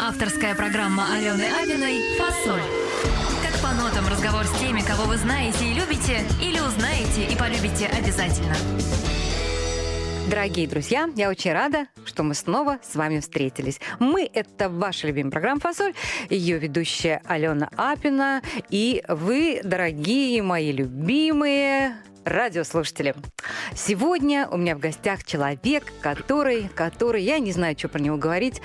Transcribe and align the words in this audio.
Авторская 0.00 0.54
программа 0.54 1.04
Алены 1.14 1.44
Абиной 1.44 2.16
«Фасоль». 2.18 2.62
Как 3.42 3.60
по 3.60 3.74
нотам 3.74 4.08
разговор 4.08 4.44
с 4.46 4.58
теми, 4.58 4.80
кого 4.80 5.04
вы 5.04 5.18
знаете 5.18 5.66
и 5.66 5.74
любите, 5.74 6.24
или 6.40 6.60
узнаете 6.60 7.24
и 7.24 7.36
полюбите 7.36 7.86
обязательно. 7.86 8.56
Дорогие 10.30 10.68
друзья, 10.68 11.10
я 11.16 11.28
очень 11.28 11.52
рада, 11.52 11.88
что 12.04 12.22
мы 12.22 12.34
снова 12.34 12.78
с 12.88 12.94
вами 12.94 13.18
встретились. 13.18 13.80
Мы— 13.98 14.30
это 14.32 14.68
ваша 14.68 15.08
любимая 15.08 15.32
программа 15.32 15.58
«Фасоль», 15.58 15.92
ее 16.28 16.56
ведущая 16.60 17.20
Алена 17.24 17.68
Апина, 17.76 18.40
и 18.68 19.02
вы, 19.08 19.60
дорогие 19.64 20.40
мои 20.44 20.70
любимые 20.70 21.96
радиослушатели. 22.30 23.14
Сегодня 23.74 24.46
у 24.48 24.56
меня 24.56 24.76
в 24.76 24.78
гостях 24.78 25.24
человек, 25.24 25.84
который, 26.00 26.68
который, 26.74 27.22
я 27.22 27.38
не 27.38 27.52
знаю, 27.52 27.76
что 27.78 27.88
про 27.88 28.00
него 28.00 28.16
говорить, 28.16 28.60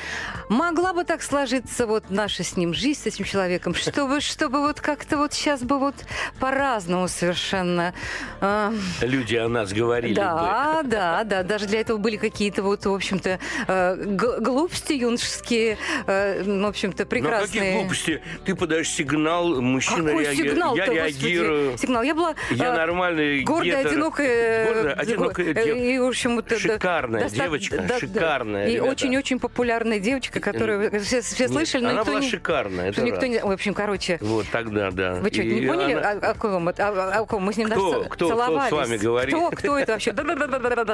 могла 0.49 0.93
бы 0.93 1.03
так 1.03 1.21
сложиться 1.21 1.87
вот 1.87 2.05
наша 2.09 2.43
с 2.43 2.55
ним 2.57 2.73
жизнь, 2.73 3.01
с 3.01 3.05
этим 3.07 3.25
человеком, 3.25 3.73
чтобы, 3.73 4.21
чтобы 4.21 4.59
вот 4.61 4.81
как-то 4.81 5.17
вот 5.17 5.33
сейчас 5.33 5.63
бы 5.63 5.79
вот 5.79 5.95
по-разному 6.39 7.07
совершенно... 7.07 7.93
э, 8.41 8.71
Люди 9.01 9.35
о 9.35 9.47
нас 9.49 9.73
говорили 9.73 10.13
бы. 10.13 10.21
да, 10.21 10.81
да, 10.83 11.23
да. 11.23 11.43
Даже 11.43 11.65
для 11.65 11.81
этого 11.81 11.97
были 11.97 12.17
какие-то 12.17 12.61
вот, 12.61 12.85
в 12.85 12.93
общем-то, 12.93 13.39
э, 13.67 13.95
глупости 14.39 14.93
юношеские, 14.93 15.77
э, 16.05 16.43
в 16.43 16.65
общем-то, 16.65 17.03
Но 17.03 17.09
прекрасные. 17.09 17.47
какие 17.61 17.79
глупости? 17.79 18.21
Ты 18.45 18.55
подаешь 18.55 18.89
сигнал, 18.89 19.59
мужчина 19.61 20.09
Какой 20.09 20.23
реагирует. 20.25 20.75
Я 20.77 20.85
реагирую. 20.85 21.77
Сигнал. 21.77 22.03
Я 22.03 22.13
была 22.13 22.35
Я 22.51 22.73
э, 22.73 22.77
нормальный 22.77 23.43
гордая, 23.57 23.85
одинокая, 23.87 24.65
Гордая, 24.73 24.93
э, 24.95 24.97
одинокая 24.99 25.45
э, 25.47 25.53
дев- 25.53 25.77
и, 25.77 25.99
в 25.99 26.05
общем, 26.05 26.35
вот, 26.35 26.51
э, 26.51 26.57
Шикарная 26.57 27.23
доста- 27.23 27.37
девочка, 27.43 27.77
да, 27.87 27.99
шикарная, 27.99 28.67
И 28.67 28.79
очень-очень 28.79 29.39
популярная 29.39 29.99
девочка, 29.99 30.39
которую 30.39 30.99
все, 31.01 31.21
все 31.21 31.47
слышали, 31.47 31.83
но 31.83 31.89
она 31.89 31.99
никто 31.99 32.11
была 32.11 32.21
не... 32.21 32.29
шикарная, 32.29 32.89
это 32.89 33.01
никто 33.01 33.21
раз. 33.21 33.29
не... 33.29 33.39
В 33.39 33.51
общем, 33.51 33.73
короче, 33.73 34.17
Вот 34.21 34.45
тогда, 34.51 34.91
да. 34.91 35.13
вы 35.15 35.29
что, 35.31 35.41
И 35.41 35.59
не 35.61 35.67
поняли, 35.67 35.93
она- 35.93 36.09
о, 36.11 36.31
о 36.31 36.33
ком, 36.35 36.67
о- 36.67 36.71
о 36.71 37.25
ком? 37.25 37.43
Мы 37.43 37.53
с 37.53 37.57
ним 37.57 37.67
Кто? 37.69 37.75
даже 37.91 38.03
ц- 38.03 38.09
Кто? 38.09 38.09
Кто 38.09 38.25
с 38.25 38.29
целовались. 38.29 38.71
вами 38.71 38.97
говорит? 38.97 39.35
Кто? 39.35 39.49
Кто 39.51 39.79
это 39.79 39.91
вообще? 39.93 40.11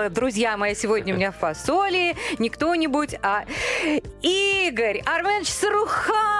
Друзья 0.10 0.58
мои, 0.58 0.76
сегодня 0.76 1.14
у 1.14 1.18
меня 1.18 1.32
в 1.32 1.38
фасоли 1.38 2.16
не 2.40 2.50
кто-нибудь, 2.50 3.16
а 3.22 3.46
Игорь 4.22 5.02
Арменович 5.06 5.50
Саруханов 5.50 6.31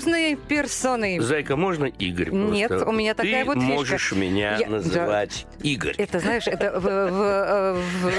собственной 0.00 0.36
персоной. 0.36 1.18
Зайка, 1.20 1.56
можно 1.56 1.86
Игорь? 1.86 2.30
просто? 2.30 2.50
Нет, 2.52 2.70
у 2.70 2.92
меня 2.92 3.14
такая 3.14 3.42
Ты 3.42 3.44
вот 3.46 3.54
фишка. 3.56 3.72
можешь 3.72 4.12
меня 4.12 4.56
Я- 4.58 4.68
называть 4.68 5.46
Игорь. 5.62 5.94
Это, 5.96 6.20
знаешь, 6.20 6.46
это 6.46 6.78
в, 6.78 6.82
в- 6.82 7.74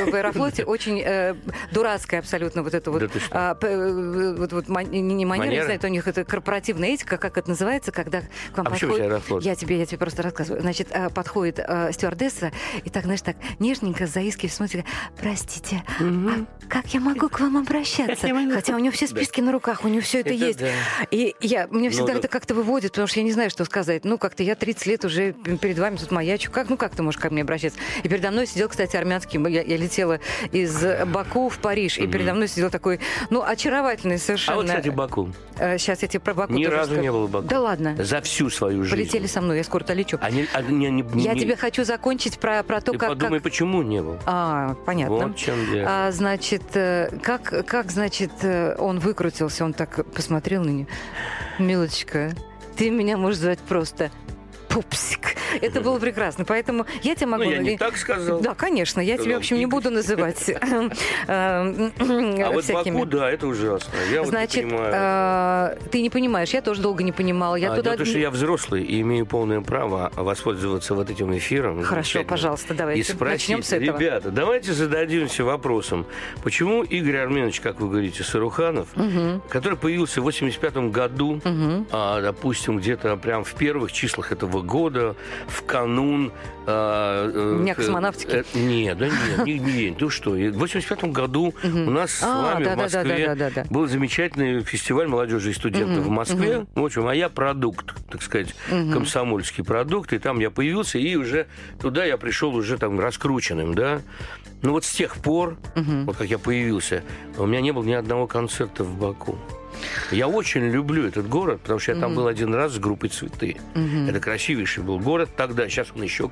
в- 0.07 0.11
в 0.11 0.15
Аэрофлоте 0.15 0.63
очень 0.63 1.01
э, 1.03 1.35
дурацкая 1.71 2.19
абсолютно 2.21 2.63
вот 2.63 2.73
это 2.73 2.89
вот, 2.91 3.01
Да 3.01 3.09
а, 3.31 3.53
п- 3.55 3.67
э, 3.67 4.35
вот, 4.35 4.53
вот 4.53 4.67
ман- 4.69 4.89
не, 4.89 5.01
не 5.01 5.25
манера, 5.25 5.45
Манера? 5.45 5.59
не 5.59 5.63
знаю, 5.65 5.77
это 5.79 5.87
у 5.87 5.89
них 5.91 6.07
это 6.07 6.23
корпоративная 6.25 6.89
этика, 6.89 7.17
как 7.17 7.37
это 7.37 7.49
называется, 7.49 7.91
когда 7.91 8.21
к 8.21 8.57
вам 8.57 8.67
А 8.67 8.71
Аэрофлот? 8.71 9.43
Я 9.43 9.55
тебе, 9.55 9.77
я 9.79 9.85
тебе 9.85 9.97
просто 9.99 10.23
рассказываю. 10.23 10.61
Значит, 10.61 10.87
э, 10.91 11.09
подходит 11.09 11.59
э, 11.59 11.91
стюардесса 11.93 12.51
и 12.83 12.89
так, 12.89 13.03
знаешь, 13.03 13.21
так 13.21 13.35
нежненько 13.59 14.07
заискивая 14.07 14.51
смотрит, 14.51 14.85
простите, 15.19 15.83
а 15.99 16.03
как 16.69 16.87
я 16.93 16.99
могу 16.99 17.29
к 17.29 17.39
вам 17.39 17.57
обращаться? 17.57 18.27
Хотя 18.53 18.75
у 18.75 18.79
нее 18.79 18.91
все 18.91 19.07
списки 19.07 19.41
на 19.41 19.51
руках, 19.51 19.83
у 19.85 19.87
нее 19.87 20.01
все 20.01 20.19
это, 20.21 20.29
Это 20.33 20.45
есть. 20.45 20.59
да. 20.59 20.67
И 21.11 21.35
я, 21.41 21.66
мне 21.71 21.89
всегда 21.89 22.13
да. 22.13 22.19
это 22.19 22.27
как-то 22.27 22.53
выводит, 22.53 22.91
потому 22.91 23.07
что 23.07 23.19
я 23.19 23.23
не 23.25 23.31
знаю, 23.31 23.49
что 23.49 23.65
сказать. 23.65 24.05
Ну, 24.05 24.17
как-то 24.17 24.43
я 24.43 24.55
30 24.55 24.85
лет 24.85 25.05
уже 25.05 25.33
перед 25.33 25.77
вами 25.79 25.97
тут 25.97 26.11
маячу. 26.11 26.51
Как, 26.51 26.69
ну, 26.69 26.77
как 26.77 26.95
ты 26.95 27.03
можешь 27.03 27.19
ко 27.19 27.29
мне 27.29 27.41
обращаться? 27.41 27.79
И 28.03 28.07
передо 28.09 28.31
мной 28.31 28.47
сидел, 28.47 28.69
кстати, 28.69 28.95
армянский. 28.95 29.39
Я, 29.51 29.61
я 29.61 29.77
летела 29.77 30.19
из 30.51 30.83
Баку 31.07 31.49
в 31.49 31.57
Париж, 31.59 31.97
и 31.97 32.07
передо 32.07 32.33
мной 32.33 32.47
сидел 32.47 32.69
такой, 32.69 32.99
ну, 33.29 33.43
очаровательный 33.43 34.15
А 34.15 34.19
совершенно. 34.19 34.57
вот, 34.57 34.65
кстати, 34.67 34.89
Баку. 34.89 35.29
Сейчас 35.55 36.01
я 36.03 36.07
тебе 36.07 36.19
про 36.19 36.33
Баку 36.33 36.53
Ни 36.53 36.65
разу 36.65 36.91
скажу. 36.91 37.01
не 37.01 37.11
был 37.11 37.27
в 37.27 37.31
Баку. 37.31 37.47
Да 37.47 37.59
ладно. 37.59 37.95
За 38.03 38.21
всю 38.21 38.49
свою 38.49 38.83
жизнь. 38.83 38.95
Полетели 38.95 39.27
со 39.27 39.41
мной, 39.41 39.57
я 39.57 39.63
скоро-то 39.63 39.93
лечу. 39.93 40.17
А 40.21 40.29
не- 40.29 40.47
а 40.53 40.61
не- 40.61 40.89
не- 40.89 41.23
Я 41.23 41.33
не- 41.33 41.39
тебе 41.39 41.55
хочу 41.55 41.83
закончить 41.83 42.37
про, 42.39 42.61
про 42.63 42.79
то, 42.81 42.91
Ты 42.91 42.97
как... 42.99 43.09
подумай, 43.09 43.39
как- 43.39 43.43
почему 43.43 43.81
не 43.81 44.01
был. 44.01 44.17
А, 44.25 44.75
понятно. 44.85 45.15
Вот 45.27 45.35
чем 45.35 45.55
дело. 45.71 45.87
А, 45.89 46.11
значит, 46.11 46.61
э, 46.75 47.09
как, 47.23 47.65
как, 47.65 47.91
значит, 47.91 48.31
э, 48.43 48.75
он 48.77 48.99
выкрутился, 48.99 49.65
он 49.65 49.73
так 49.73 50.05
посмотрел 50.13 50.63
на 50.63 50.69
нее. 50.69 50.87
Милочка, 51.59 52.35
ты 52.75 52.91
меня 52.91 53.17
можешь 53.17 53.39
звать 53.39 53.57
просто 53.59 54.11
пупсик. 54.81 55.35
Это 55.61 55.81
было 55.81 55.97
прекрасно. 55.99 56.45
Поэтому 56.45 56.85
я 57.01 57.15
тебя 57.15 57.27
могу... 57.27 57.43
Ну, 57.45 57.49
я 57.51 57.57
не 57.59 57.77
так 57.77 57.97
сказал. 57.97 58.39
Да, 58.41 58.53
конечно. 58.53 59.01
Я 59.01 59.17
тебя, 59.17 59.35
в 59.35 59.37
общем, 59.39 59.55
не 59.57 59.63
Игорь. 59.63 59.71
буду 59.71 59.89
называть 59.91 60.49
э, 60.49 60.89
А 61.27 62.51
вот. 62.51 62.65
Баку, 62.71 63.05
да, 63.05 63.31
это 63.31 63.47
ужасно. 63.47 63.91
Я 64.11 64.23
Значит, 64.25 64.65
не 64.65 64.69
понимаю. 64.71 65.73
э, 65.81 65.89
ты 65.89 66.01
не 66.01 66.09
понимаешь, 66.09 66.49
я 66.51 66.61
тоже 66.61 66.81
долго 66.81 67.03
не 67.03 67.11
понимала. 67.11 67.55
Я 67.55 67.71
А, 67.73 67.75
туда... 67.75 67.95
том, 67.95 68.05
что 68.05 68.19
я 68.19 68.29
взрослый 68.29 68.83
и 68.83 69.01
имею 69.01 69.25
полное 69.25 69.61
право 69.61 70.11
воспользоваться 70.15 70.93
вот 70.93 71.09
этим 71.09 71.35
эфиром. 71.35 71.81
Хорошо, 71.83 72.23
пожалуйста, 72.23 72.73
давайте 72.73 73.01
И 73.01 73.03
спросить, 73.03 73.49
начнем 73.49 73.63
с 73.63 73.73
этого. 73.73 73.97
ребята, 73.97 74.31
давайте 74.31 74.73
зададимся 74.73 75.43
вопросом, 75.43 76.05
почему 76.43 76.83
Игорь 76.83 77.17
Арменович, 77.17 77.61
как 77.61 77.79
вы 77.79 77.89
говорите, 77.89 78.23
Саруханов, 78.23 78.89
который 79.49 79.77
появился 79.77 80.21
в 80.21 80.25
85 80.25 80.77
году, 80.91 81.41
а, 81.91 82.21
допустим, 82.21 82.77
где-то 82.77 83.15
прям 83.17 83.43
в 83.43 83.53
первых 83.55 83.91
числах 83.91 84.31
этого 84.31 84.61
года, 84.67 85.15
в 85.47 85.63
канун... 85.63 86.31
а, 86.67 87.31
э, 87.33 87.57
Дня 87.61 87.73
космонавтики. 87.73 88.31
э, 88.31 88.43
Нет, 88.53 88.97
да 88.97 89.07
нет, 89.07 89.45
не 89.45 89.57
день. 89.57 89.95
Ты 89.95 90.09
что? 90.09 90.35
И 90.35 90.49
В 90.49 90.57
85 90.59 91.05
году 91.11 91.53
у 91.63 91.89
нас 91.89 92.11
с 92.11 92.23
А, 92.23 92.53
вами 92.53 92.65
в. 92.65 92.75
Москве 92.77 93.65
был 93.69 93.87
замечательный 93.87 94.61
фестиваль 94.63 95.07
молодежи 95.07 95.51
и 95.51 95.53
студентов 95.53 96.05
в 96.05 96.09
Москве. 96.09 96.65
В 96.75 96.83
общем, 96.85 97.07
а 97.07 97.15
я 97.15 97.29
продукт, 97.29 97.95
так 98.11 98.21
сказать, 98.21 98.53
комсомольский 98.69 99.63
продукт. 99.63 100.13
И 100.13 100.19
там 100.19 100.39
я 100.39 100.51
появился, 100.51 100.99
и 100.99 101.15
уже 101.15 101.47
туда 101.79 102.05
я 102.05 102.17
пришел 102.17 102.53
уже 102.55 102.77
там 102.77 102.99
раскрученным, 102.99 103.73
да. 103.73 104.01
Ну 104.63 104.71
вот 104.71 104.83
с 104.85 104.91
тех 104.91 105.15
пор, 105.17 105.55
вот 105.75 106.17
как 106.17 106.27
я 106.27 106.39
появился, 106.39 107.03
у 107.37 107.45
меня 107.45 107.61
не 107.61 107.71
было 107.71 107.83
ни 107.83 107.93
одного 107.93 108.27
концерта 108.27 108.83
в 108.83 108.97
Баку. 108.99 109.37
Я 110.11 110.27
очень 110.27 110.69
люблю 110.69 111.05
этот 111.05 111.27
город, 111.27 111.61
потому 111.61 111.79
что 111.79 111.93
я 111.93 111.99
там 111.99 112.15
был 112.15 112.27
один 112.27 112.53
раз 112.53 112.73
с 112.73 112.79
группой 112.79 113.09
«Цветы». 113.09 113.57
Это 114.07 114.19
красивейший 114.19 114.83
был 114.83 114.99
город 114.99 115.29
тогда, 115.35 115.67
сейчас 115.69 115.87
он 115.95 116.03
еще 116.03 116.31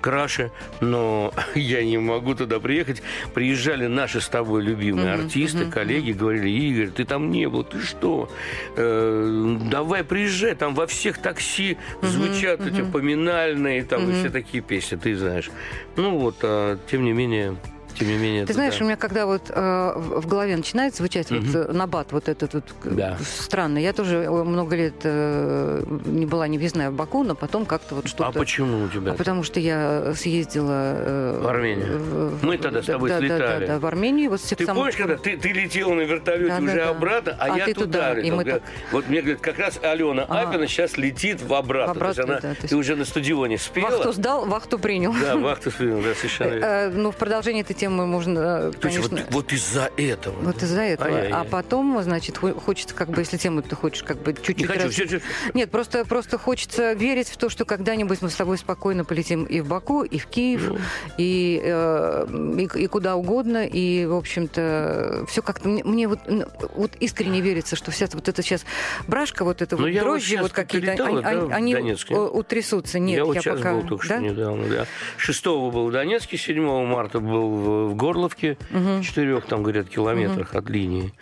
краше, 0.00 0.50
но 0.80 1.32
я 1.54 1.84
не 1.84 1.98
могу 1.98 2.34
туда 2.34 2.60
приехать. 2.60 3.02
Приезжали 3.34 3.86
наши 3.86 4.20
с 4.20 4.28
тобой 4.28 4.62
любимые 4.62 5.12
артисты, 5.12 5.66
коллеги, 5.66 6.12
говорили, 6.12 6.48
Игорь, 6.48 6.88
ты 6.88 7.04
там 7.04 7.30
не 7.30 7.48
был, 7.48 7.64
ты 7.64 7.80
что? 7.82 8.30
Э, 8.76 9.58
давай 9.70 10.04
приезжай, 10.04 10.54
там 10.54 10.74
во 10.74 10.86
всех 10.86 11.18
такси 11.18 11.76
звучат 12.02 12.60
эти 12.60 12.82
поминальные, 12.82 13.84
там 13.84 14.08
и 14.10 14.12
все 14.12 14.30
такие 14.30 14.62
песни, 14.62 14.96
ты 14.96 15.16
знаешь. 15.16 15.50
Ну 15.96 16.18
вот, 16.18 16.36
а, 16.42 16.78
тем 16.90 17.04
не 17.04 17.12
менее... 17.12 17.56
Тем 17.98 18.08
не 18.08 18.16
менее, 18.18 18.40
Ты 18.44 18.52
это 18.52 18.54
знаешь, 18.54 18.76
да. 18.78 18.84
у 18.84 18.86
меня 18.88 18.96
когда 18.96 19.26
вот 19.26 19.42
э, 19.48 19.92
в 19.96 20.26
голове 20.26 20.56
начинает 20.56 20.94
звучать 20.94 21.30
вот 21.30 21.44
э, 21.54 21.72
набат 21.72 22.12
вот 22.12 22.28
этот 22.28 22.54
вот 22.54 22.64
к- 22.82 22.88
Да. 22.88 23.16
странно. 23.24 23.78
Я 23.78 23.92
тоже 23.92 24.16
э, 24.24 24.30
много 24.44 24.76
лет 24.76 24.94
э, 25.04 25.82
не 26.04 26.26
была 26.26 26.46
не 26.48 26.58
въездная 26.58 26.90
в 26.90 26.94
Баку, 26.94 27.22
но 27.24 27.34
потом 27.34 27.64
как-то 27.66 27.94
вот 27.94 28.08
что-то. 28.08 28.28
А 28.28 28.32
почему 28.32 28.84
у 28.84 28.88
тебя? 28.88 29.12
А 29.12 29.14
потому 29.14 29.42
что 29.42 29.60
я 29.60 30.12
съездила 30.14 30.94
э, 30.96 31.40
В 31.42 31.48
Армению. 31.48 31.98
в- 31.98 32.44
Мы 32.44 32.58
тогда 32.58 32.82
с 32.82 32.86
тобой 32.86 33.08
да, 33.08 33.14
да, 33.20 33.26
слетали. 33.26 33.66
Да, 33.66 33.74
да, 33.74 33.78
в 33.80 33.86
Армению. 33.86 34.30
Вот 34.30 34.40
Ты 34.42 34.66
сам- 34.66 34.76
помнишь, 34.76 34.96
когда 34.96 35.16
ты, 35.16 35.36
ты 35.36 35.48
летела 35.52 35.94
на 35.94 36.02
вертолете 36.02 36.48
Да, 36.48 36.58
да, 36.58 36.64
уже 36.64 36.74
да. 36.76 36.88
обратно, 36.90 37.36
а, 37.38 37.44
А 37.54 37.56
я 37.58 37.64
ты 37.66 37.74
туда. 37.74 37.86
туда, 38.10 38.12
и 38.20 38.24
летал. 38.24 38.36
мы 38.36 38.44
Говорят, 38.44 38.62
так- 38.64 38.72
Вот 38.92 39.08
мне 39.08 39.20
говорят, 39.22 39.40
как 39.40 39.58
раз 39.58 39.78
Алена 39.82 40.26
А. 40.28 40.42
Апина 40.42 40.66
сейчас 40.66 40.96
летит 40.98 41.40
в 41.40 41.52
обратно. 41.54 41.94
В 41.94 41.98
То 41.98 42.06
есть 42.06 42.18
обратно, 42.18 42.34
она, 42.34 42.40
да, 42.42 42.54
то 42.54 42.62
есть- 42.62 42.68
ты 42.68 42.76
уже 42.76 42.96
на 42.96 43.04
стадионе 43.04 43.56
спела. 43.58 43.88
Вахту 43.90 44.12
сдал, 44.12 44.46
вахту 44.46 44.78
принял. 44.78 45.14
Да, 45.20 45.36
вахту 45.36 45.70
спела, 45.70 46.02
да, 46.02 46.14
совершенно 46.14 46.48
верно. 46.50 46.64
Э, 46.66 46.90
Ну, 46.90 47.10
в 47.10 47.16
продолжение 47.16 47.62
этой 47.62 47.74
темы 47.74 47.85
можно, 47.88 48.38
э, 48.38 48.72
То 48.80 48.88
есть 48.88 48.98
конечно... 49.00 49.16
вот, 49.26 49.34
вот 49.34 49.52
из-за 49.52 49.90
этого. 49.96 50.34
Вот 50.42 50.62
из-за 50.62 50.80
этого. 50.82 51.08
Ай-яй-яй. 51.08 51.32
А 51.32 51.44
потом, 51.44 52.02
значит, 52.02 52.38
хо- 52.38 52.54
хочется, 52.58 52.94
как 52.94 53.10
бы, 53.10 53.20
если 53.20 53.36
тему 53.36 53.62
ты 53.62 53.76
хочешь, 53.76 54.02
как 54.02 54.18
бы 54.22 54.32
чуть-чуть... 54.34 54.58
Не 54.58 54.64
хочу, 54.66 54.80
раз- 54.84 54.92
все, 54.92 55.06
все. 55.06 55.20
Нет, 55.54 55.70
просто, 55.70 56.04
просто 56.04 56.38
хочется 56.38 56.92
верить 56.92 57.28
в 57.28 57.36
то, 57.36 57.48
что 57.48 57.64
когда-нибудь 57.64 58.22
мы 58.22 58.30
с 58.30 58.34
тобой 58.34 58.58
спокойно 58.58 59.04
полетим 59.04 59.44
и 59.44 59.60
в 59.60 59.68
Баку, 59.68 60.02
и 60.02 60.18
в 60.18 60.26
Киев, 60.26 60.68
Ну. 60.68 60.78
и, 61.18 61.60
э, 61.62 62.26
и, 62.58 62.82
и 62.82 62.86
куда 62.86 63.16
угодно. 63.16 63.66
И, 63.66 64.06
в 64.06 64.14
общем-то, 64.14 65.24
все 65.28 65.42
как-то... 65.42 65.68
Мне, 65.68 65.84
мне 65.84 66.08
вот, 66.08 66.20
ну, 66.26 66.46
вот 66.74 66.92
искренне 67.00 67.40
верится, 67.40 67.76
что 67.76 67.90
вся 67.90 68.06
вот 68.12 68.28
эта 68.28 68.42
сейчас 68.42 68.64
брашка, 69.06 69.44
вот 69.44 69.62
это 69.62 69.76
Ну, 69.76 69.82
вот 69.82 69.92
вот 69.92 70.00
дрожжи, 70.00 70.34
щас 70.34 70.42
вот 70.42 70.52
какие-то, 70.52 70.92
летала, 70.92 71.20
они, 71.20 71.48
да, 71.48 71.54
они- 71.56 71.74
Донецке. 71.74 72.14
утрясутся. 72.14 72.98
Нет, 72.98 73.12
я 73.12 73.18
я, 73.18 73.24
вот 73.24 73.36
сейчас 73.36 73.56
пока... 73.56 73.72
был 73.74 73.82
только 73.86 74.08
да? 74.08 74.14
что 74.16 74.24
недавно, 74.24 74.68
да. 74.68 74.86
6 75.16 75.44
был 75.46 75.86
в 75.88 75.92
Донецке, 75.92 76.36
7 76.36 76.86
марта 76.86 77.20
был 77.20 77.48
в 77.50 77.75
в 77.88 77.94
Горловке, 77.94 78.56
четырех, 79.02 79.46
там, 79.46 79.62
говорят, 79.62 79.88
километрах 79.88 80.54
от 80.54 80.68
линии 80.70 81.12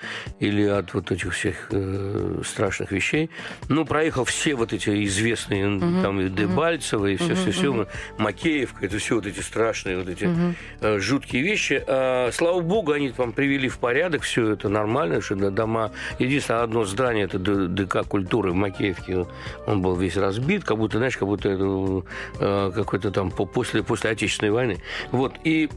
или 0.41 0.65
от 0.65 0.95
вот 0.95 1.11
этих 1.11 1.33
всех 1.33 1.69
э, 1.71 2.43
страшных 2.45 2.93
вещей. 2.93 3.31
Ну, 3.69 3.85
проехал 3.85 4.25
все 4.25 4.55
вот 4.55 4.73
эти 4.73 5.05
известные, 5.05 5.81
там, 6.03 6.21
и 6.21 6.29
Дебальцево, 6.29 7.07
и 7.07 7.17
все-все-все, 7.17 7.87
Макеевка, 8.19 8.87
это 8.87 8.99
все 8.99 9.17
вот 9.17 9.27
эти 9.27 9.41
страшные, 9.41 9.99
вот 9.99 10.09
эти 10.09 10.29
э, 10.81 10.99
жуткие 10.99 11.43
вещи. 11.43 11.83
А, 11.87 12.31
слава 12.33 12.61
богу, 12.61 12.93
они 12.93 13.11
там 13.11 13.33
привели 13.33 13.69
в 13.69 13.79
порядок 13.79 14.23
все 14.23 14.53
это 14.53 14.69
нормально, 14.69 15.21
что 15.21 15.35
дома... 15.51 15.93
Единственное, 16.19 16.63
одно 16.63 16.85
здание, 16.85 17.25
это 17.25 17.39
ДК 17.39 18.07
культуры 18.07 18.53
в 18.53 18.55
Макеевке, 18.55 19.27
он 19.67 19.83
был 19.83 19.97
весь 19.97 20.17
разбит, 20.17 20.65
как 20.65 20.79
будто, 20.79 20.99
знаешь, 20.99 21.17
как 21.17 21.29
будто 21.29 21.49
это 21.49 22.05
э, 22.41 22.73
какой-то 22.75 23.11
там 23.11 23.31
после, 23.31 23.83
после 23.83 24.11
Отечественной 24.11 24.53
войны. 24.53 24.79
Вот, 25.11 25.35
и 25.45 25.69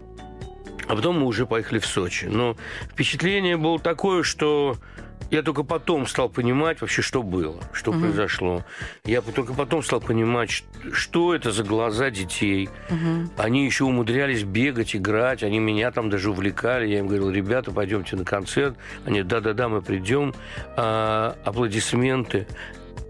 а 0.87 0.95
потом 0.95 1.19
мы 1.19 1.25
уже 1.25 1.45
поехали 1.45 1.79
в 1.79 1.85
Сочи. 1.85 2.25
Но 2.25 2.55
впечатление 2.91 3.57
было 3.57 3.79
такое, 3.79 4.23
что 4.23 4.77
я 5.29 5.43
только 5.43 5.63
потом 5.63 6.07
стал 6.07 6.29
понимать 6.29 6.79
вообще, 6.79 7.01
что 7.01 7.21
было, 7.21 7.59
что 7.73 7.91
угу. 7.91 7.99
произошло. 7.99 8.63
Я 9.03 9.21
только 9.21 9.53
потом 9.53 9.83
стал 9.83 9.99
понимать, 9.99 10.63
что 10.93 11.35
это 11.35 11.51
за 11.51 11.63
глаза 11.63 12.09
детей. 12.09 12.69
Угу. 12.89 13.31
Они 13.37 13.65
еще 13.65 13.83
умудрялись 13.83 14.43
бегать, 14.43 14.95
играть, 14.95 15.43
они 15.43 15.59
меня 15.59 15.91
там 15.91 16.09
даже 16.09 16.31
увлекали. 16.31 16.87
Я 16.87 16.99
им 16.99 17.07
говорил, 17.07 17.29
ребята, 17.29 17.71
пойдемте 17.71 18.15
на 18.15 18.23
концерт. 18.23 18.77
Они, 19.05 19.21
да-да-да, 19.21 19.67
мы 19.67 19.81
придем. 19.81 20.33
А, 20.77 21.35
аплодисменты, 21.43 22.47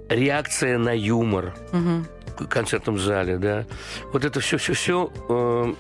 реакция 0.09 0.79
на 0.79 0.95
юмор. 0.95 1.53
Угу. 1.71 2.45
В 2.45 2.47
концертном 2.47 3.00
зале, 3.00 3.38
да. 3.38 3.65
Вот 4.13 4.24
это 4.25 4.39
все-все-все 4.39 5.75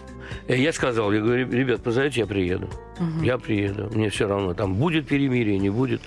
я 0.47 0.73
сказал, 0.73 1.11
я 1.11 1.21
говорю, 1.21 1.49
ребят, 1.51 1.81
позовите, 1.81 2.21
я 2.21 2.27
приеду. 2.27 2.69
Угу. 2.99 3.23
Я 3.23 3.37
приеду, 3.37 3.89
мне 3.93 4.09
все 4.09 4.27
равно, 4.27 4.53
там 4.53 4.75
будет 4.75 5.07
перемирие, 5.07 5.59
не 5.59 5.69
будет. 5.69 6.01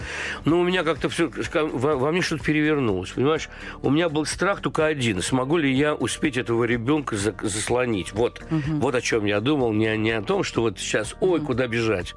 Но 0.44 0.60
у 0.60 0.64
меня 0.64 0.82
как-то 0.82 1.08
все, 1.08 1.30
во, 1.52 1.96
во 1.96 2.10
мне 2.10 2.20
что-то 2.20 2.44
перевернулось, 2.44 3.10
понимаешь? 3.10 3.48
У 3.82 3.90
меня 3.90 4.08
был 4.08 4.24
страх 4.24 4.60
только 4.60 4.86
один, 4.86 5.22
смогу 5.22 5.56
ли 5.56 5.72
я 5.72 5.94
успеть 5.94 6.36
этого 6.36 6.64
ребенка 6.64 7.16
за, 7.16 7.34
заслонить. 7.42 8.12
Вот, 8.12 8.42
угу. 8.50 8.78
вот 8.80 8.94
о 8.94 9.00
чем 9.00 9.24
я 9.24 9.40
думал, 9.40 9.72
не, 9.72 9.96
не 9.96 10.10
о 10.10 10.22
том, 10.22 10.42
что 10.42 10.62
вот 10.62 10.78
сейчас, 10.78 11.14
ой, 11.20 11.38
угу. 11.38 11.48
куда 11.48 11.66
бежать. 11.66 12.14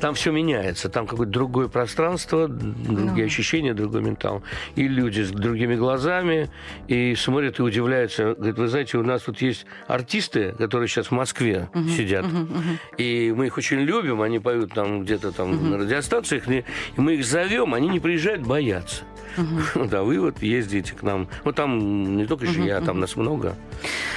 Там 0.00 0.14
все 0.14 0.30
меняется, 0.30 0.88
там 0.88 1.06
какое-то 1.06 1.32
другое 1.32 1.68
пространство, 1.68 2.46
другие 2.48 3.24
ну. 3.24 3.24
ощущения, 3.24 3.74
другой 3.74 4.02
ментал. 4.02 4.42
И 4.76 4.86
люди 4.86 5.22
с 5.22 5.30
другими 5.30 5.74
глазами, 5.74 6.50
и 6.88 7.14
смотрят 7.14 7.58
и 7.58 7.62
удивляются. 7.62 8.34
Говорят, 8.34 8.58
вы 8.58 8.68
знаете, 8.68 8.98
у 8.98 9.02
нас 9.02 9.22
тут 9.22 9.40
есть 9.40 9.66
артисты, 9.88 10.54
которые 10.58 10.88
сейчас 10.88 11.08
в 11.08 11.12
Москве 11.12 11.33
угу. 11.40 11.88
сидят, 11.88 12.26
угу, 12.26 12.42
угу. 12.42 12.78
и 12.96 13.32
мы 13.36 13.46
их 13.46 13.58
очень 13.58 13.80
любим, 13.80 14.22
они 14.22 14.38
поют 14.38 14.72
там 14.72 15.02
где-то 15.02 15.32
там 15.32 15.52
угу. 15.52 15.64
на 15.64 15.78
радиостанциях, 15.78 16.48
и 16.48 16.64
мы 16.96 17.14
их 17.14 17.24
зовем, 17.24 17.74
они 17.74 17.88
не 17.88 18.00
приезжают, 18.00 18.42
боятся. 18.42 19.04
Угу. 19.36 19.86
Да, 19.86 20.02
вы 20.04 20.20
вот 20.20 20.42
ездите 20.42 20.94
к 20.94 21.02
нам. 21.02 21.28
Ну, 21.44 21.52
там 21.52 22.16
не 22.16 22.26
только 22.26 22.46
же 22.46 22.60
угу, 22.60 22.68
я, 22.68 22.80
там 22.80 23.00
нас 23.00 23.16
много. 23.16 23.54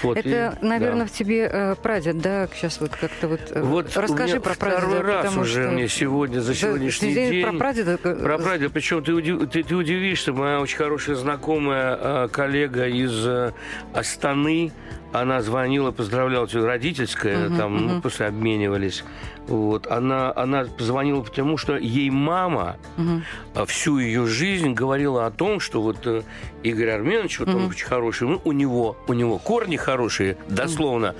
Вот, 0.03 0.17
Это, 0.17 0.57
и, 0.61 0.65
наверное, 0.65 1.01
да. 1.01 1.07
в 1.07 1.11
тебе 1.11 1.49
э, 1.51 1.75
прадед, 1.75 2.19
да, 2.19 2.47
сейчас 2.53 2.79
вот 2.79 2.91
как-то 2.91 3.27
вот... 3.27 3.41
Э, 3.51 3.61
вот 3.61 3.95
расскажи 3.95 4.39
про 4.39 4.55
прадеда. 4.55 4.81
Второй 4.81 5.01
раз 5.01 5.35
уже 5.35 5.63
что... 5.63 5.71
мне 5.71 5.87
сегодня, 5.87 6.39
за 6.39 6.53
сегодняшний 6.53 7.13
за, 7.13 7.19
день... 7.29 7.43
Про 7.43 7.53
прадеда? 7.53 7.99
Э, 8.03 8.15
про 8.15 8.37
прадеда. 8.37 8.69
Причем 8.69 9.03
ты, 9.03 9.13
удив... 9.13 9.49
ты, 9.49 9.63
ты 9.63 9.75
удивишься, 9.75 10.33
моя 10.33 10.61
очень 10.61 10.77
хорошая 10.77 11.15
знакомая 11.15 11.97
э, 11.99 12.27
коллега 12.31 12.87
из 12.87 13.25
э, 13.25 13.53
Астаны, 13.93 14.71
она 15.13 15.41
звонила, 15.41 15.91
поздравляла, 15.91 16.47
родительская, 16.47 17.47
uh-huh, 17.47 17.57
там, 17.57 17.77
uh-huh. 17.77 17.93
ну, 17.95 18.01
после 18.01 18.27
обменивались. 18.27 19.03
Вот. 19.47 19.87
Она, 19.87 20.33
она 20.35 20.65
позвонила 20.65 21.21
потому, 21.21 21.57
что 21.57 21.77
ей 21.77 22.09
мама 22.09 22.75
угу. 22.97 23.65
всю 23.65 23.97
ее 23.97 24.25
жизнь 24.27 24.73
говорила 24.73 25.25
о 25.25 25.31
том, 25.31 25.61
что 25.61 25.81
вот 25.81 26.05
э, 26.05 26.23
Игорь 26.63 26.89
Арменович, 26.89 27.39
вот 27.39 27.49
угу. 27.49 27.57
он 27.57 27.65
очень 27.67 27.85
хороший, 27.85 28.27
ну, 28.27 28.41
у 28.43 28.51
него, 28.51 28.97
у 29.07 29.13
него 29.13 29.37
корни 29.37 29.77
хорошие, 29.77 30.37
дословно. 30.49 31.15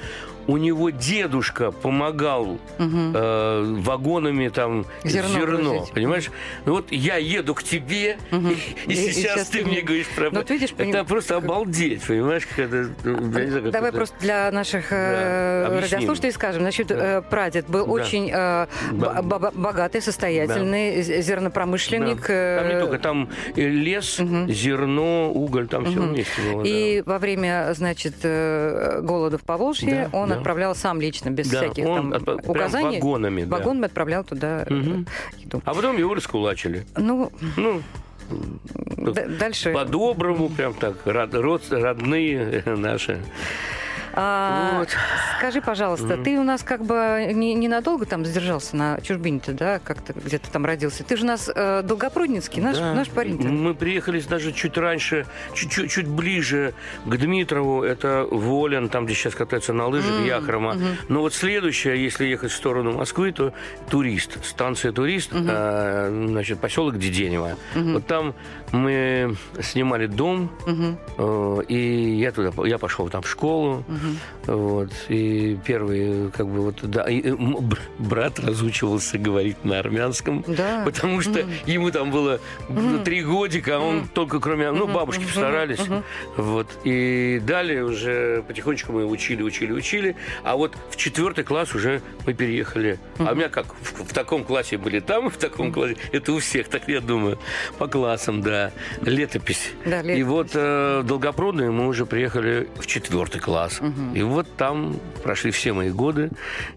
У 0.47 0.57
него 0.57 0.89
дедушка 0.89 1.71
помогал 1.71 2.43
угу. 2.43 2.59
э, 2.79 3.75
вагонами 3.79 4.49
там 4.49 4.85
зерно, 5.03 5.29
зерно 5.29 5.85
понимаешь? 5.93 6.31
Ну 6.65 6.73
вот 6.73 6.91
я 6.91 7.17
еду 7.17 7.53
к 7.53 7.63
тебе, 7.63 8.17
угу. 8.31 8.49
и, 8.49 8.53
и, 8.87 8.93
и 8.93 8.95
сейчас, 8.95 9.13
сейчас 9.13 9.47
ты 9.49 9.65
мне 9.65 9.81
говоришь 9.81 10.07
про... 10.15 10.29
Ну, 10.29 10.37
вот 10.37 10.49
видишь, 10.49 10.71
это 10.71 10.77
поним... 10.77 11.05
просто 11.05 11.37
обалдеть, 11.37 12.03
понимаешь? 12.03 12.47
Когда, 12.55 12.85
ну, 13.03 13.31
знаю, 13.31 13.63
как 13.63 13.71
Давай 13.71 13.89
это... 13.89 13.97
просто 13.97 14.15
для 14.19 14.51
наших 14.51 14.87
э, 14.91 15.67
да, 15.69 15.81
радиослушателей 15.81 16.31
скажем. 16.31 16.61
Значит, 16.61 16.87
да. 16.87 17.17
Э, 17.17 17.21
прадед 17.21 17.67
был 17.67 17.85
да. 17.85 17.91
очень 17.91 18.29
э, 18.33 18.67
да. 18.91 19.21
богатый, 19.21 20.01
состоятельный 20.01 21.03
да. 21.03 21.21
зернопромышленник. 21.21 22.27
Да. 22.27 22.59
Там 22.59 22.69
не 22.69 22.79
только, 22.79 22.99
там 22.99 23.29
лес, 23.55 24.19
угу. 24.19 24.49
зерно, 24.49 25.31
уголь, 25.31 25.67
там 25.67 25.83
угу. 25.83 25.91
все 25.91 25.99
вместе 25.99 26.41
было. 26.41 26.63
И 26.63 27.01
да. 27.01 27.11
во 27.13 27.19
время, 27.19 27.73
значит, 27.73 28.15
голода 28.21 29.37
в 29.37 29.43
Поволжье 29.43 30.09
да. 30.11 30.17
он 30.17 30.29
да. 30.29 30.36
Отправлял 30.37 30.75
сам 30.75 31.01
лично, 31.01 31.31
без 31.31 31.49
да, 31.49 31.57
всяких 31.57 31.85
там 31.85 32.11
отп... 32.13 32.49
указаний. 32.49 32.97
вагонами, 32.97 33.43
да. 33.43 33.57
Вагонами 33.57 33.85
отправлял 33.85 34.23
туда 34.23 34.65
угу. 34.69 35.05
еду. 35.37 35.61
А 35.65 35.73
потом 35.73 35.97
его 35.97 36.13
раскулачили. 36.13 36.85
Ну, 36.95 37.31
ну 37.55 37.81
дальше. 39.39 39.73
По-доброму, 39.73 40.49
прям 40.49 40.73
так, 40.73 40.95
род, 41.05 41.63
родные 41.71 42.63
наши. 42.65 43.21
А, 44.19 44.79
вот. 44.79 44.89
Скажи, 45.37 45.61
пожалуйста, 45.61 46.15
mm-hmm. 46.15 46.23
ты 46.23 46.39
у 46.39 46.43
нас 46.43 46.63
как 46.63 46.83
бы 46.83 47.29
не, 47.33 47.53
ненадолго 47.53 48.07
там 48.07 48.25
задержался 48.25 48.75
на 48.75 48.99
чужбине-то, 49.01 49.53
да, 49.53 49.77
как-то 49.77 50.13
где-то 50.13 50.49
там 50.49 50.65
родился. 50.65 51.03
Ты 51.03 51.17
же 51.17 51.23
у 51.23 51.27
нас 51.27 51.47
э, 51.53 51.83
Долгопрудницкий, 51.83 52.59
наш, 52.59 52.77
да. 52.77 52.95
наш 52.95 53.09
парень. 53.09 53.35
-то. 53.37 53.47
Мы 53.47 53.75
приехали 53.75 54.19
даже 54.21 54.53
чуть 54.53 54.75
раньше, 54.75 55.27
чуть-чуть 55.53 55.91
чуть 55.91 56.07
ближе 56.07 56.73
к 57.05 57.15
Дмитрову. 57.15 57.83
Это 57.83 58.27
Волен, 58.29 58.89
там, 58.89 59.05
где 59.05 59.13
сейчас 59.13 59.35
катаются 59.35 59.71
на 59.71 59.85
лыжах, 59.85 60.21
mm-hmm. 60.21 60.27
Яхрома. 60.27 60.73
Mm-hmm. 60.73 60.95
Но 61.09 61.21
вот 61.21 61.35
следующее, 61.35 62.03
если 62.03 62.25
ехать 62.25 62.51
в 62.51 62.55
сторону 62.55 62.93
Москвы, 62.93 63.31
то 63.31 63.53
турист, 63.87 64.43
станция 64.43 64.93
турист, 64.93 65.31
mm-hmm. 65.31 65.47
э, 65.47 66.27
значит, 66.29 66.59
поселок 66.59 66.97
Деденево. 66.97 67.51
Mm-hmm. 67.75 67.93
Вот 67.93 68.07
там 68.07 68.33
мы 68.71 69.35
снимали 69.61 70.07
дом, 70.07 70.49
э, 71.17 71.61
и 71.67 72.15
я 72.15 72.31
туда, 72.31 72.51
я 72.65 72.77
пошел 72.77 73.09
там 73.09 73.21
в 73.21 73.29
школу. 73.29 73.83
Вот. 74.45 74.91
И 75.09 75.57
первый, 75.65 76.31
как 76.31 76.47
бы, 76.47 76.61
вот, 76.61 76.79
да, 76.83 77.03
и, 77.09 77.33
брат 77.99 78.39
разучивался 78.39 79.17
говорить 79.17 79.63
на 79.63 79.79
армянском, 79.79 80.43
да. 80.47 80.83
потому 80.85 81.21
что 81.21 81.45
ему 81.65 81.91
там 81.91 82.11
было 82.11 82.39
три 83.03 83.23
годика, 83.23 83.77
а 83.77 83.79
он 83.79 84.07
только 84.07 84.39
кроме... 84.39 84.71
Ну, 84.71 84.87
бабушки. 84.87 85.23
Mm-hmm. 85.23 86.03
Вот. 86.37 86.67
И 86.83 87.41
далее 87.43 87.83
уже 87.83 88.43
потихонечку 88.47 88.91
мы 88.93 89.05
учили, 89.05 89.41
учили, 89.43 89.71
учили. 89.71 90.15
А 90.43 90.55
вот 90.55 90.75
в 90.89 90.95
четвертый 90.95 91.43
класс 91.43 91.73
уже 91.75 92.01
мы 92.25 92.33
переехали. 92.33 92.99
А 93.19 93.31
у 93.31 93.35
меня 93.35 93.49
как, 93.49 93.67
в, 93.81 94.09
в 94.09 94.13
таком 94.13 94.43
классе 94.43 94.77
были 94.77 94.99
там, 94.99 95.29
в 95.29 95.37
таком 95.37 95.71
классе. 95.71 95.97
Это 96.11 96.33
у 96.33 96.39
всех, 96.39 96.67
так 96.67 96.87
я 96.87 97.01
думаю. 97.01 97.37
По 97.77 97.87
классам, 97.87 98.41
да. 98.41 98.56
Летопись. 99.01 99.71
Да, 99.85 100.01
летопись. 100.01 100.19
И 100.19 100.23
вот 100.23 100.49
э, 100.53 101.03
Долгопрудные 101.05 101.71
мы 101.71 101.87
уже 101.87 102.05
приехали 102.05 102.67
в 102.79 102.85
четвертый 102.85 103.39
класс. 103.39 103.79
Mm-hmm. 103.79 104.17
И 104.17 104.23
вот 104.23 104.47
там 104.57 104.99
прошли 105.23 105.51
все 105.51 105.73
мои 105.73 105.89
годы. 105.89 106.29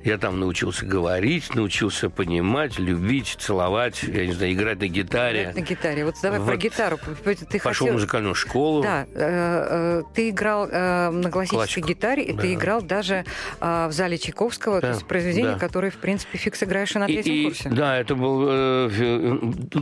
Я 0.04 0.18
там 0.18 0.40
научился 0.40 0.86
говорить, 0.86 1.54
научился 1.54 2.10
понимать, 2.10 2.78
любить, 2.78 3.36
целовать, 3.38 4.02
я 4.02 4.26
не 4.26 4.32
знаю, 4.32 4.52
играть 4.52 4.80
на 4.80 4.88
гитаре. 4.88 5.42
Играть 5.42 5.56
на 5.56 5.60
гитаре. 5.60 6.04
Вот 6.04 6.14
давай 6.22 6.38
вот. 6.38 6.46
про 6.46 6.56
гитару. 6.56 6.98
Ты 7.24 7.60
Пошел 7.60 7.86
хотел... 7.86 7.86
в 7.88 7.92
музыкальную 7.92 8.34
школу. 8.34 8.82
Да. 8.82 9.06
Э, 9.14 10.00
э, 10.00 10.02
ты 10.14 10.30
играл 10.30 10.68
э, 10.70 11.10
на 11.10 11.30
классической 11.30 11.56
Классику. 11.56 11.88
гитаре, 11.88 12.22
и 12.24 12.32
да. 12.32 12.42
ты 12.42 12.54
играл 12.54 12.82
даже 12.82 13.24
в 13.60 13.90
зале 13.90 14.18
Чайковского, 14.18 14.80
да. 14.80 14.88
то 14.88 14.94
есть 14.94 15.06
произведение, 15.06 15.52
да. 15.52 15.58
которое, 15.58 15.90
в 15.90 15.96
принципе, 15.96 16.38
фикс 16.38 16.62
играешь 16.62 16.94
и 16.94 16.98
на 16.98 17.06
третьем 17.06 17.34
и, 17.34 17.44
курсе. 17.44 17.68
Да, 17.68 17.98
это 17.98 18.14
был... 18.14 18.40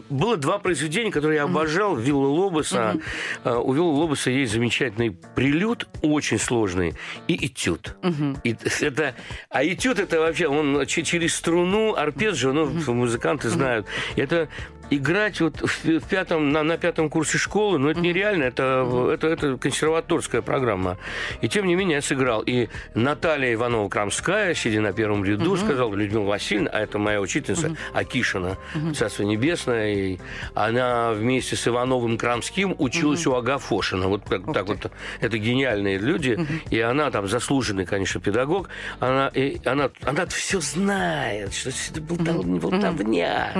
Было 0.09 0.37
два 0.37 0.59
произведения, 0.59 1.11
которые 1.11 1.37
я 1.37 1.45
обожал. 1.45 1.88
Mm-hmm. 1.95 2.03
Вилла 2.03 2.27
Лобоса. 2.27 3.01
Mm-hmm. 3.45 3.63
У 3.63 3.73
Вилла 3.73 3.93
Лобоса 3.93 4.31
есть 4.31 4.53
замечательный 4.53 5.11
прилюд, 5.35 5.89
очень 6.03 6.39
сложный, 6.39 6.95
и 7.27 7.47
этюд. 7.47 7.97
Угу. 8.03 8.41
И 8.45 8.57
это, 8.81 9.15
а 9.51 9.65
этюд 9.65 9.99
это 9.99 10.21
вообще, 10.21 10.49
он 10.49 10.87
через 10.87 11.35
струну, 11.35 11.95
арпеджио, 11.95 12.53
ну, 12.53 12.65
угу. 12.65 12.93
музыканты 12.93 13.49
знают. 13.49 13.87
Это 14.17 14.49
играть 14.91 15.41
вот 15.41 15.61
в, 15.61 16.09
пятом, 16.09 16.51
на, 16.51 16.63
на 16.63 16.77
пятом 16.77 17.11
курсе 17.11 17.39
школы, 17.39 17.79
ну, 17.79 17.89
это 17.89 18.01
нереально, 18.01 18.45
это, 18.45 19.11
это, 19.13 19.27
это 19.27 19.57
консерваторская 19.57 20.43
программа. 20.43 20.99
И 21.41 21.49
тем 21.49 21.67
не 21.67 21.75
менее 21.75 21.97
я 21.97 22.03
сыграл. 22.03 22.43
И 22.43 22.69
Наталья 22.95 23.53
Иванова-Крамская, 23.55 24.55
сидя 24.55 24.81
на 24.81 24.93
первом 24.93 25.25
ряду, 25.25 25.57
сказала, 25.57 25.95
Людмила 25.95 26.25
Васильевна, 26.25 26.71
а 26.73 26.81
это 26.81 26.99
моя 26.99 27.21
учительница 27.21 27.77
Акишина, 27.93 28.57
Царство 28.95 29.23
Небесное, 29.23 29.95
и 29.95 30.19
она 30.55 31.13
вместе 31.13 31.57
с 31.57 31.67
Ивановым 31.69 32.19
Крамским 32.19 32.75
училась 32.79 33.27
у 33.27 33.35
Агафошина. 33.35 34.09
Вот 34.09 34.25
так, 34.25 34.53
так 34.53 34.67
вот, 34.67 34.91
это 35.21 35.39
гениальные 35.39 35.99
люди. 35.99 36.39
И 36.71 36.81
она 36.81 37.11
там 37.11 37.29
заслуженный, 37.29 37.85
конечно, 37.85 38.21
педагог. 38.21 38.69
Она, 39.01 39.29
и 39.29 39.59
она, 39.65 39.91
она 40.03 40.27
все 40.27 40.61
знает, 40.61 41.55
что 41.55 41.71
это 41.71 42.01
болтал, 42.01 42.43
болтовня. 42.43 43.53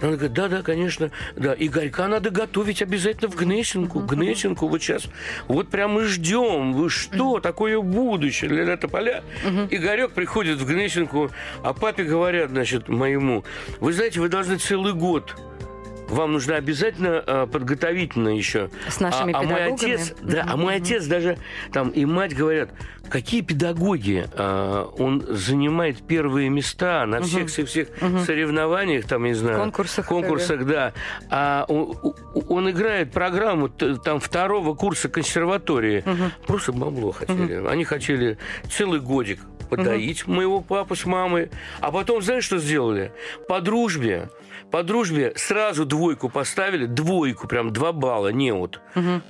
Она 0.00 0.12
говорит, 0.12 0.32
да-да, 0.32 0.62
конечно, 0.68 1.10
да. 1.34 1.54
Игорька 1.58 2.08
надо 2.08 2.28
готовить 2.28 2.82
обязательно 2.82 3.30
в 3.30 3.36
Гнесинку. 3.36 4.00
Гнесинку 4.00 4.68
вот 4.68 4.82
сейчас. 4.82 5.04
Вот 5.46 5.68
прям 5.70 5.92
мы 5.92 6.04
ждем. 6.04 6.74
Вы 6.74 6.90
что? 6.90 7.40
Такое 7.40 7.80
будущее 7.80 8.50
для 8.50 8.76
Тополя. 8.76 9.24
Игорек 9.70 10.10
приходит 10.10 10.58
в 10.58 10.66
Гнесинку, 10.66 11.30
а 11.62 11.72
папе 11.72 12.04
говорят, 12.04 12.50
значит, 12.50 12.88
моему, 12.88 13.44
вы 13.80 13.94
знаете, 13.94 14.20
вы 14.20 14.28
должны 14.28 14.58
целый 14.58 14.92
год 14.92 15.34
вам 16.08 16.32
нужно 16.32 16.56
обязательно 16.56 17.22
э, 17.26 17.46
подготовительно 17.50 18.28
еще. 18.28 18.70
С 18.88 19.00
нашими 19.00 19.32
а, 19.32 19.40
а 19.40 19.42
мой 19.42 19.64
отец, 19.64 20.14
да, 20.22 20.46
а 20.48 20.56
мой 20.56 20.76
отец 20.76 21.06
даже 21.06 21.38
там 21.72 21.90
и 21.90 22.04
мать 22.04 22.34
говорят, 22.34 22.70
какие 23.08 23.42
педагоги, 23.42 24.26
э, 24.30 24.86
он 24.98 25.24
занимает 25.28 26.06
первые 26.06 26.48
места 26.48 27.06
на 27.06 27.22
всех 27.22 27.48
всех 27.48 27.68
всех 27.68 27.88
соревнованиях, 28.24 29.06
там 29.06 29.24
не 29.24 29.34
знаю, 29.34 29.58
Конкурсах, 29.58 30.06
конкурсах, 30.06 30.66
да, 30.66 30.92
а 31.30 31.64
он, 31.68 31.96
он 32.48 32.70
играет 32.70 33.12
программу 33.12 33.68
там 33.68 34.20
второго 34.20 34.74
курса 34.74 35.08
консерватории, 35.08 36.04
просто 36.46 36.72
бабло 36.72 37.12
хотели, 37.12 37.66
они 37.66 37.84
хотели 37.84 38.38
целый 38.70 39.00
годик 39.00 39.40
подоить 39.68 40.26
моего 40.26 40.60
папу 40.60 40.96
с 40.96 41.04
мамой, 41.04 41.50
а 41.80 41.92
потом 41.92 42.22
знаешь, 42.22 42.44
что 42.44 42.58
сделали? 42.58 43.12
По 43.48 43.60
дружбе 43.60 44.30
по 44.70 44.82
дружбе 44.82 45.32
сразу 45.36 45.84
двойку 45.86 46.28
поставили, 46.28 46.86
двойку, 46.86 47.48
прям 47.48 47.72
два 47.72 47.92
балла, 47.92 48.28
не 48.28 48.52
вот. 48.52 48.80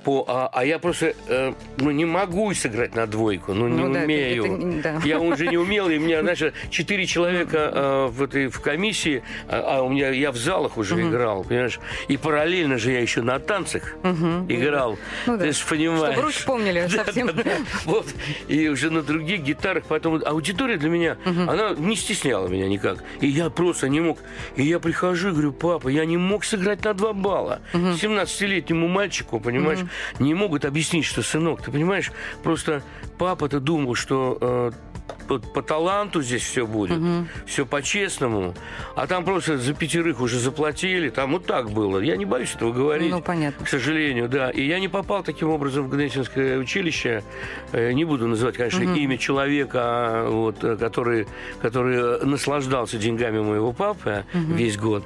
По, 0.03 0.25
а, 0.27 0.49
а 0.51 0.65
я 0.65 0.79
просто 0.79 1.13
э, 1.27 1.53
ну, 1.77 1.91
не 1.91 2.05
могу 2.05 2.53
сыграть 2.53 2.95
на 2.95 3.05
двойку, 3.07 3.53
ну, 3.53 3.67
не 3.67 3.77
Ну 3.83 3.93
да, 3.93 3.99
это- 3.99 4.05
умею. 4.05 4.45
это- 4.45 4.81
да. 4.99 5.01
Я 5.05 5.19
уже 5.19 5.47
не 5.47 5.57
умел, 5.57 5.89
и 5.89 5.97
у 5.97 6.01
меня, 6.01 6.21
знаешь, 6.23 6.43
четыре 6.69 7.05
человека 7.05 7.71
э, 7.73 8.05
в 8.07 8.23
этой 8.23 8.47
в 8.47 8.59
комиссии, 8.61 9.23
а, 9.47 9.77
а 9.77 9.81
у 9.83 9.89
меня 9.89 10.09
я 10.09 10.31
в 10.31 10.37
залах 10.37 10.77
уже 10.77 10.99
играл, 11.01 11.43
понимаешь? 11.43 11.79
И 12.07 12.17
параллельно 12.17 12.77
же 12.77 12.91
я 12.91 12.99
еще 12.99 13.21
на 13.21 13.39
танцах 13.39 13.95
играл. 14.49 14.97
Ну 15.27 15.37
да. 15.37 15.45
Ты 15.45 15.51
же 15.51 15.63
понимаешь. 15.67 16.13
Чтобы 16.13 16.21
руки 16.27 16.43
помнили 16.45 16.81
Да, 16.91 17.05
совсем. 17.05 17.27
да, 17.27 17.33
да. 17.43 17.51
Вот. 17.85 18.07
И 18.47 18.67
уже 18.67 18.89
на 18.89 19.01
других 19.01 19.41
гитарах. 19.41 19.83
Потом 19.85 20.21
аудитория 20.25 20.77
для 20.77 20.89
меня, 20.89 21.17
она 21.25 21.71
не 21.77 21.95
стесняла 21.95 22.47
меня 22.47 22.67
никак. 22.67 23.03
И 23.21 23.27
я 23.27 23.49
просто 23.49 23.87
не 23.89 23.99
мог. 24.01 24.19
И 24.55 24.63
я 24.63 24.79
прихожу 24.79 25.28
и 25.29 25.33
говорю, 25.33 25.53
папа, 25.53 25.87
я 25.89 26.05
не 26.05 26.17
мог 26.17 26.43
сыграть 26.43 26.83
на 26.83 26.93
два 26.93 27.13
балла. 27.13 27.61
17-летнему 27.73 28.87
мальчику, 28.87 29.39
понимаешь, 29.39 29.79
не 30.19 30.33
могут 30.33 30.65
объяснить, 30.65 31.05
что, 31.05 31.21
сынок, 31.21 31.61
ты 31.61 31.71
понимаешь, 31.71 32.11
просто 32.43 32.83
папа-то 33.17 33.59
думал, 33.59 33.95
что 33.95 34.37
э, 34.39 34.71
по, 35.27 35.39
по 35.39 35.61
таланту 35.61 36.21
здесь 36.21 36.43
все 36.43 36.65
будет, 36.65 36.99
все 37.45 37.65
по-честному, 37.65 38.53
а 38.95 39.07
там 39.07 39.23
просто 39.25 39.57
за 39.57 39.73
пятерых 39.73 40.21
уже 40.21 40.39
заплатили, 40.39 41.09
там 41.09 41.31
вот 41.31 41.45
так 41.45 41.69
было. 41.71 41.99
Я 41.99 42.15
не 42.17 42.25
боюсь 42.25 42.55
этого 42.55 42.71
говорить. 42.71 43.11
Ну, 43.11 43.21
понятно. 43.21 43.65
К 43.65 43.69
сожалению, 43.69 44.27
да. 44.29 44.49
И 44.49 44.65
я 44.65 44.79
не 44.79 44.87
попал 44.87 45.23
таким 45.23 45.49
образом 45.49 45.85
в 45.85 45.89
Гнесинское 45.89 46.57
училище. 46.57 47.23
Э, 47.71 47.91
Не 47.91 48.05
буду 48.05 48.27
называть, 48.27 48.57
конечно, 48.57 48.83
имя 48.83 49.17
человека, 49.17 49.79
а, 49.81 50.29
вот, 50.29 50.63
э, 50.63 50.77
который, 50.77 51.27
который 51.61 52.25
наслаждался 52.25 52.97
деньгами 52.97 53.39
моего 53.39 53.73
папы 53.73 54.25
весь 54.33 54.77
год. 54.77 55.03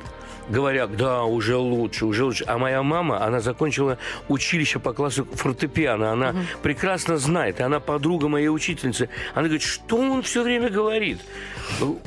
Говорят, 0.50 0.96
да, 0.98 1.24
уже 1.24 1.56
лучше, 1.58 2.06
уже 2.06 2.26
лучше. 2.26 2.44
А 2.48 2.58
моя 2.58 2.84
мама, 2.84 3.24
она 3.26 3.40
закончила 3.40 3.98
училище 4.28 4.80
по 4.80 4.94
классу 4.94 5.26
фортепиано. 5.26 6.12
Она 6.12 6.36
прекрасно 6.62 7.18
знает, 7.18 7.60
и 7.60 7.64
она 7.64 7.80
подруга 7.80 8.28
моей 8.28 8.50
учительницы. 8.50 9.10
Она 9.34 9.44
говорит, 9.44 9.62
что 9.62 9.98
он 9.98 10.22
все 10.22 10.44
время 10.44 10.70
говорит? 10.70 11.20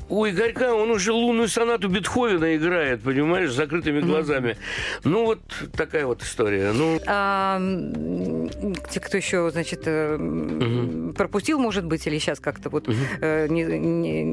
У 0.09 0.27
Игорька 0.27 0.75
он 0.75 0.91
уже 0.91 1.13
лунную 1.13 1.49
сонату 1.49 1.89
Бетховена 1.89 2.55
играет, 2.57 3.03
понимаешь, 3.03 3.51
с 3.51 3.55
закрытыми 3.55 4.01
глазами. 4.01 4.57
Ну, 5.05 5.25
вот 5.25 5.41
такая 5.77 6.07
вот 6.07 6.23
история. 6.23 6.73
Ну, 6.73 7.01
А, 7.07 7.59
те, 8.91 9.01
кто 9.01 9.17
еще, 9.17 9.51
значит, 9.51 9.87
м, 9.87 11.15
пропустил, 11.17 11.59
может 11.59 11.85
быть, 11.87 12.07
или 12.07 12.19
сейчас 12.19 12.39
как-то 12.39 12.69
вот 12.69 12.89
э, 13.21 13.47
не, 13.49 13.65
не, 13.65 14.25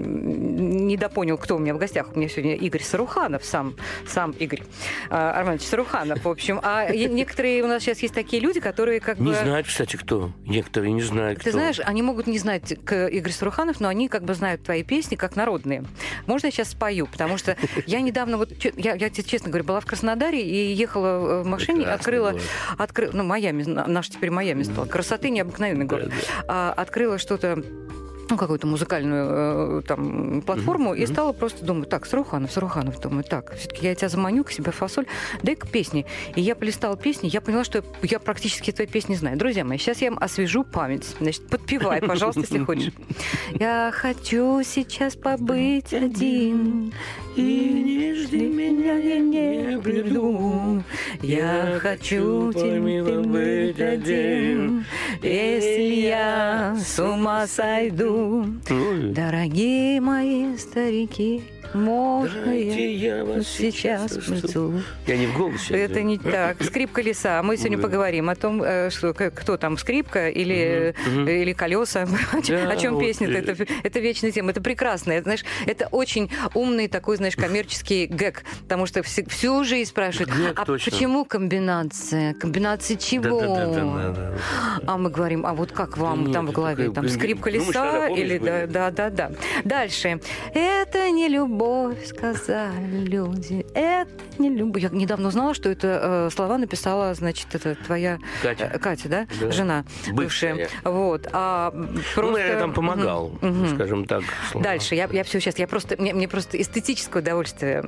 не 0.93 0.97
допонял, 0.97 1.39
кто 1.39 1.55
у 1.55 1.59
меня 1.59 1.73
в 1.73 1.79
гостях. 1.79 2.07
У 2.13 2.19
меня 2.19 2.29
сегодня 2.29 2.55
Игорь 2.55 2.83
Саруханов, 2.83 3.43
сам, 3.43 3.75
сам 4.07 4.29
Игорь 4.31 4.61
а, 5.09 5.31
Арманович 5.31 5.63
Саруханов, 5.63 6.23
в 6.23 6.29
общем. 6.29 6.59
А 6.61 6.91
некоторые 6.91 7.63
у 7.63 7.67
нас 7.67 7.81
сейчас 7.81 7.99
есть 7.99 8.13
такие 8.13 8.39
люди, 8.39 8.59
которые 8.59 8.99
как 8.99 9.17
не 9.17 9.31
бы... 9.31 9.33
знают, 9.35 9.65
кстати, 9.65 9.95
кто. 9.95 10.31
Некоторые 10.45 10.91
не 10.93 11.01
знают, 11.01 11.39
кто. 11.39 11.49
Ты 11.49 11.51
знаешь, 11.51 11.79
они 11.79 12.03
могут 12.03 12.27
не 12.27 12.37
знать 12.37 12.77
к 12.85 13.07
Игорь 13.07 13.31
Саруханов, 13.31 13.79
но 13.79 13.87
они 13.87 14.07
как 14.07 14.23
бы 14.23 14.35
знают 14.35 14.61
твои 14.63 14.83
песни 14.83 15.15
как 15.15 15.35
народные. 15.35 15.83
Можно 16.27 16.47
я 16.47 16.51
сейчас 16.51 16.69
спою? 16.69 17.07
Потому 17.07 17.39
что 17.39 17.57
я 17.87 17.99
недавно, 17.99 18.37
вот 18.37 18.51
я, 18.75 18.93
я 18.93 19.09
тебе 19.09 19.23
честно 19.23 19.49
говорю, 19.49 19.65
была 19.65 19.79
в 19.79 19.87
Краснодаре 19.87 20.43
и 20.43 20.73
ехала 20.73 21.39
э, 21.39 21.41
в 21.41 21.47
машине, 21.47 21.85
Прекрасный 21.85 21.95
открыла, 21.95 22.35
откры- 22.77 23.09
ну, 23.13 23.23
Майами, 23.23 23.63
на- 23.63 23.87
наш 23.87 24.09
теперь 24.09 24.29
Майами 24.29 24.61
стал. 24.61 24.85
Красоты 24.85 25.31
необыкновенный 25.31 25.85
город. 25.85 26.11
А, 26.47 26.71
открыла 26.71 27.17
что-то 27.17 27.63
ну, 28.33 28.37
какую-то 28.37 28.65
музыкальную 28.65 29.79
э, 29.79 29.81
там 29.87 30.41
платформу 30.41 30.95
и 30.95 31.05
стала 31.05 31.33
просто 31.33 31.63
думать, 31.63 31.89
так, 31.89 32.07
Саруханов, 32.07 32.51
Саруханов, 32.51 32.99
думаю, 32.99 33.23
так, 33.23 33.55
все-таки 33.55 33.85
я 33.85 33.93
тебя 33.93 34.09
заманю 34.09 34.43
к 34.43 34.51
себе 34.51 34.71
фасоль, 34.71 35.05
дай-ка 35.43 35.67
песни. 35.67 36.05
И 36.35 36.41
я 36.41 36.55
полистала 36.55 36.97
песни, 36.97 37.27
я 37.27 37.41
поняла, 37.41 37.63
что 37.63 37.79
я, 37.79 37.83
я 38.01 38.19
практически 38.19 38.71
твои 38.71 38.87
песни 38.87 39.13
знаю. 39.13 39.37
Друзья 39.37 39.63
мои, 39.63 39.77
сейчас 39.77 40.01
я 40.01 40.09
вам 40.09 40.17
освежу 40.21 40.63
память. 40.63 41.05
Значит, 41.19 41.47
подпевай, 41.47 42.01
пожалуйста, 42.01 42.41
если 42.41 42.57
хочешь. 42.59 42.93
Я 43.51 43.91
хочу 43.93 44.63
сейчас 44.63 45.15
побыть 45.15 45.93
один, 45.93 46.91
и 47.35 47.41
не 47.41 48.13
жди 48.15 48.47
меня, 48.47 48.95
я 48.95 49.19
не 49.19 49.79
приду. 49.79 50.83
Я 51.21 51.79
хочу 51.79 52.51
тебе 52.53 53.19
быть 53.21 53.79
один, 53.79 54.85
если 55.21 56.07
я 56.07 56.75
с 56.83 56.99
ума 56.99 57.47
сойду. 57.47 58.22
Дорогие 59.13 59.99
мои 60.01 60.57
старики, 60.57 61.43
можно 61.73 62.51
я 62.51 63.25
вас 63.25 63.47
сейчас 63.47 64.17
прицу? 64.17 64.81
Я 65.07 65.17
не 65.17 65.27
в 65.27 65.37
голосе. 65.37 65.75
Это 65.75 66.01
не 66.03 66.17
так. 66.17 66.61
Скрипка 66.63 67.01
леса. 67.01 67.41
Мы 67.43 67.57
сегодня 67.57 67.77
поговорим 67.77 68.29
о 68.29 68.35
том, 68.35 68.61
э, 68.63 68.89
что, 68.89 69.13
кто 69.13 69.57
там, 69.57 69.77
скрипка 69.77 70.29
или, 70.29 70.95
э, 71.07 71.41
или 71.41 71.53
колеса. 71.53 72.07
О 72.33 72.75
чем 72.75 72.99
песня? 72.99 73.27
э, 73.27 73.39
Это, 73.39 73.65
это 73.83 73.99
вечная 73.99 74.31
тема. 74.31 74.51
Это 74.51 74.61
прекрасно. 74.61 75.11
Это, 75.11 75.23
знаешь, 75.23 75.45
это 75.65 75.87
очень 75.87 76.29
умный 76.53 76.87
такой, 76.87 77.17
знаешь, 77.17 77.35
коммерческий 77.35 78.05
гэг. 78.07 78.43
Потому 78.61 78.85
что 78.85 79.03
всю 79.03 79.63
жизнь 79.63 79.89
спрашивают, 79.89 80.31
а 80.55 80.65
почему 80.65 81.25
комбинация? 81.25 82.33
Комбинация 82.35 82.97
чего? 82.97 83.41
А 84.85 84.97
мы 84.97 85.09
говорим, 85.09 85.45
а 85.45 85.53
вот 85.53 85.71
как 85.71 85.97
вам 85.97 86.31
там 86.31 86.47
в 86.47 86.51
голове? 86.51 86.91
Там 86.91 87.09
скрипка 87.09 87.49
ну, 87.49 87.57
леса 87.57 88.07
или 88.07 88.37
да, 88.37 88.67
да, 88.67 88.91
да, 88.91 89.09
да. 89.09 89.31
Дальше. 89.63 90.19
Это 90.53 91.09
не 91.09 91.27
любовь, 91.27 91.62
сказали 92.05 93.05
люди. 93.05 93.65
Это 93.73 94.09
не 94.39 94.49
любовь. 94.49 94.81
Я 94.83 94.89
недавно 94.89 95.27
узнала, 95.29 95.53
что 95.53 95.69
это 95.69 96.27
э, 96.27 96.29
слова 96.33 96.57
написала, 96.57 97.13
значит, 97.13 97.47
это 97.53 97.75
твоя 97.75 98.19
Катя. 98.41 98.71
э, 98.73 98.79
Катя, 98.79 99.09
да? 99.09 99.27
Да. 99.39 99.51
Жена 99.51 99.85
Бывшая. 100.11 100.55
бывшая. 100.55 100.69
Вот. 100.83 101.27
А 101.33 101.71
Ну, 101.73 101.87
просто... 102.15 102.39
я 102.47 102.59
там 102.59 102.73
помогал, 102.73 103.31
мгм. 103.41 103.75
скажем 103.75 104.05
так. 104.05 104.23
слова. 104.51 104.63
Дальше. 104.63 104.95
Я, 104.95 105.07
я 105.11 105.23
все 105.23 105.39
сейчас. 105.39 105.59
Я 105.59 105.67
просто 105.67 105.95
мне, 105.99 106.13
мне 106.13 106.27
просто 106.27 106.59
эстетическое 106.61 107.21
удовольствие. 107.21 107.83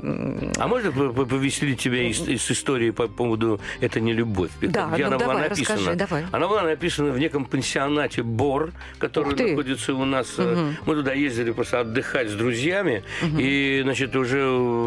А 0.58 0.68
можно 0.68 0.92
по- 0.92 1.26
повеселить 1.26 1.80
тебя 1.80 2.08
из, 2.10 2.28
из 2.28 2.50
истории 2.52 2.92
по 2.92 3.08
поводу 3.08 3.60
«Это 3.82 4.00
не 4.00 4.14
любовь»? 4.14 4.52
Да, 4.62 4.90
Где 4.94 5.04
ну 5.04 5.08
она 5.08 5.18
была 5.18 5.34
давай, 5.34 5.50
написана? 5.50 5.78
расскажи, 5.78 5.96
давай. 5.98 6.24
Она 6.32 6.48
была 6.48 6.64
написана 6.64 7.12
в 7.12 7.20
неком 7.20 7.46
пансионате 7.46 8.24
«Бор», 8.24 8.72
который 9.00 9.34
находится 9.36 9.94
у 9.94 10.06
нас... 10.06 10.36
э, 10.38 10.72
Мы 10.86 10.96
туда 10.96 11.14
ездили 11.14 11.52
просто 11.52 11.80
отдыхать 11.82 12.30
с 12.30 12.34
друзьями, 12.34 13.04
и 13.38 13.65
И, 13.66 13.82
значит, 13.82 14.16
уже 14.16 14.42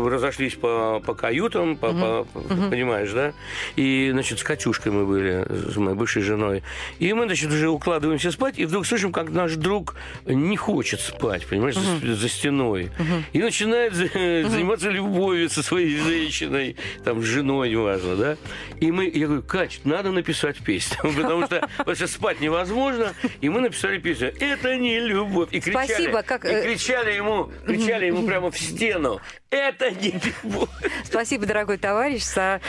разошлись 0.08 0.54
по, 0.54 1.02
по 1.04 1.14
каютам, 1.14 1.76
по, 1.76 1.92
по- 1.92 2.26
понимаешь, 2.70 3.10
да? 3.12 3.32
И, 3.76 4.10
значит, 4.12 4.38
с 4.38 4.42
Катюшкой 4.44 4.92
мы 4.92 5.04
были, 5.04 5.44
с 5.72 5.76
моей 5.76 5.96
бывшей 5.96 6.22
женой. 6.22 6.62
И 7.00 7.12
мы, 7.12 7.24
значит, 7.26 7.50
уже 7.50 7.68
укладываемся 7.68 8.30
спать, 8.30 8.58
и 8.58 8.64
вдруг 8.66 8.86
слышим, 8.86 9.12
как 9.12 9.30
наш 9.30 9.54
друг 9.54 9.96
не 10.26 10.56
хочет 10.56 11.00
спать, 11.00 11.46
понимаешь, 11.46 11.74
за, 11.76 12.14
за 12.14 12.28
стеной. 12.28 12.90
И 13.32 13.38
начинает 13.42 13.94
за- 13.94 14.08
заниматься 14.48 14.90
любовью 14.90 15.48
со 15.50 15.62
своей 15.62 15.96
женщиной, 15.96 16.76
там, 17.04 17.22
с 17.22 17.24
женой, 17.24 17.70
неважно, 17.70 18.16
да? 18.16 18.36
И 18.80 18.92
мы, 18.92 19.10
я 19.12 19.26
говорю, 19.26 19.42
Кать, 19.42 19.80
надо 19.84 20.12
написать 20.12 20.58
песню, 20.58 20.98
потому 21.16 21.46
что, 21.46 22.06
спать 22.06 22.40
невозможно. 22.40 23.12
И 23.40 23.48
мы 23.48 23.60
написали 23.60 23.98
песню 23.98 24.32
«Это 24.40 24.76
не 24.76 25.00
любовь». 25.00 25.48
И 25.52 25.60
кричали, 25.60 25.86
Спасибо, 25.86 26.22
как, 26.22 26.44
и 26.44 26.48
э, 26.48 26.62
кричали 26.62 27.12
ему, 27.14 27.50
кричали 27.66 28.06
ему 28.06 28.26
прямо 28.26 28.50
в 28.50 28.57
стену 28.58 29.20
«Это 29.50 29.90
не 29.90 30.12
любовь». 30.42 30.68
Спасибо, 31.04 31.46
дорогой 31.46 31.78
товарищ, 31.78 32.22
за, 32.22 32.60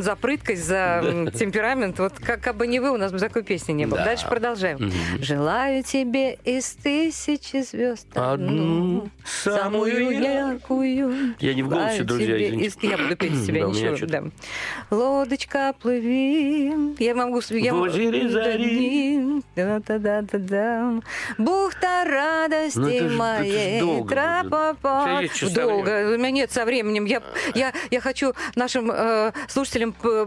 за 0.00 0.14
прыткость, 0.14 0.64
за 0.64 1.30
темперамент. 1.36 1.98
Вот 1.98 2.12
как, 2.20 2.40
как 2.40 2.56
бы 2.56 2.68
не 2.68 2.78
вы, 2.78 2.90
у 2.92 2.96
нас 2.96 3.10
бы 3.10 3.18
такой 3.18 3.42
песни 3.42 3.72
не 3.72 3.86
было. 3.86 3.98
Да. 3.98 4.04
Дальше 4.04 4.28
продолжаем. 4.28 4.92
Желаю 5.20 5.82
тебе 5.82 6.34
из 6.44 6.70
тысячи 6.74 7.60
звезд 7.62 8.06
Одну 8.14 9.08
самую 9.24 10.10
яркую. 10.20 11.34
Я 11.40 11.54
не 11.54 11.62
в 11.64 11.68
голосе, 11.68 12.04
друзья, 12.04 12.36
из- 12.36 12.76
Я 12.82 12.96
буду 12.98 13.16
петь 13.16 13.32
из 13.32 13.46
тебя, 13.46 13.66
Да, 13.66 13.72
ничего. 13.72 14.06
да. 14.06 14.22
Лодочка, 14.90 15.74
плыви. 15.80 16.94
Я 17.00 17.14
могу... 17.16 17.40
Я... 17.50 17.74
Озере 17.74 18.28
зари. 18.28 19.42
Да-да-да-да-да. 19.56 21.00
Бухта 21.36 22.04
радости 22.06 22.78
Ну, 23.00 23.16
моей. 23.16 23.80
долго 23.80 24.14
Долго. 25.54 26.16
Меня 26.28 26.42
нет 26.42 26.52
со 26.52 26.64
временем. 26.66 27.06
Я, 27.06 27.22
я, 27.54 27.72
я 27.90 28.00
хочу 28.00 28.34
нашим 28.54 28.90
э, 28.92 29.32
слушателям 29.48 29.92
п- 29.94 30.26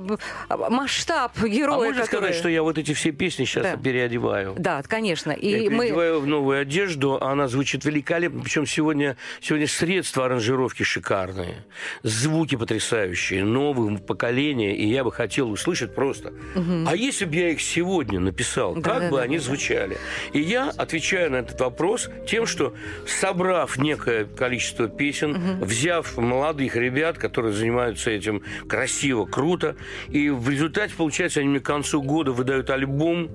масштаб 0.50 1.32
А 1.40 1.48
героя, 1.48 1.78
можно 1.78 2.02
который... 2.02 2.06
сказать, 2.22 2.36
что 2.36 2.50
я 2.50 2.64
вот 2.64 2.78
эти 2.80 2.94
все 2.96 3.12
песни 3.12 3.46
сейчас 3.46 3.64
Да. 3.64 3.78
переодеваю? 3.78 4.56
Да, 4.58 4.82
конечно. 4.82 5.32
Я 5.32 5.58
И 5.60 5.70
мы... 5.70 5.86
переодеваю 5.86 6.22
в 6.22 6.26
новую 6.28 6.60
одежду, 6.62 7.18
а 7.22 7.32
она 7.34 7.48
звучит 7.48 7.86
великолепно. 7.86 8.42
Причем 8.42 8.66
сегодня, 8.66 9.16
сегодня 9.42 9.68
средства 9.68 10.26
аранжировки 10.26 10.82
шикарные. 10.84 11.64
Звуки 12.02 12.56
потрясающие, 12.56 13.44
нового 13.44 13.98
поколения. 13.98 14.76
И 14.76 14.88
я 14.88 15.04
бы 15.04 15.12
хотел 15.12 15.52
услышать 15.52 15.94
просто. 15.94 16.34
А 16.88 16.96
если 16.96 17.26
бы 17.26 17.36
я 17.36 17.50
их 17.50 17.62
сегодня 17.62 18.20
написал, 18.20 18.74
Да, 18.76 18.82
как 18.90 19.00
да, 19.04 19.10
бы 19.12 19.18
да, 19.18 19.24
они 19.24 19.38
да. 19.38 19.44
звучали? 19.44 19.98
И 20.34 20.40
я 20.40 20.70
отвечаю 20.70 21.30
на 21.32 21.36
этот 21.38 21.60
вопрос 21.62 22.10
тем, 22.28 22.48
что 22.48 22.74
собрав 23.06 23.78
некое 23.78 24.26
количество 24.26 24.88
песен, 24.88 25.60
взяв 25.62 25.91
молодых 26.18 26.76
ребят, 26.76 27.18
которые 27.18 27.54
занимаются 27.54 28.10
этим 28.12 28.42
красиво, 28.68 29.26
круто, 29.26 29.76
и 30.10 30.30
в 30.30 30.50
результате, 30.50 30.94
получается, 30.96 31.40
они 31.42 31.50
мне 31.50 31.60
к 31.60 31.66
концу 31.66 32.02
года 32.02 32.32
выдают 32.32 32.70
альбом, 32.70 33.30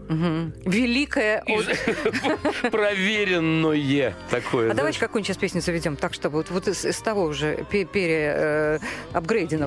от- 1.40 1.68
из- 1.68 2.70
проверенное 2.70 4.14
такое. 4.30 4.70
А 4.70 4.74
давайте 4.74 4.98
какую-нибудь 5.00 5.26
сейчас 5.28 5.36
песню 5.38 5.60
заведем, 5.60 5.96
так, 5.96 6.14
чтобы 6.14 6.44
вот, 6.48 6.68
из, 6.68 6.84
того 7.00 7.24
уже 7.24 7.64
пе- 7.70 7.84
пере... 7.84 8.32
э. 8.36 8.78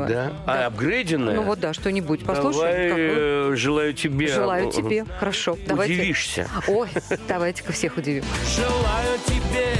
Да? 0.07 0.33
А 0.45 0.65
апгрейденное? 0.67 1.35
Ну 1.35 1.43
вот 1.43 1.59
да, 1.59 1.73
что-нибудь 1.73 2.23
послушаем. 2.25 2.95
Э, 2.97 3.55
желаю 3.55 3.93
тебе. 3.93 4.27
Желаю 4.27 4.71
тебе. 4.71 5.05
Хорошо. 5.19 5.57
Удивишься. 5.69 6.47
Ой, 6.67 6.89
давайте-ка 7.27 7.71
всех 7.71 7.97
удивим. 7.97 8.23
Желаю 8.55 9.17
тебе 9.25 9.75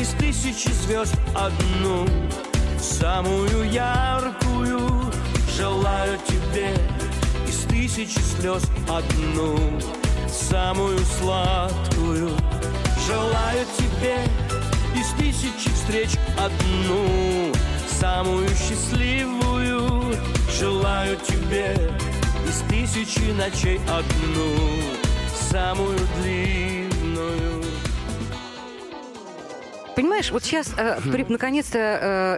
из 0.00 0.08
тысячи 0.14 0.68
звезд 0.68 1.14
одну, 1.34 2.06
самую 2.78 3.70
яркую. 3.70 4.80
Желаю 5.56 6.18
тебе 6.26 6.74
из 7.46 7.64
тысячи 7.64 8.18
слез 8.18 8.62
одну, 8.88 9.58
самую 10.26 10.98
сладкую. 11.18 12.30
Желаю 13.06 13.66
тебе 13.76 14.16
из 14.96 15.08
тысячи 15.18 15.68
встреч 15.74 16.10
одну, 16.38 17.52
самую 18.00 18.48
счастливую. 18.48 20.16
Желаю 20.58 21.16
тебе 21.18 21.76
из 22.48 22.60
тысячи 22.70 23.32
ночей 23.32 23.78
одну, 23.86 24.80
самую 25.50 25.98
длинную. 26.22 26.39
Понимаешь, 30.00 30.30
вот 30.30 30.42
сейчас, 30.44 30.72
э, 30.78 30.98
при- 31.12 31.26
наконец-то, 31.28 31.78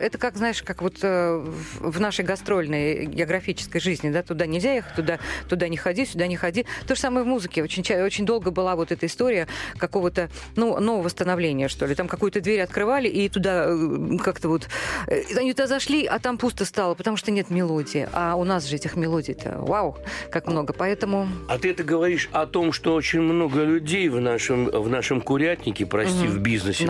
э, 0.00 0.04
это 0.04 0.18
как, 0.18 0.36
знаешь, 0.36 0.62
как 0.64 0.82
вот 0.82 0.96
э, 1.02 1.44
в 1.78 2.00
нашей 2.00 2.24
гастрольной 2.24 3.06
географической 3.06 3.80
жизни, 3.80 4.10
да, 4.10 4.22
туда 4.24 4.46
нельзя 4.46 4.72
ехать, 4.72 4.94
туда, 4.96 5.18
туда 5.48 5.68
не 5.68 5.76
ходи, 5.76 6.04
сюда 6.04 6.26
не 6.26 6.36
ходи. 6.36 6.66
То 6.88 6.96
же 6.96 7.00
самое 7.00 7.24
в 7.24 7.28
музыке. 7.28 7.62
Очень, 7.62 7.84
очень 8.02 8.26
долго 8.26 8.50
была 8.50 8.74
вот 8.74 8.90
эта 8.90 9.06
история 9.06 9.46
какого-то, 9.78 10.28
ну, 10.56 10.80
нового 10.80 11.08
становления, 11.08 11.68
что 11.68 11.86
ли. 11.86 11.94
Там 11.94 12.08
какую-то 12.08 12.40
дверь 12.40 12.62
открывали, 12.62 13.06
и 13.08 13.28
туда 13.28 13.66
э, 13.68 14.16
как-то 14.22 14.48
вот... 14.48 14.68
э, 15.06 15.22
Они 15.36 15.52
туда 15.52 15.68
зашли, 15.68 16.04
а 16.04 16.18
там 16.18 16.38
пусто 16.38 16.64
стало, 16.64 16.94
потому 16.94 17.16
что 17.16 17.30
нет 17.30 17.48
мелодии. 17.48 18.08
А 18.12 18.34
у 18.34 18.42
нас 18.42 18.66
же 18.66 18.74
этих 18.74 18.96
мелодий-то, 18.96 19.58
вау, 19.60 19.98
как 20.32 20.48
много. 20.48 20.72
Поэтому... 20.72 21.28
А 21.48 21.58
ты 21.58 21.70
это 21.70 21.84
говоришь 21.84 22.28
о 22.32 22.46
том, 22.46 22.72
что 22.72 22.94
очень 22.94 23.20
много 23.20 23.62
людей 23.62 24.08
в 24.08 24.20
нашем, 24.20 24.64
в 24.66 24.88
нашем 24.88 25.20
курятнике, 25.20 25.86
прости, 25.86 26.26
в 26.26 26.38
бизнесе 26.40 26.86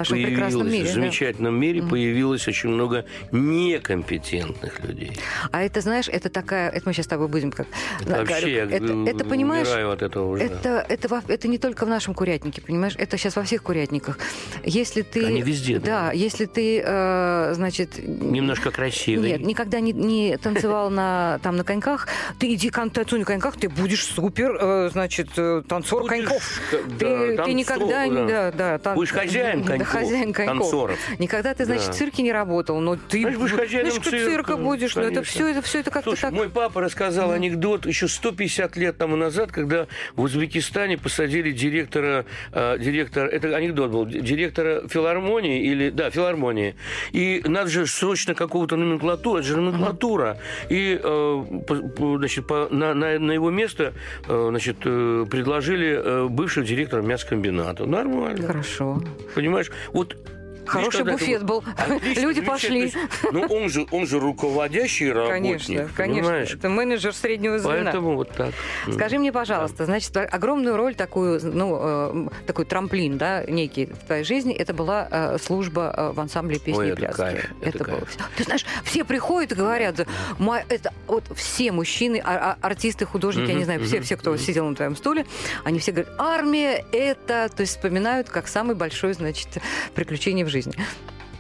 В 0.62 0.62
появилось, 0.65 0.73
мире, 0.73 0.85
в 0.85 0.95
да. 0.95 1.01
замечательном 1.01 1.55
мире 1.61 1.83
появилось 1.83 2.49
очень 2.49 2.71
много 2.71 3.05
некомпетентных 3.31 4.81
людей. 4.85 5.13
А 5.51 5.63
это, 5.63 5.81
знаешь, 5.81 6.09
это 6.09 6.29
такая... 6.29 6.71
Это 6.71 6.83
мы 6.87 6.93
сейчас 6.93 7.07
с 7.07 7.09
тобой 7.09 7.29
будем 7.29 7.51
как... 7.51 7.67
Вообще, 8.05 8.53
я 8.55 8.65
это, 8.65 9.05
это, 9.07 9.25
понимаешь... 9.25 9.69
от 9.69 10.03
этого 10.03 10.31
уже. 10.31 10.45
Это, 10.45 10.85
это, 10.89 11.09
во- 11.09 11.23
это 11.27 11.49
не 11.49 11.59
только 11.59 11.85
в 11.85 11.89
нашем 11.89 12.15
курятнике, 12.15 12.63
понимаешь? 12.63 12.95
Это 12.99 13.17
сейчас 13.17 13.37
во 13.37 13.43
всех 13.45 13.63
курятниках. 13.63 14.19
Если 14.65 15.03
ты... 15.03 15.27
Они 15.27 15.43
везде, 15.43 15.79
да. 15.79 15.87
Да, 15.87 16.13
если 16.13 16.47
ты, 16.47 16.83
э, 16.85 17.53
значит... 17.55 17.99
Немножко 18.07 18.71
красивый. 18.71 19.31
Нет, 19.31 19.41
никогда 19.43 19.81
не, 19.81 19.93
не 19.93 20.37
танцевал 20.37 20.91
на, 20.91 21.39
там, 21.43 21.57
на 21.57 21.65
коньках. 21.65 22.09
Ты 22.39 22.53
иди 22.55 22.71
танцуй 22.71 23.19
на 23.19 23.25
коньках, 23.25 23.57
ты 23.57 23.69
будешь 23.69 24.05
супер, 24.05 24.57
э, 24.61 24.91
значит, 24.91 25.29
э, 25.37 25.63
танцор 25.69 26.03
Будешь, 26.03 26.27
коньков. 26.27 26.61
да, 26.71 26.79
ты, 26.79 26.97
ты 26.99 27.37
танцор, 27.37 27.55
никогда 27.55 28.07
не... 28.07 28.27
да. 28.27 28.33
Да, 28.33 28.53
да, 28.53 28.79
тан- 28.79 28.95
Будешь 28.95 29.13
хозяин 29.13 29.63
Да, 29.63 29.69
коньков, 29.69 29.89
хозяин 29.89 30.33
коньков. 30.33 30.52
Танцоров. 30.61 30.99
Никогда 31.19 31.55
ты, 31.55 31.65
значит, 31.65 31.87
Да. 31.87 31.93
в 31.93 31.97
цирке 31.97 32.23
не 32.23 32.33
работал, 32.33 32.81
но 32.81 32.97
ты... 32.97 33.21
Знаешь, 33.21 33.37
будешь 33.39 33.53
хозяином 33.53 33.93
цирка, 34.03 34.11
цирка 34.11 34.57
будешь. 34.57 34.95
Ну, 34.95 35.03
это 35.03 35.15
конечно. 35.15 35.33
все, 35.33 35.49
это 35.49 35.63
все 35.63 35.81
это 35.81 35.91
как-то 35.91 36.15
так... 36.17 36.33
мой 36.33 36.49
папа 36.49 36.81
рассказал 36.81 37.31
анекдот 37.33 37.87
еще 37.87 38.09
150 38.09 38.77
лет 38.77 38.97
тому 38.99 39.17
назад, 39.17 39.53
когда 39.53 39.87
в 40.15 40.23
Узбекистане 40.23 40.99
посадили 40.99 41.51
директора, 41.53 42.25
э, 42.53 42.79
директор, 42.79 43.27
это 43.27 43.57
анекдот 43.57 43.91
был, 43.91 44.07
директора 44.07 44.87
филармонии 44.89 45.63
или, 45.65 45.91
да, 45.91 46.11
филармонии. 46.11 46.75
И 47.13 47.43
надо 47.47 47.69
же 47.71 47.87
срочно 47.87 48.35
какого-то 48.35 48.77
номенклатуру, 48.77 49.39
это 49.39 49.47
же 49.49 49.57
номенклатура. 49.57 50.39
И, 50.69 50.99
э, 51.03 51.45
по- 51.67 51.75
по- 51.77 52.19
значит, 52.19 52.47
по- 52.47 52.69
на, 52.71 52.95
на- 52.95 53.19
на 53.19 53.33
его 53.33 53.51
место, 53.51 53.93
э, 54.29 54.47
значит, 54.51 54.77
э, 54.85 55.27
предложили 55.31 56.01
э, 56.05 56.27
бывшего 56.29 56.65
директора 56.67 57.03
мясокомбината. 57.03 57.87
Нормально. 57.87 58.47
Хорошо. 58.47 59.03
Понимаешь? 59.35 59.71
Вот 59.93 60.17
Хороший 60.67 60.85
видишь, 60.87 60.99
когда 60.99 61.13
это 61.13 61.21
буфет 61.25 61.43
был. 61.45 61.65
Отлично, 61.97 62.21
Люди 62.21 62.41
пошли. 62.41 62.93
Ну, 63.33 63.43
он 63.43 63.69
же, 63.69 63.87
он 63.91 64.07
же 64.07 64.21
руководящий 64.21 65.11
работник. 65.13 65.43
Конечно, 65.67 65.89
конечно. 65.97 66.23
Понимаешь? 66.23 66.55
Это 66.55 66.69
менеджер 66.69 67.15
среднего 67.15 67.59
звена. 67.59 67.85
Поэтому 67.85 68.17
вот 68.17 68.31
так. 68.31 68.53
Скажи 68.91 69.19
мне, 69.19 69.33
пожалуйста, 69.33 69.85
значит, 69.85 70.17
огромную 70.17 70.77
роль 70.77 70.95
такую, 70.95 71.41
ну, 71.43 71.79
э, 71.81 72.29
такой 72.47 72.65
трамплин, 72.65 73.19
да, 73.19 73.45
некий 73.45 73.87
в 73.87 73.99
твоей 74.07 74.25
жизни, 74.25 74.55
это 74.55 74.73
была 74.75 75.09
э, 75.11 75.39
служба 75.39 75.93
э, 75.97 76.13
в 76.13 76.21
ансамбле 76.21 76.59
песни 76.59 76.79
Ой, 76.81 76.87
и 76.89 76.91
это 76.91 76.97
пляски. 77.01 77.17
кайф, 77.21 77.51
это 77.61 77.85
кайф. 77.85 78.17
Ты 78.37 78.45
знаешь, 78.45 78.65
все 78.85 79.05
приходят 79.05 79.53
и 79.53 79.55
говорят, 79.55 80.07
«Ма- 80.39 80.63
это 80.69 80.93
вот 81.13 81.25
все 81.37 81.73
мужчины, 81.73 82.23
а- 82.25 82.57
а- 82.63 82.67
артисты, 82.67 83.05
художники, 83.05 83.51
я 83.51 83.55
не 83.55 83.65
знаю, 83.65 83.85
все, 83.85 83.97
мгм, 83.97 84.05
все, 84.05 84.17
кто 84.17 84.31
мгм. 84.31 84.39
сидел 84.39 84.69
на 84.69 84.75
твоем 84.75 84.97
стуле, 84.97 85.27
они 85.63 85.79
все 85.79 85.93
говорят, 85.93 86.15
армия 86.19 86.85
это, 86.91 87.51
то 87.55 87.61
есть 87.61 87.77
вспоминают 87.77 88.31
как 88.31 88.49
самый 88.49 88.75
большой, 88.75 89.13
значит, 89.13 89.49
приключение 89.95 90.45
в 90.45 90.49
жизни. 90.49 90.75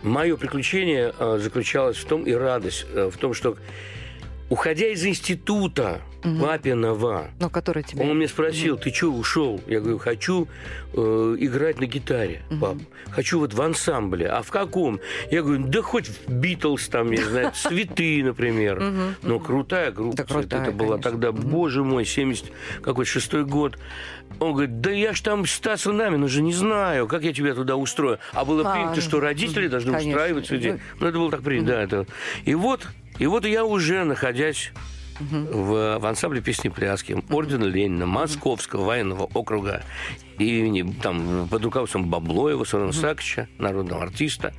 Мое 0.02 0.36
приключение 0.36 1.14
э, 1.18 1.38
заключалось 1.40 1.96
в 1.96 2.04
том, 2.06 2.24
и 2.24 2.32
радость 2.32 2.86
э, 2.92 3.08
в 3.10 3.16
том, 3.16 3.32
что 3.34 3.56
уходя 4.52 4.86
из 4.88 5.02
института 5.06 6.02
папиного, 6.40 7.30
Ну, 7.40 7.48
который 7.48 7.82
тебе... 7.82 8.04
он 8.04 8.18
меня 8.18 8.28
спросил, 8.28 8.76
ты 8.76 8.92
что, 8.92 9.06
ушел? 9.10 9.60
Я 9.66 9.80
говорю, 9.80 9.96
хочу 9.98 10.46
э, 10.92 11.36
играть 11.38 11.80
на 11.80 11.86
гитаре, 11.86 12.42
пап. 12.60 12.76
Хочу 13.10 13.38
вот 13.38 13.54
в 13.54 13.62
ансамбле. 13.62 14.28
А 14.28 14.42
в 14.42 14.50
каком? 14.50 15.00
Я 15.30 15.42
говорю, 15.42 15.64
да 15.66 15.80
хоть 15.80 16.08
в 16.08 16.30
Битлз, 16.30 16.88
там, 16.88 17.10
я 17.12 17.18
не 17.18 17.24
знаю, 17.24 17.52
Цветы, 17.54 18.22
например. 18.22 18.82
Ну, 19.22 19.40
крутая 19.40 19.90
группа. 19.90 20.16
Да, 20.18 20.24
«Цветы». 20.24 20.40
крутая, 20.40 20.62
Это 20.64 20.72
была 20.72 20.98
тогда, 20.98 21.32
боже 21.32 21.82
мой, 21.82 22.04
70 22.04 22.52
какой 22.82 23.06
шестой 23.06 23.46
год. 23.46 23.78
Он 24.38 24.52
говорит, 24.52 24.80
да 24.80 24.90
я 24.90 25.14
ж 25.14 25.20
там 25.22 25.46
Стаса 25.46 25.92
Намина 25.92 26.28
же 26.28 26.42
не 26.42 26.52
знаю, 26.52 27.08
как 27.08 27.22
я 27.24 27.32
тебя 27.32 27.54
туда 27.54 27.76
устрою. 27.76 28.18
А 28.32 28.44
было 28.44 28.62
А, 28.70 28.72
принято, 28.74 29.00
что 29.00 29.18
родители 29.18 29.66
должны 29.66 29.96
устраивать 29.96 30.50
людей. 30.50 30.74
Ну, 31.00 31.06
это 31.06 31.18
было 31.18 31.30
так 31.30 31.42
принято, 31.42 31.86
да. 31.90 32.04
И 32.44 32.54
вот, 32.54 32.86
и 33.22 33.26
вот 33.26 33.46
я 33.46 33.64
уже, 33.64 34.02
находясь 34.02 34.72
в, 35.20 35.98
в 36.00 36.06
ансамбле 36.06 36.40
песни 36.40 36.70
пляски 36.70 37.16
ордена 37.30 37.66
Ленина 37.66 38.04
Московского 38.04 38.84
военного 38.84 39.30
округа 39.32 39.84
имени 40.40 40.92
там 41.00 41.46
под 41.48 41.62
руководством 41.62 42.10
Баблоева, 42.10 42.64
Сорона 42.64 42.90
Сакича, 42.90 43.46
народного 43.58 44.02
артиста, 44.02 44.52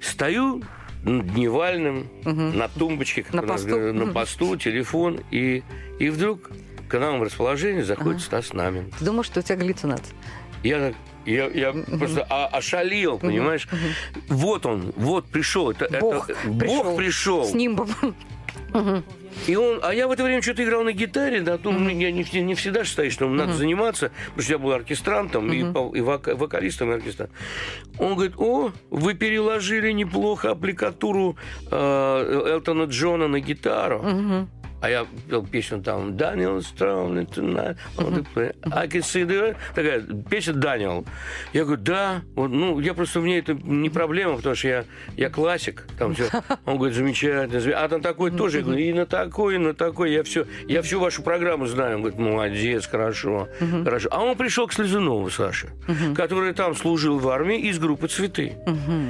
стою 0.00 0.64
дневальным 1.04 2.08
на 2.24 2.66
тумбочке, 2.66 3.22
как 3.22 3.32
На 3.32 3.42
у 3.42 3.46
нас 3.46 3.62
посту. 3.62 3.92
на 3.92 4.12
посту, 4.12 4.56
телефон, 4.56 5.20
и, 5.30 5.62
и 6.00 6.08
вдруг 6.08 6.50
к 6.88 6.98
нам 6.98 7.20
в 7.20 7.22
расположение 7.22 7.84
заходит 7.84 8.22
Стас 8.22 8.52
Намин. 8.52 8.90
Ты 8.98 9.04
думаешь, 9.04 9.26
что 9.26 9.38
у 9.38 9.42
тебя 9.44 9.54
галлюцинация? 9.54 10.16
Я, 10.62 10.92
я, 11.26 11.46
я 11.48 11.72
просто 11.72 12.22
о- 12.28 12.46
ошалел, 12.46 13.18
понимаешь? 13.18 13.68
Вот 14.28 14.66
он, 14.66 14.92
вот 14.96 15.26
пришел. 15.26 15.70
Это, 15.70 15.84
это- 15.86 16.00
Бог 16.00 16.26
пришел. 16.26 16.82
Бог 16.84 16.96
пришел. 16.96 17.44
С 17.44 17.54
нимбом. 17.54 17.88
И 19.46 19.56
он, 19.56 19.80
а 19.82 19.94
я 19.94 20.06
в 20.06 20.10
это 20.12 20.24
время 20.24 20.42
что-то 20.42 20.62
играл 20.64 20.82
на 20.84 20.92
гитаре, 20.92 21.40
да, 21.40 21.56
то 21.56 21.70
я 21.70 22.12
не, 22.12 22.24
не 22.42 22.54
всегда 22.54 22.84
считаю, 22.84 23.10
что 23.10 23.28
надо 23.28 23.52
заниматься, 23.54 24.10
потому 24.26 24.42
что 24.42 24.52
я 24.52 24.58
был 24.58 24.72
оркестрантом 24.72 25.52
и, 25.52 25.72
пол- 25.72 25.92
и 25.94 26.00
вока- 26.00 26.34
вокалистом 26.36 26.90
и 26.90 26.94
оркестрантом. 26.94 27.36
Он 27.98 28.14
говорит, 28.14 28.34
о, 28.36 28.72
вы 28.90 29.14
переложили 29.14 29.92
неплохо 29.92 30.50
аппликатуру 30.50 31.36
э, 31.70 32.50
Элтона 32.52 32.84
Джона 32.84 33.28
на 33.28 33.40
гитару. 33.40 34.46
А 34.80 34.88
я 34.88 35.06
пел 35.28 35.46
песню 35.46 35.82
там 35.82 36.10
«Daniel 36.12 36.58
Strong 36.58 37.26
tonight, 37.34 37.76
on 37.96 38.14
the 38.14 38.26
play. 38.34 38.54
I 38.72 38.86
can 38.86 39.00
see 39.00 39.26
the...» 39.26 39.56
Такая 39.74 40.00
песня 40.30 40.54
«Даниэл». 40.54 41.04
Я 41.52 41.64
говорю, 41.64 41.82
да. 41.82 42.22
Вот, 42.34 42.48
ну, 42.48 42.80
я 42.80 42.94
просто, 42.94 43.20
мне 43.20 43.38
это 43.38 43.54
не 43.54 43.90
проблема, 43.90 44.36
потому 44.36 44.54
что 44.54 44.68
я, 44.68 44.84
я 45.16 45.28
классик. 45.28 45.86
Там 45.98 46.14
все. 46.14 46.24
Он 46.64 46.76
говорит, 46.76 46.96
замечательно. 46.96 47.48
замечательно». 47.48 47.84
А 47.84 47.88
там 47.88 48.00
такой 48.00 48.30
тоже. 48.30 48.58
Я 48.58 48.64
говорю, 48.64 48.80
и 48.80 48.92
на 48.92 49.06
такой, 49.06 49.56
и 49.56 49.58
на 49.58 49.74
такой. 49.74 50.12
Я, 50.12 50.22
все, 50.22 50.46
я 50.66 50.82
всю 50.82 50.98
вашу 50.98 51.22
программу 51.22 51.66
знаю. 51.66 51.96
Он 51.96 52.02
говорит, 52.02 52.18
молодец, 52.18 52.86
хорошо. 52.86 53.48
хорошо. 53.84 54.08
А 54.10 54.22
он 54.22 54.36
пришел 54.36 54.66
к 54.66 54.72
Слезунову, 54.72 55.30
Саше, 55.30 55.70
который 56.14 56.54
там 56.54 56.74
служил 56.74 57.18
в 57.18 57.28
армии 57.28 57.68
из 57.68 57.78
группы 57.78 58.08
«Цветы». 58.08 58.54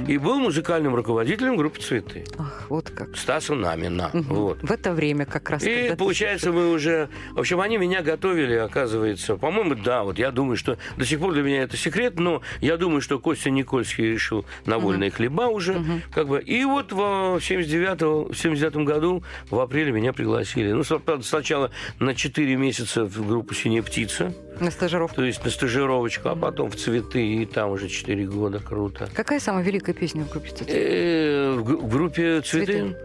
И 0.07 0.17
был 0.17 0.39
музыкальным 0.39 0.95
руководителем 0.95 1.55
группы 1.55 1.79
«Цветы». 1.79 2.25
Ах, 2.37 2.65
вот 2.69 2.89
как. 2.89 3.15
Стаса 3.15 3.55
Намина. 3.55 4.09
Вот. 4.13 4.61
В 4.61 4.71
это 4.71 4.91
время 4.93 5.25
как 5.25 5.49
раз. 5.49 5.60
И 5.67 5.73
когда 5.73 5.89
ты 5.89 5.95
получается, 5.97 6.51
мы 6.51 6.71
уже... 6.71 7.09
В 7.31 7.39
общем, 7.39 7.61
они 7.61 7.77
меня 7.77 8.01
готовили, 8.01 8.55
оказывается. 8.55 9.35
По-моему, 9.35 9.75
да, 9.75 10.03
вот 10.03 10.19
я 10.19 10.31
думаю, 10.31 10.57
что 10.57 10.77
до 10.97 11.05
сих 11.05 11.19
пор 11.19 11.33
для 11.33 11.43
меня 11.43 11.63
это 11.63 11.77
секрет, 11.77 12.19
но 12.19 12.41
я 12.59 12.77
думаю, 12.77 13.01
что 13.01 13.19
Костя 13.19 13.49
Никольский 13.49 14.11
решил 14.11 14.45
на 14.65 14.77
вольные 14.79 15.11
хлеба 15.11 15.43
уже. 15.43 15.81
Как 16.13 16.27
бы. 16.27 16.39
И 16.41 16.63
вот 16.65 16.91
в 16.91 17.39
79 17.41 18.31
в 18.31 18.35
79 18.35 18.87
году 18.87 19.23
в 19.49 19.59
апреле 19.59 19.91
меня 19.91 20.13
пригласили. 20.13 20.71
Ну, 20.71 20.83
правда, 20.99 21.23
сначала 21.23 21.71
на 21.99 22.15
4 22.15 22.55
месяца 22.55 23.05
в 23.05 23.27
группу 23.27 23.53
«Синяя 23.53 23.83
птица», 23.83 24.33
На 24.59 24.69
стажировку. 24.71 25.15
то 25.15 25.23
есть 25.23 25.43
на 25.43 25.49
стажировочку, 25.49 26.29
а 26.29 26.35
потом 26.35 26.69
в 26.69 26.75
«Цветы», 26.75 27.25
и 27.25 27.45
там 27.45 27.71
уже 27.71 27.87
4 27.89 28.25
года. 28.27 28.59
Круто. 28.59 29.09
Какая 29.13 29.39
самая 29.39 29.63
великая 29.63 29.93
песня 29.93 30.23
в 30.23 30.29
группе 30.29 30.49
«Цветы»? 30.49 30.71
Э, 30.73 31.55
В 31.57 31.89
группе 31.89 32.41
«Цветы», 32.41 32.95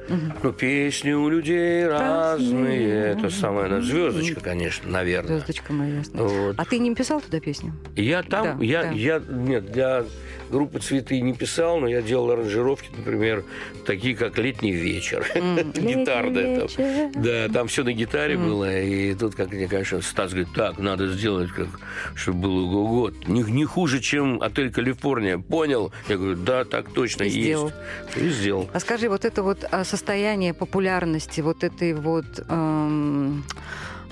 ну, 0.42 0.52
песни 0.52 1.12
у 1.12 1.28
людей 1.28 1.86
разные. 1.86 3.12
Это 3.12 3.30
самая 3.30 3.66
она, 3.66 3.80
звездочка, 3.80 4.40
конечно, 4.40 4.90
наверное. 4.90 5.36
Звездочка 5.36 5.72
моя 5.72 5.96
ясная. 5.98 6.22
Вот. 6.22 6.54
А 6.58 6.64
ты 6.64 6.78
не 6.78 6.94
писал 6.94 7.20
туда 7.20 7.40
песню? 7.40 7.72
Я 7.94 8.22
там, 8.22 8.60
я, 8.60 8.90
я, 8.90 9.22
нет, 9.28 9.70
для 9.70 10.04
группы 10.50 10.78
«Цветы» 10.80 11.20
не 11.20 11.32
писал, 11.32 11.78
но 11.78 11.88
я 11.88 12.02
делал 12.02 12.30
аранжировки, 12.30 12.88
например, 12.96 13.44
такие, 13.84 14.16
как 14.16 14.38
«Летний 14.38 14.72
вечер», 14.72 15.26
гитарные. 15.34 16.66
там. 16.66 17.22
Да, 17.22 17.48
там 17.48 17.68
все 17.68 17.84
на 17.84 17.92
гитаре 17.92 18.36
было, 18.36 18.80
и 18.80 19.14
тут, 19.14 19.34
как 19.34 19.52
мне, 19.52 19.68
конечно, 19.68 20.00
Стас 20.00 20.32
говорит, 20.32 20.52
так, 20.54 20.78
надо 20.78 21.08
сделать, 21.08 21.50
как, 21.50 21.68
чтобы 22.14 22.42
было 22.42 22.86
год. 22.86 23.28
Не, 23.28 23.42
не 23.42 23.64
хуже, 23.64 24.00
чем 24.00 24.42
«Отель 24.42 24.72
Калифорния». 24.72 25.38
Понял? 25.38 25.92
Я 26.08 26.16
говорю, 26.16 26.36
да, 26.36 26.64
так 26.64 26.92
точно 26.92 27.24
И 27.24 27.30
есть. 27.30 27.74
И 28.16 28.28
сделал. 28.28 28.68
А 28.72 28.80
скажи, 28.80 29.08
вот 29.08 29.24
это 29.24 29.42
вот 29.42 29.64
а, 29.70 29.84
состояние 29.84 30.54
популярности, 30.54 31.40
вот 31.40 31.64
этой 31.64 31.94
вот, 31.94 32.26
эм, 32.48 33.44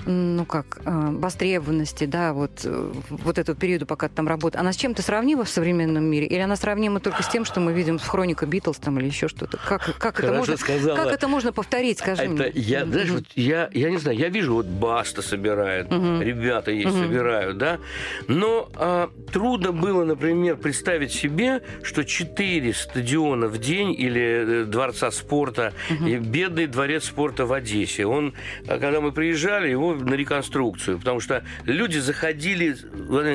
ну 0.05 0.45
как, 0.45 0.81
э, 0.85 1.09
востребованности, 1.11 2.05
да, 2.05 2.33
вот, 2.33 2.61
э, 2.63 2.91
вот 3.09 3.37
этого 3.37 3.57
периода, 3.57 3.85
пока 3.85 4.07
ты 4.07 4.15
там 4.15 4.27
работаешь, 4.27 4.61
она 4.61 4.71
с 4.71 4.75
чем-то 4.75 5.01
сравнима 5.01 5.43
в 5.43 5.49
современном 5.49 6.05
мире? 6.05 6.27
Или 6.27 6.39
она 6.39 6.55
сравнима 6.55 6.99
только 6.99 7.23
с 7.23 7.27
тем, 7.27 7.45
что 7.45 7.59
мы 7.59 7.73
видим 7.73 7.97
в 7.97 8.07
хроника 8.07 8.45
Битлз 8.45 8.77
там 8.77 8.99
или 8.99 9.07
еще 9.07 9.27
что-то? 9.27 9.57
Как, 9.57 9.97
как, 9.97 10.19
это 10.19 10.33
можно, 10.33 10.57
сказала. 10.57 10.95
как 10.95 11.07
это 11.07 11.27
можно 11.27 11.51
повторить, 11.51 11.99
скажи 11.99 12.23
Это 12.23 12.31
мне? 12.31 12.51
я, 12.53 12.85
знаешь, 12.85 13.09
вот 13.09 13.25
я, 13.35 13.69
я 13.73 13.89
не 13.89 13.97
знаю, 13.97 14.17
я 14.17 14.29
вижу, 14.29 14.55
вот 14.55 14.65
Баста 14.65 15.21
собирают, 15.21 15.91
ребята 15.91 16.71
есть 16.71 16.95
собирают, 16.95 17.57
да, 17.57 17.79
но 18.27 18.69
а, 18.75 19.09
трудно 19.31 19.71
было, 19.71 20.05
например, 20.05 20.57
представить 20.57 21.11
себе, 21.11 21.61
что 21.83 22.03
4 22.03 22.73
стадиона 22.73 23.47
в 23.47 23.57
день 23.57 23.93
или 23.93 24.61
э, 24.61 24.65
дворца 24.65 25.11
спорта, 25.11 25.73
и 26.05 26.17
бедный 26.17 26.67
дворец 26.67 27.05
спорта 27.05 27.45
в 27.45 27.53
Одессе. 27.53 28.05
Он, 28.05 28.33
а, 28.67 28.79
когда 28.79 29.01
мы 29.01 29.11
приезжали, 29.11 29.69
его 29.69 29.94
на 29.95 30.13
реконструкцию, 30.15 30.99
потому 30.99 31.19
что 31.19 31.43
люди 31.65 31.97
заходили, 31.97 32.75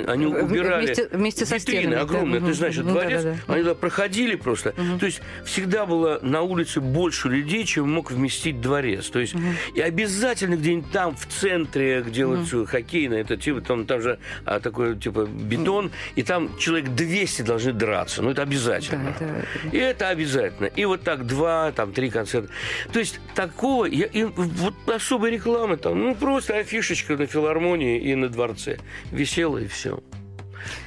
они 0.09 0.27
убирали 0.27 0.87
вместе- 0.87 1.09
вместе 1.11 1.46
со 1.46 1.57
витрины 1.57 1.81
стенами, 1.81 1.94
да. 1.96 2.01
огромные, 2.03 2.40
ты 2.40 2.46
Мгм. 2.46 2.55
знаешь, 2.55 2.77
Ну, 2.77 2.90
дворец, 2.90 3.23
да-да-да. 3.23 3.53
они 3.55 3.62
туда 3.62 3.75
проходили 3.75 4.35
просто. 4.37 4.75
То 4.99 5.07
есть 5.07 5.20
всегда 5.44 5.87
было 5.87 6.18
на 6.23 6.42
улице 6.42 6.81
больше 6.81 7.29
людей, 7.29 7.64
чем 7.64 7.90
мог 7.92 8.11
вместить 8.11 8.61
дворец. 8.61 9.09
То 9.11 9.18
есть 9.18 9.35
и 9.75 9.81
обязательно 9.81 10.55
где-нибудь 10.57 10.90
там 10.92 11.16
в 11.16 11.27
центре, 11.27 12.03
где 12.03 12.25
вот 12.27 12.46
всё 12.46 12.64
хоккейно, 12.66 13.14
это 13.14 13.37
типа 13.37 13.61
там, 13.61 13.87
там 13.87 14.01
же 14.01 14.18
а, 14.44 14.61
такой 14.61 14.96
типа 14.96 15.27
бетон, 15.27 15.90
и 16.16 16.23
там 16.23 16.57
человек 16.59 16.90
200 16.90 17.42
должны 17.42 17.73
драться. 17.73 18.23
Ну 18.23 18.31
это 18.31 18.42
обязательно. 18.42 19.14
Да, 19.18 19.27
это- 19.27 19.77
И 19.77 19.79
это 19.79 20.09
обязательно. 20.09 20.66
И 20.66 20.85
вот 20.85 21.03
так 21.03 21.27
два, 21.27 21.73
там 21.73 21.92
три 21.92 22.11
концерта. 22.11 22.49
То 22.92 22.99
есть 22.99 23.20
такого, 23.35 23.85
я, 23.87 24.07
и 24.07 24.25
вот 24.25 24.75
особой 24.88 25.31
рекламы 25.31 25.77
там, 25.77 25.99
ну 25.99 26.14
просто 26.14 26.49
афишечка 26.54 27.16
на 27.16 27.26
филармонии 27.26 27.98
и 28.00 28.14
на 28.14 28.28
дворце. 28.28 28.78
Висела 29.10 29.58
и 29.58 29.66
все. 29.66 30.00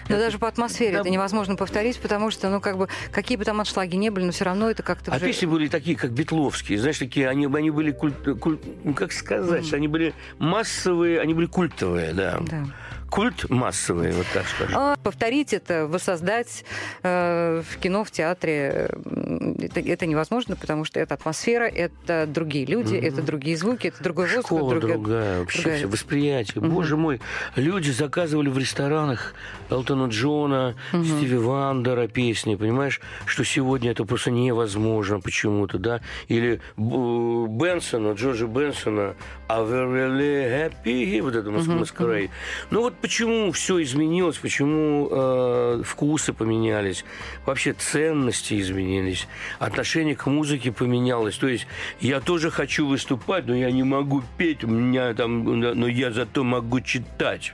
Но 0.08 0.18
даже 0.18 0.38
по 0.38 0.48
атмосфере 0.48 0.94
Да. 0.94 1.00
это 1.00 1.10
невозможно 1.10 1.56
повторить, 1.56 1.98
потому 2.00 2.30
что, 2.30 2.50
ну, 2.50 2.62
как 2.62 2.78
бы, 2.78 2.90
какие 3.12 3.38
бы 3.38 3.44
там 3.46 3.60
отшлаги 3.60 3.96
не 3.96 4.12
были, 4.12 4.26
но 4.26 4.32
все 4.32 4.46
равно 4.46 4.70
это 4.70 4.84
как-то 4.84 5.12
А 5.12 5.16
уже- 5.16 5.26
песни 5.26 5.48
были 5.48 5.68
такие, 5.68 5.98
как 5.98 6.12
Бетловские, 6.12 6.78
знаешь, 6.78 7.00
такие, 7.00 7.28
они, 7.28 7.48
они 7.48 7.72
были 7.72 7.92
культ, 7.92 8.16
культ- 8.40 8.62
ну, 8.84 8.94
как 8.94 9.12
сказать, 9.12 9.74
они 9.74 9.88
были 9.88 10.14
массовые, 10.38 11.20
они 11.22 11.34
были 11.34 11.48
культовые, 11.48 12.14
да. 12.14 12.40
Да. 12.42 12.66
Культ 13.14 13.48
массовый, 13.50 14.12
вот 14.12 14.26
так 14.34 14.44
скажем. 14.48 14.76
А 14.76 14.96
повторить 15.04 15.54
это, 15.54 15.86
воссоздать 15.86 16.66
э, 17.04 17.62
в 17.62 17.78
кино, 17.78 18.04
в 18.04 18.10
театре, 18.10 18.90
это, 19.62 19.80
это 19.82 20.06
невозможно, 20.08 20.56
потому 20.56 20.84
что 20.84 21.00
это 21.00 21.14
атмосфера, 21.14 21.66
это 21.66 22.26
другие 22.28 22.66
люди, 22.66 22.96
это 22.96 23.22
другие 23.22 23.56
звуки, 23.56 23.88
это 23.88 24.04
другой 24.04 24.26
воздух. 24.26 24.46
Школа 24.48 24.70
другая- 24.72 24.98
другая, 24.98 25.40
вообще 25.42 25.62
другая- 25.62 25.78
всё, 25.78 25.88
восприятие. 25.90 26.62
Боже 26.64 26.98
мой, 26.98 27.22
люди 27.56 27.92
заказывали 27.92 28.50
в 28.50 28.58
ресторанах 28.58 29.36
Элтона 29.70 30.08
Джона, 30.10 30.76
Стиви 30.90 31.38
Вандера 31.38 32.08
песни, 32.08 32.56
понимаешь, 32.56 33.00
что 33.28 33.44
сегодня 33.44 33.92
это 33.92 34.06
просто 34.06 34.32
невозможно 34.32 35.20
почему-то, 35.20 35.78
да? 35.78 36.02
Или 36.30 36.62
Бенсона, 36.78 38.14
Джорджа 38.14 38.48
Бенсона, 38.48 39.14
«Are 39.50 39.68
we 39.68 39.86
really 39.86 40.48
happy?» 40.50 41.22
Вот 41.22 41.36
это 41.36 41.52
«Маскарей». 41.52 42.30
Ну 42.72 42.82
вот 42.82 42.96
почему 42.96 43.52
все 43.52 43.82
изменилось, 43.82 44.38
почему 44.38 45.10
э, 45.12 45.84
вкусы 45.86 46.34
поменялись, 46.34 47.06
вообще 47.46 47.74
ценности 47.74 48.60
изменились, 48.60 49.28
отношение 49.60 50.16
к 50.16 50.26
музыке 50.28 50.72
поменялось. 50.72 51.38
То 51.38 51.48
есть 51.48 51.68
я 52.00 52.22
тоже 52.22 52.52
хочу 52.52 52.88
выступать, 52.88 53.46
но 53.46 53.56
я 53.56 53.72
не 53.72 53.84
могу 53.84 54.24
петь, 54.38 54.64
у 54.64 54.68
меня 54.68 55.14
там, 55.14 55.60
но 55.60 55.88
я 55.88 56.12
зато 56.12 56.44
могу 56.44 56.82
читать. 56.82 57.54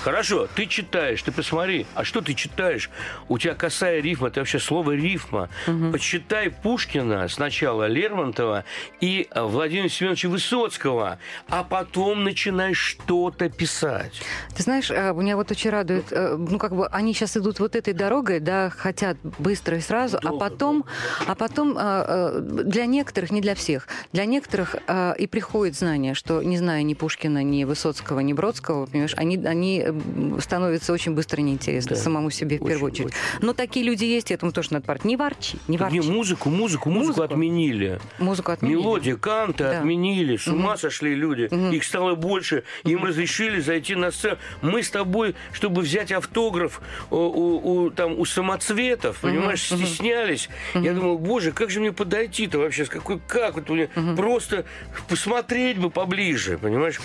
Хорошо, 0.00 0.48
ты 0.54 0.66
читаешь, 0.66 1.22
ты 1.22 1.32
посмотри, 1.32 1.86
а 1.94 2.04
что 2.04 2.20
ты 2.20 2.34
читаешь? 2.34 2.90
У 3.28 3.38
тебя 3.38 3.54
косая 3.54 4.00
рифма, 4.00 4.28
это 4.28 4.40
вообще 4.40 4.58
слово 4.58 4.92
рифма. 4.92 5.48
Почитай 5.92 6.50
Пушкина, 6.50 7.28
сначала 7.28 7.86
Лермонтова 7.86 8.64
и 9.00 9.28
э, 9.30 9.42
Владимира 9.42 9.88
Семеновича 9.88 10.28
Высоцкого, 10.28 11.18
а 11.48 11.64
потом 11.64 12.24
начинай 12.24 12.74
что-то 12.74 13.48
писать. 13.48 14.22
Ты 14.56 14.62
знаешь, 14.62 14.90
э, 14.90 15.12
меня 15.12 15.36
вот 15.36 15.50
очень 15.50 15.70
радует, 15.70 16.06
э, 16.10 16.36
ну 16.36 16.58
как 16.58 16.74
бы 16.74 16.86
они 16.88 17.14
сейчас 17.14 17.36
идут 17.36 17.60
вот 17.60 17.76
этой 17.76 17.94
дорогой, 17.94 18.40
да, 18.40 18.70
хотят 18.70 19.16
быстро 19.38 19.76
и 19.76 19.80
сразу, 19.80 20.18
а 20.18 20.28
Долго, 20.28 20.38
потом, 20.38 20.84
а 21.26 21.34
потом 21.34 21.76
э, 21.78 21.80
э, 21.80 22.40
для 22.40 22.86
некоторых, 22.86 23.30
не 23.30 23.40
для 23.40 23.54
всех, 23.54 23.88
для 24.12 24.24
некоторых 24.24 24.76
и 25.18 25.26
приходит 25.26 25.76
знание, 25.76 26.14
что 26.14 26.42
не 26.42 26.58
зная 26.58 26.82
ни 26.82 26.94
Пушкина, 26.94 27.42
ни 27.42 27.64
Высоцкого, 27.64 28.20
ни 28.20 28.32
Бродского, 28.32 28.86
понимаешь, 28.86 29.14
они, 29.16 29.36
они 29.36 29.61
м, 29.70 30.40
становятся 30.40 30.92
очень 30.92 31.12
быстро 31.14 31.40
неинтересны 31.40 31.90
Да. 31.90 31.96
самому 31.96 32.30
себе 32.30 32.58
в 32.58 32.62
Очень, 32.62 32.68
первую 32.72 32.92
очередь. 32.92 33.06
очень. 33.08 33.16
Но 33.46 33.52
такие 33.54 33.84
люди 33.86 34.04
есть, 34.04 34.30
и 34.30 34.34
этому 34.34 34.52
тоже 34.52 34.72
надо 34.72 34.84
парить. 34.86 35.04
Не 35.04 35.16
ворчи, 35.16 35.58
не 35.68 35.78
ворчи. 35.78 35.94
Не, 35.98 36.00
музыку, 36.00 36.48
музыку, 36.50 36.90
музыку, 36.90 37.20
Музыку? 37.20 37.22
отменили. 37.34 38.00
Музыку 38.18 38.52
отменили. 38.52 38.76
Мелодии, 38.78 39.12
канты 39.12 39.64
Да. 39.64 39.78
отменили. 39.78 40.36
С 40.36 40.46
ума 40.48 40.76
сошли 40.76 41.14
люди. 41.14 41.48
Их 41.74 41.84
стало 41.84 42.14
больше. 42.14 42.64
Им 42.84 43.04
разрешили 43.04 43.60
зайти 43.60 43.94
на 43.94 44.10
сцену. 44.10 44.36
Мы 44.62 44.82
с 44.82 44.90
тобой, 44.90 45.34
чтобы 45.52 45.82
взять 45.82 46.12
автограф 46.12 46.80
у, 47.10 47.16
у- 47.16 47.72
у, 47.84 47.90
там, 47.90 48.18
у 48.18 48.24
самоцветов, 48.24 49.18
понимаешь, 49.20 49.62
стеснялись. 49.62 50.48
Я 50.74 50.92
думал, 50.92 51.18
боже, 51.18 51.52
как 51.52 51.70
же 51.70 51.80
мне 51.80 51.92
подойти-то 51.92 52.58
вообще? 52.58 52.84
С 52.84 52.88
какой, 52.88 53.18
как? 53.26 53.54
Вот 53.56 53.68
мне 53.68 53.88
просто 54.16 54.64
посмотреть 55.08 55.78
бы 55.78 55.90
поближе, 55.90 56.58
понимаешь? 56.58 57.00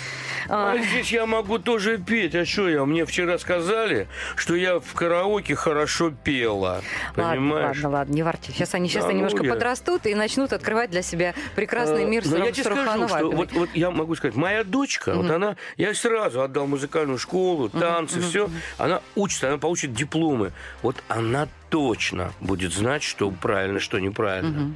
А, 0.48 0.76
здесь 0.78 1.12
я 1.12 1.26
могу 1.26 1.58
тоже 1.58 1.98
петь. 1.98 2.34
А 2.34 2.44
что 2.48 2.68
я? 2.68 2.84
Мне 2.84 3.04
вчера 3.04 3.38
сказали, 3.38 4.08
что 4.36 4.54
я 4.56 4.80
в 4.80 4.92
караоке 4.94 5.54
хорошо 5.54 6.10
пела. 6.10 6.82
Ладно, 7.16 7.30
Понимаешь? 7.32 7.76
ладно, 7.76 7.88
ладно, 7.90 8.12
не 8.14 8.22
ворчи. 8.22 8.50
Сейчас 8.52 8.74
они, 8.74 8.88
сейчас 8.88 9.04
Да, 9.04 9.10
они 9.10 9.18
немножко 9.18 9.44
я- 9.44 9.52
подрастут 9.52 10.06
и 10.06 10.14
начнут 10.14 10.52
открывать 10.52 10.90
для 10.90 11.02
себя 11.02 11.34
прекрасный 11.54 12.04
мир 12.04 12.22
Э, 12.24 12.26
Но 12.26 12.30
Сару- 12.32 12.44
я 12.46 12.52
тебе 12.52 12.64
скажу, 12.64 13.08
что 13.08 13.30
вот, 13.30 13.52
вот 13.52 13.68
я 13.74 13.90
могу 13.90 14.14
сказать, 14.16 14.34
моя 14.36 14.64
дочка, 14.64 15.14
вот 15.14 15.30
она, 15.30 15.56
я 15.76 15.94
сразу 15.94 16.42
отдал 16.42 16.66
музыкальную 16.66 17.18
школу, 17.18 17.68
танцы, 17.68 18.20
все, 18.20 18.48
она 18.78 19.00
учится, 19.14 19.48
она 19.48 19.58
получит 19.58 19.92
дипломы. 19.92 20.52
Вот 20.82 21.02
она 21.08 21.48
точно 21.70 22.32
будет 22.40 22.72
знать, 22.72 23.02
что 23.02 23.30
правильно, 23.30 23.78
что 23.78 23.98
неправильно. 23.98 24.74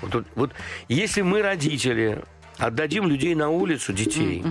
Вот, 0.00 0.14
вот- 0.14 0.26
вот 0.34 0.50
если 0.88 1.22
мы, 1.22 1.42
родители, 1.42 2.22
отдадим 2.58 3.06
людей 3.06 3.34
на 3.34 3.50
улицу, 3.50 3.92
детей, 3.92 4.42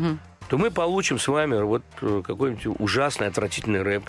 то 0.51 0.57
мы 0.57 0.69
получим 0.69 1.17
с 1.17 1.29
вами 1.29 1.61
вот 1.61 1.81
э, 2.01 2.21
какой-нибудь 2.27 2.75
ужасный, 2.77 3.27
отвратительный 3.27 3.83
рэп. 3.83 4.03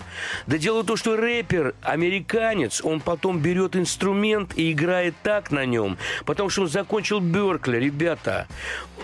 Да 0.45 0.57
дело 0.57 0.81
в 0.81 0.85
том, 0.85 0.97
что 0.97 1.15
рэпер, 1.15 1.73
американец, 1.81 2.81
он 2.83 2.99
потом 2.99 3.39
берет 3.39 3.77
инструмент 3.77 4.51
и 4.57 4.73
играет 4.73 5.15
так 5.23 5.51
на 5.51 5.65
нем, 5.65 5.97
потому 6.25 6.49
что 6.49 6.63
он 6.63 6.67
закончил 6.67 7.21
Беркли, 7.21 7.77
ребята. 7.77 8.49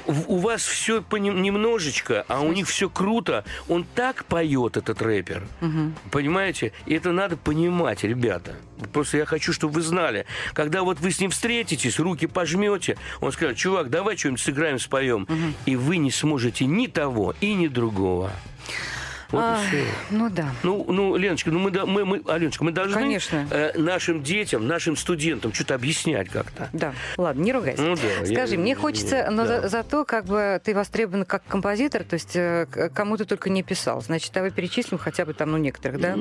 У 0.06 0.40
вас 0.40 0.64
все 0.64 1.02
немножечко, 1.12 2.26
а 2.28 2.42
у 2.42 2.52
них 2.52 2.68
все 2.68 2.90
круто. 2.90 3.46
Он 3.70 3.86
так 3.96 4.26
поет, 4.26 4.76
этот 4.76 5.02
рэпер. 5.02 5.48
Понимаете? 6.12 6.74
И 6.88 6.94
это 6.94 7.14
надо 7.14 7.38
понимать, 7.38 8.04
ребята. 8.04 8.56
Просто 8.94 9.18
я 9.18 9.26
хочу, 9.26 9.54
чтобы 9.54 9.76
вы 9.76 9.82
знали. 9.82 10.26
Когда 10.54 10.84
вот 10.84 11.00
вы 11.00 11.12
с 11.12 11.20
ним 11.20 11.32
встретитесь, 11.32 12.00
руки 12.00 12.28
пожмете, 12.28 12.98
он 13.22 13.32
скажет, 13.32 13.58
чувак, 13.58 13.90
давай 13.90 14.18
что-нибудь 14.18 14.42
сыграем, 14.42 14.80
споем. 14.80 15.28
И 15.66 15.76
вы 15.76 15.98
не 15.98 16.12
сможете 16.12 16.66
ни 16.66 16.88
того 16.88 17.36
и 17.42 17.54
ни 17.54 17.68
другого. 17.68 18.32
Вот 19.32 19.42
и 19.42 19.44
Ай, 19.44 19.68
всё. 19.68 19.78
ну 20.12 20.30
да. 20.30 20.50
Ну, 20.64 20.86
ну, 20.90 21.16
Леночка, 21.16 21.52
ну 21.52 21.60
мы, 21.60 21.72
да- 21.72 21.86
мы, 21.86 22.04
мы, 22.06 22.22
Аленочка, 22.28 22.64
мы 22.64 22.72
должны 22.72 22.96
Конечно. 22.96 23.48
э, 23.52 23.78
нашим 23.78 24.24
детям, 24.24 24.68
нашим 24.68 24.96
студентам 24.96 25.54
что-то 25.54 25.76
объяснять 25.76 26.30
как-то. 26.30 26.70
Да, 26.74 26.94
ладно, 27.18 27.42
не 27.42 27.54
ругайся. 27.54 27.82
Ну 27.82 27.96
да, 27.96 28.26
Скажи, 28.26 28.54
я- 28.56 28.60
мне 28.60 28.76
хочется, 28.76 29.28
но 29.32 29.46
да. 29.46 29.62
за- 29.62 29.68
зато 29.70 30.04
как 30.06 30.26
бы 30.26 30.60
ты 30.64 30.74
востребован 30.74 31.26
как 31.26 31.44
композитор, 31.48 32.04
то 32.04 32.16
есть 32.16 32.36
э, 32.36 32.66
кому 32.94 33.18
ты 33.18 33.26
только 33.26 33.50
не 33.50 33.62
писал. 33.64 34.02
Значит, 34.02 34.32
давай 34.34 34.52
перечислим 34.52 34.98
хотя 34.98 35.26
бы 35.26 35.34
там, 35.34 35.52
ну, 35.52 35.58
некоторых, 35.58 36.00
да? 36.02 36.14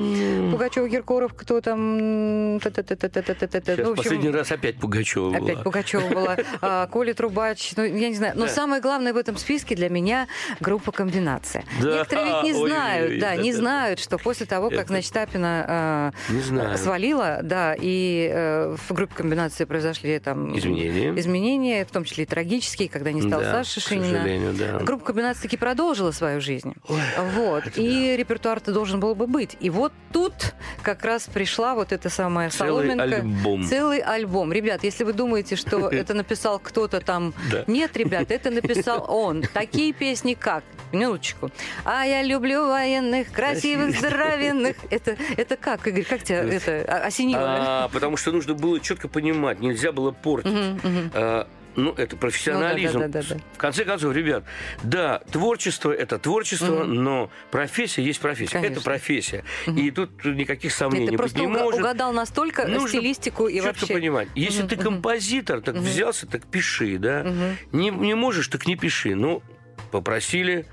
Пугачев, 0.50 0.90
Киркоров, 0.90 1.32
кто 1.34 1.60
там... 1.60 2.58
Сейчас 2.62 3.78
Ну, 3.78 3.84
в 3.88 3.90
общем, 3.90 3.94
последний 3.96 4.30
раз 4.30 4.52
опять 4.52 4.78
Пугачева 4.78 5.30
была. 5.30 5.38
Опять 5.38 5.62
Пугачева 5.62 6.08
была, 6.08 6.36
а, 6.60 6.86
Коля 6.88 7.14
Трубач, 7.14 7.72
ну, 7.76 7.84
я 7.84 8.08
не 8.08 8.14
знаю. 8.14 8.34
Но 8.36 8.46
Да. 8.46 8.52
самое 8.52 8.80
главное 8.82 9.12
в 9.12 9.16
этом 9.16 9.36
списке 9.36 9.74
для 9.74 9.88
меня 9.88 10.26
группа 10.60 10.92
«Комбинация». 10.92 11.64
Да. 11.80 11.98
Некоторые 11.98 12.26
ведь 12.26 12.42
не 12.44 12.52
Ой-ой-ой, 12.54 12.68
знают, 13.06 13.20
да, 13.20 13.36
не 13.36 13.52
знают, 13.52 14.00
что 14.00 14.18
после 14.18 14.46
того, 14.46 14.70
как, 14.70 14.88
значит, 14.88 15.16
Апина 15.16 16.12
Не 16.28 16.40
знаю. 16.40 16.78
свалила, 16.78 17.40
да, 17.42 17.74
и 17.78 18.30
э, 18.32 18.76
в 18.88 18.92
группе 18.92 19.14
«Комбинации» 19.14 19.64
произошли 19.64 20.18
там... 20.18 20.56
Изменения. 20.58 21.18
Изменения, 21.18 21.84
в 21.84 21.90
том 21.90 22.04
числе 22.04 22.24
и 22.24 22.26
трагические, 22.26 22.88
когда 22.88 23.12
не 23.12 23.22
стал 23.22 23.42
Саша 23.42 23.80
да. 24.58 24.78
Группа 24.80 25.06
«Комбинация» 25.06 25.42
таки 25.42 25.56
продолжила 25.56 26.10
свою 26.10 26.40
жизнь. 26.40 26.74
вот. 27.34 27.64
И 27.76 28.16
репертуар-то 28.16 28.72
должен 28.72 29.00
был 29.00 29.14
бы 29.14 29.26
быть. 29.26 29.56
И 29.60 29.70
вот 29.70 29.92
тут 30.12 30.54
как 30.82 31.04
раз 31.04 31.26
пришла 31.26 31.74
вот 31.74 31.92
эта 31.92 32.08
самая 32.08 32.50
Целый 32.50 32.88
соломинка. 32.88 33.02
альбом. 33.02 33.64
Целый 33.64 34.00
альбом. 34.00 34.52
Ребят, 34.52 34.84
если 34.84 35.04
вы 35.04 35.12
думаете, 35.12 35.56
что 35.56 35.88
это 35.90 36.14
написал 36.14 36.58
кто-то 36.58 37.00
там... 37.00 37.34
Нет, 37.66 37.96
ребят, 37.96 38.30
это 38.30 38.50
написал 38.50 39.06
он. 39.08 39.42
Такие 39.42 39.92
песни 39.92 40.34
как? 40.34 40.64
Минуточку. 40.92 41.50
А 41.84 42.04
я 42.04 42.22
люблю 42.22 42.64
военных, 42.88 43.32
красивых, 43.32 43.96
здоровенных. 43.98 44.76
Это, 44.90 45.16
это 45.36 45.56
как, 45.56 45.86
Игорь, 45.86 46.04
как 46.04 46.22
тебя 46.22 46.42
это 46.42 46.84
а- 46.88 47.06
осенило? 47.06 47.40
А, 47.42 47.88
потому 47.88 48.16
что 48.16 48.32
нужно 48.32 48.54
было 48.54 48.80
четко 48.80 49.08
понимать, 49.08 49.60
нельзя 49.60 49.92
было 49.92 50.10
портить. 50.10 50.52
А, 51.14 51.46
ну, 51.76 51.92
это 51.92 52.16
профессионализм. 52.16 52.94
Ну 52.94 53.00
да, 53.00 53.08
да, 53.08 53.22
да, 53.22 53.34
да. 53.34 53.40
В 53.54 53.58
конце 53.58 53.84
концов, 53.84 54.14
ребят, 54.14 54.44
да, 54.82 55.20
творчество 55.30 55.92
это 55.92 56.18
творчество, 56.18 56.84
но 56.84 57.30
профессия 57.50 58.02
есть 58.02 58.20
профессия. 58.20 58.54
Конечно. 58.54 58.74
Это 58.74 58.82
профессия. 58.82 59.44
И 59.66 59.90
тут 59.90 60.24
никаких 60.24 60.72
сомнений 60.72 61.06
ты 61.06 61.12
быть 61.12 61.18
просто 61.18 61.38
не 61.38 61.46
уга- 61.46 61.62
может. 61.62 61.80
угадал 61.80 62.12
настолько 62.12 62.66
Нужно 62.66 62.88
стилистику 62.88 63.46
и 63.46 63.56
четко 63.56 63.80
вообще... 63.80 63.94
понимать. 63.94 64.28
Если 64.34 64.66
ты 64.66 64.76
композитор, 64.76 65.60
так 65.60 65.76
взялся, 65.76 66.26
так 66.26 66.46
пиши, 66.46 66.98
да. 66.98 67.24
Не, 67.70 67.90
не 67.90 68.14
можешь, 68.14 68.48
так 68.48 68.66
не 68.66 68.74
пиши. 68.76 69.14
Ну, 69.14 69.42
попросили, 69.92 70.66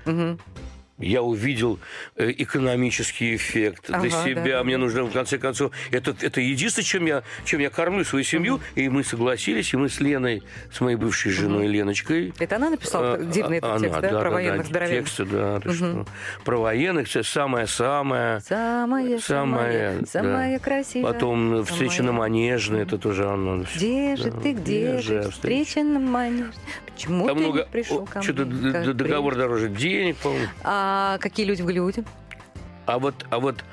я 0.98 1.22
увидел 1.22 1.78
э, 2.16 2.32
экономический 2.38 3.36
эффект 3.36 3.90
Ага, 3.90 4.00
для 4.00 4.10
да, 4.10 4.24
себя. 4.24 4.44
да, 4.44 4.64
Мне 4.64 4.76
нужно, 4.78 5.04
в 5.04 5.12
конце 5.12 5.38
концов, 5.38 5.72
это, 5.90 6.14
это 6.20 6.40
единственное, 6.40 6.84
чем 6.86 7.06
я, 7.06 7.22
чем 7.44 7.60
я 7.60 7.70
кормлю 7.70 8.04
свою 8.04 8.24
семью. 8.24 8.60
И 8.74 8.88
мы 8.88 9.04
согласились, 9.04 9.72
и 9.74 9.76
мы 9.76 9.88
с 9.88 10.00
Леной, 10.00 10.42
с 10.72 10.80
моей 10.80 10.96
бывшей 10.96 11.32
женой 11.32 11.66
Леночкой, 11.66 12.32
Это 12.38 12.56
она 12.56 12.70
написала 12.70 13.14
а, 13.14 13.18
дивный 13.18 13.58
этот 13.58 13.70
она, 13.70 13.80
текст, 13.80 14.00
да, 14.00 14.20
про 14.20 14.30
военных 14.30 14.66
здоровенных? 14.66 15.04
Тексты, 15.04 15.24
да, 15.24 15.60
ты 15.60 15.72
что. 15.74 16.06
Про 16.44 16.58
военных, 16.58 17.14
это 17.14 17.22
самое-самое. 17.22 18.40
Самая, 18.40 19.18
самая, 19.18 20.00
да. 20.00 20.06
самая 20.06 20.58
красивая. 20.58 21.12
Потом 21.12 21.64
встреча 21.64 22.02
на 22.02 22.12
Манежной, 22.12 22.82
это 22.82 22.98
тоже 22.98 23.28
она. 23.28 23.64
Где 23.74 24.16
же 24.16 24.30
Да, 24.30 24.40
ты, 24.40 24.52
где 24.52 24.98
же 24.98 25.22
же 25.22 25.30
встреча? 25.30 25.82
на 25.82 25.98
манеж? 25.98 26.54
Почему 26.86 27.26
Там 27.26 27.36
ты 27.36 27.42
много... 27.42 27.58
не 27.60 27.70
пришел 27.70 28.06
ко 28.06 28.22
Что-то 28.22 28.46
мне? 28.46 28.72
как 28.72 28.96
договор 28.96 29.36
дороже 29.36 29.68
денег, 29.68 30.16
по-моему. 30.16 30.46
А 30.62 30.85
какие 31.20 31.46
люди 31.46 31.62
в 31.62 31.66
Голливуде? 31.66 32.04
А 32.86 32.98
вот, 32.98 33.14
а 33.30 33.38
вот 33.40 33.64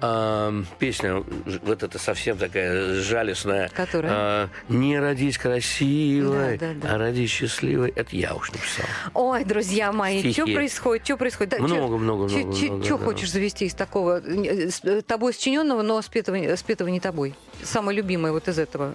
ам, 0.00 0.66
песня, 0.78 1.22
вот 1.64 1.82
это 1.82 1.98
совсем 1.98 2.36
такая 2.38 2.94
жалостная. 3.00 3.68
Которая? 3.70 4.12
а, 4.14 4.48
не 4.68 4.98
родись 5.00 5.36
красивой, 5.38 6.58
Да, 6.58 6.68
да, 6.68 6.74
да. 6.88 6.94
а 6.94 6.98
родись 6.98 7.30
счастливой. 7.30 7.90
Это 7.96 8.14
я 8.16 8.34
уж 8.34 8.52
написал. 8.52 8.86
Ой, 9.14 9.44
друзья 9.44 9.90
мои, 9.92 10.20
Стихи. 10.20 10.32
что 10.42 10.44
происходит? 10.52 11.04
Что 11.04 11.16
происходит? 11.16 11.50
Да, 11.50 11.58
Много, 11.58 11.76
чё- 11.82 11.98
много, 11.98 12.28
чё- 12.28 12.36
много, 12.46 12.84
чё 12.84 12.98
да. 12.98 13.04
хочешь 13.04 13.30
завести 13.32 13.64
из 13.66 13.74
такого? 13.74 14.20
э, 14.24 14.70
э, 14.84 15.02
Тобой 15.02 15.34
сочиненного, 15.34 15.82
но 15.82 16.00
спетого, 16.02 16.54
спетого 16.56 16.88
не 16.88 17.00
тобой. 17.00 17.34
Самое 17.64 17.96
любимое 17.96 18.32
вот 18.32 18.46
из 18.48 18.58
этого. 18.60 18.94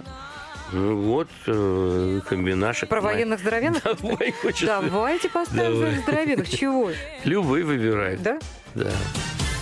Э, 0.73 0.91
вот, 0.93 1.30
э, 1.45 2.19
как. 2.27 2.89
Про 2.89 3.01
военных 3.01 3.39
здоровенных? 3.39 3.84
Давай, 3.84 4.32
хочется. 4.32 4.82
Давайте 4.82 5.30
поставим 5.30 5.80
Давай. 5.80 5.95
здоровенных. 5.99 6.49
Чего? 6.49 6.91
Любые 7.23 7.63
выбирают. 7.63 8.21
Да? 8.21 8.39
Да. 8.75 8.91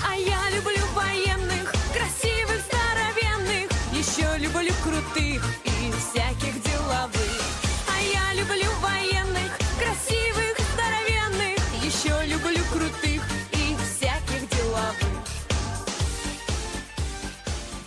А 0.08 0.15
я 0.15 0.50
люблю 0.56 0.84
военных, 0.96 1.72
красивых, 1.94 2.60
здоровенных. 2.65 3.70
Еще 3.94 4.26
люблю 4.39 4.74
крутых 4.84 5.44
и 5.63 5.91
всяких 5.91 6.62
деловых. 6.63 7.41
А 7.88 8.02
я 8.02 8.34
люблю 8.41 8.70
военных, 8.82 9.58
красивых, 9.78 10.58
здоровенных. 10.74 11.58
Еще 11.84 12.26
люблю 12.26 12.63
крутых 12.74 13.22
и 13.52 13.76
всяких 13.78 14.50
деловых. 14.50 14.96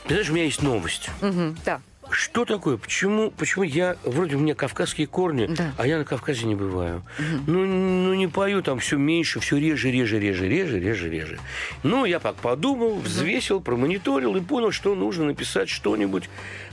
Ты 0.07 0.14
знаешь, 0.14 0.31
у 0.31 0.33
меня 0.35 0.44
есть 0.44 0.62
новость. 0.62 1.11
Угу, 1.20 1.57
да. 1.64 1.81
Что 2.18 2.44
такое? 2.44 2.76
Почему, 2.78 3.31
почему 3.31 3.62
я, 3.62 3.96
вроде 4.02 4.35
у 4.35 4.40
меня 4.40 4.57
кавказские 4.57 5.07
корни, 5.07 5.46
Да. 5.46 5.72
а 5.78 5.87
я 5.87 5.98
на 5.98 6.04
Кавказе 6.04 6.46
не 6.46 6.57
бываю? 6.57 7.04
Ну, 7.46 7.64
ну, 7.64 8.12
не 8.14 8.26
пою 8.26 8.61
там 8.61 8.81
все 8.81 8.96
меньше, 8.96 9.38
все 9.38 9.57
реже, 9.57 9.92
реже, 9.92 10.18
реже, 10.18 10.48
реже, 10.48 10.81
реже, 10.81 11.09
реже. 11.09 11.38
Ну, 11.85 12.04
я 12.07 12.18
так 12.18 12.35
подумал, 12.35 12.98
взвесил, 12.98 13.61
промониторил 13.61 14.35
и 14.35 14.40
понял, 14.40 14.72
что 14.72 14.96
нужно 14.96 15.26
написать 15.26 15.68
что-нибудь 15.68 16.28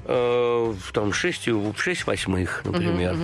э, 0.06 0.74
в 0.80 0.92
там 0.92 1.14
6, 1.14 1.50
в 1.50 1.76
6 1.78 2.08
восьмых, 2.08 2.64
например. 2.66 3.16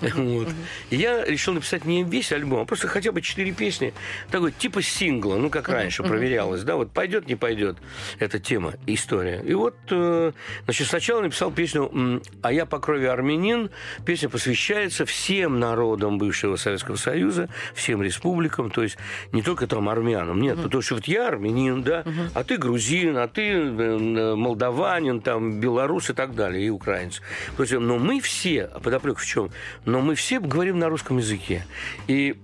Вот. 0.00 0.48
И 0.90 0.96
я 0.96 1.24
решил 1.24 1.54
написать 1.54 1.84
не 1.84 2.04
весь 2.04 2.32
альбом, 2.32 2.60
а 2.60 2.64
просто 2.64 2.88
хотя 2.88 3.12
бы 3.12 3.22
четыре 3.22 3.52
песни, 3.52 3.94
такой 4.30 4.52
типа 4.52 4.82
сингла, 4.82 5.36
ну 5.36 5.50
как 5.50 5.68
раньше 5.68 6.02
проверялось, 6.02 6.62
да, 6.62 6.76
вот 6.76 6.92
пойдет, 6.92 7.26
не 7.26 7.36
пойдет 7.36 7.76
эта 8.18 8.38
тема, 8.38 8.74
история. 8.86 9.42
И 9.44 9.54
вот, 9.54 9.76
э, 9.90 10.32
значит, 10.64 10.88
сначала 10.88 11.22
написал 11.22 11.50
песню 11.50 12.22
«А 12.42 12.52
я 12.52 12.66
по 12.66 12.78
крови 12.78 13.06
армянин». 13.06 13.70
Песня 14.04 14.28
посвящается 14.28 15.04
всем 15.04 15.58
народам 15.58 16.18
бывшего 16.18 16.56
Советского 16.56 16.96
Союза, 16.96 17.48
всем 17.74 18.02
республикам, 18.02 18.70
то 18.70 18.82
есть 18.82 18.96
не 19.32 19.42
только 19.42 19.66
там 19.66 19.88
армянам, 19.88 20.40
нет, 20.40 20.60
потому 20.62 20.82
что 20.82 20.96
вот 20.96 21.06
я 21.06 21.28
армянин, 21.28 21.82
да, 21.82 22.04
а 22.34 22.44
ты 22.44 22.56
грузин, 22.58 23.16
а 23.16 23.28
ты 23.28 23.42
э, 23.52 24.34
молдаванин, 24.34 25.20
там, 25.20 25.60
белорус 25.60 26.10
и 26.10 26.12
так 26.12 26.34
далее, 26.34 26.66
и 26.66 26.70
украинец. 26.70 27.20
То 27.56 27.62
есть, 27.62 27.72
но 27.72 27.98
мы 27.98 28.20
все, 28.20 28.64
а 28.64 28.80
подоплека 28.80 29.20
в 29.20 29.26
чем? 29.26 29.50
Но 29.86 30.00
мы 30.00 30.14
все 30.14 30.40
говорим 30.40 30.78
на 30.78 30.88
русском 30.88 31.18
языке. 31.18 31.64
И 32.08 32.36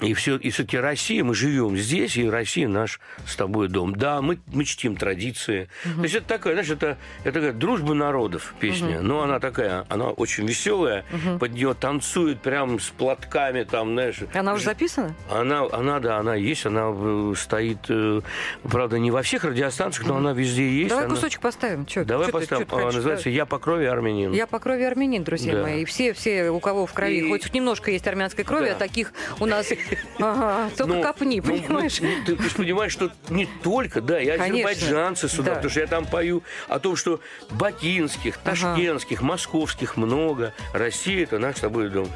и 0.00 0.12
все, 0.14 0.36
и 0.36 0.50
все-таки 0.50 0.76
Россия, 0.78 1.24
мы 1.24 1.34
живем 1.34 1.76
здесь, 1.76 2.16
и 2.16 2.28
Россия 2.28 2.68
наш 2.68 3.00
с 3.26 3.34
тобой 3.36 3.68
дом. 3.68 3.94
Да, 3.96 4.20
мы, 4.20 4.38
мы 4.52 4.64
чтим 4.64 4.96
традиции. 4.96 5.68
То 5.96 6.02
есть 6.02 6.14
это 6.14 6.26
такая, 6.26 6.52
знаешь, 6.54 6.70
это, 6.70 6.98
это 7.24 7.32
такая 7.40 7.52
дружба 7.52 7.94
народов 7.94 8.54
песня. 8.60 9.00
Но 9.00 9.22
она 9.22 9.40
такая, 9.40 9.86
она 9.88 10.06
очень 10.10 10.46
веселая. 10.46 11.04
Под 11.40 11.52
нее 11.52 11.74
танцуют 11.74 12.40
прям 12.42 12.78
с 12.78 12.90
платками 12.90 13.64
там, 13.64 13.92
знаешь. 13.92 14.16
Она 14.34 14.54
уже 14.54 14.64
записана? 14.64 15.14
Она, 15.30 15.66
она, 15.72 15.98
да, 16.00 16.18
она 16.18 16.34
есть, 16.34 16.66
она 16.66 16.92
э, 16.94 17.32
стоит, 17.36 17.78
э, 17.88 18.20
правда, 18.64 18.98
не 18.98 19.10
во 19.10 19.22
всех 19.22 19.44
радиостанциях, 19.44 20.06
но 20.06 20.16
она 20.16 20.32
везде 20.32 20.68
есть. 20.68 20.90
Давай 20.90 21.06
она- 21.06 21.14
кусочек 21.14 21.40
поставим. 21.40 21.86
Чё, 21.86 22.04
Давай 22.04 22.26
чё 22.26 22.32
ты- 22.32 22.38
поставим. 22.38 22.66
чё 22.66 22.76
ты 22.76 22.82
А, 22.82 22.84
называется 22.86 23.30
«Я 23.30 23.46
по 23.46 23.58
крови 23.58 23.86
армянин». 23.86 24.32
Я 24.32 24.46
по 24.46 24.58
крови 24.58 24.82
армянин, 24.82 25.24
друзья 25.24 25.54
Да. 25.56 25.62
мои. 25.62 25.82
И 25.82 25.84
все, 25.86 26.12
все, 26.12 26.50
у 26.50 26.60
кого 26.60 26.86
в 26.86 26.92
крови 26.92 27.18
И- 27.20 27.28
хоть 27.28 27.52
немножко 27.54 27.90
есть 27.90 28.06
армянской 28.06 28.44
крови, 28.44 28.66
Да. 28.66 28.72
а 28.72 28.78
таких 28.78 29.12
у 29.40 29.46
нас 29.46 29.66
ага, 30.18 30.70
только 30.76 30.94
Ну, 30.94 31.02
копни, 31.02 31.42
ну, 31.44 31.52
понимаешь? 31.52 32.00
ну, 32.00 32.08
ты, 32.24 32.36
ты 32.36 32.42
же 32.48 32.54
понимаешь, 32.56 32.92
что 32.92 33.10
не 33.28 33.46
только, 33.62 34.00
да, 34.00 34.20
и 34.20 34.26
Конечно. 34.26 34.46
азербайджанцы 34.70 35.28
сюда, 35.28 35.42
Да. 35.50 35.54
потому 35.56 35.70
что 35.70 35.80
я 35.80 35.86
там 35.86 36.06
пою 36.06 36.42
о 36.68 36.78
том, 36.78 36.96
что 36.96 37.20
бакинских, 37.50 38.38
Ага. 38.44 38.50
ташкентских, 38.56 39.22
московских 39.22 39.96
много. 39.96 40.52
Россия– 40.72 41.22
это 41.24 41.38
наш 41.38 41.56
с 41.56 41.60
тобой 41.60 41.88
дом. 41.90 42.08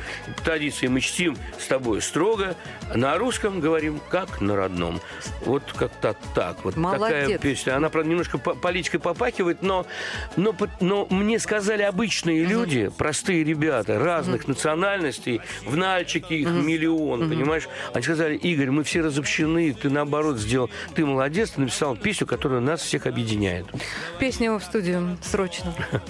Традиции 0.45 0.87
мы 0.87 1.01
чтим 1.01 1.37
с 1.59 1.67
тобой 1.67 2.01
строго. 2.03 2.55
На 2.95 3.17
русском 3.19 3.61
говорим 3.61 4.01
как 4.11 4.41
на 4.41 4.57
родном. 4.57 5.01
Вот 5.45 5.63
как-то 5.77 6.15
так. 6.35 6.65
Вот 6.65 6.75
такая 6.75 6.99
Молодец. 6.99 7.41
песня. 7.41 7.77
Она, 7.77 7.89
правда, 7.89 8.11
немножко 8.11 8.39
по- 8.39 8.55
политикой 8.55 8.99
попахивает, 8.99 9.63
но, 9.63 9.87
но, 10.37 10.55
но 10.81 11.07
мне 11.11 11.39
сказали 11.39 11.83
обычные 11.83 12.45
люди, 12.45 12.91
простые 12.97 13.45
ребята, 13.45 13.99
разных 13.99 14.47
национальностей, 14.49 15.41
в 15.65 15.77
Нальчике 15.77 16.37
их 16.37 16.49
миллион, 16.49 17.29
понимаешь? 17.29 17.60
Они 17.93 18.03
сказали, 18.03 18.37
Игорь, 18.37 18.71
мы 18.71 18.85
все 18.85 19.01
разобщены, 19.01 19.73
ты 19.75 19.91
наоборот 19.91 20.39
сделал, 20.39 20.71
ты 20.95 21.05
молодец, 21.05 21.51
ты 21.51 21.61
написал 21.61 21.97
песню, 21.97 22.27
которая 22.27 22.61
нас 22.61 22.81
всех 22.81 23.07
объединяет. 23.07 23.67
Песню 24.19 24.59
в 24.59 24.63
студию. 24.63 25.19
Срочно. 25.23 25.75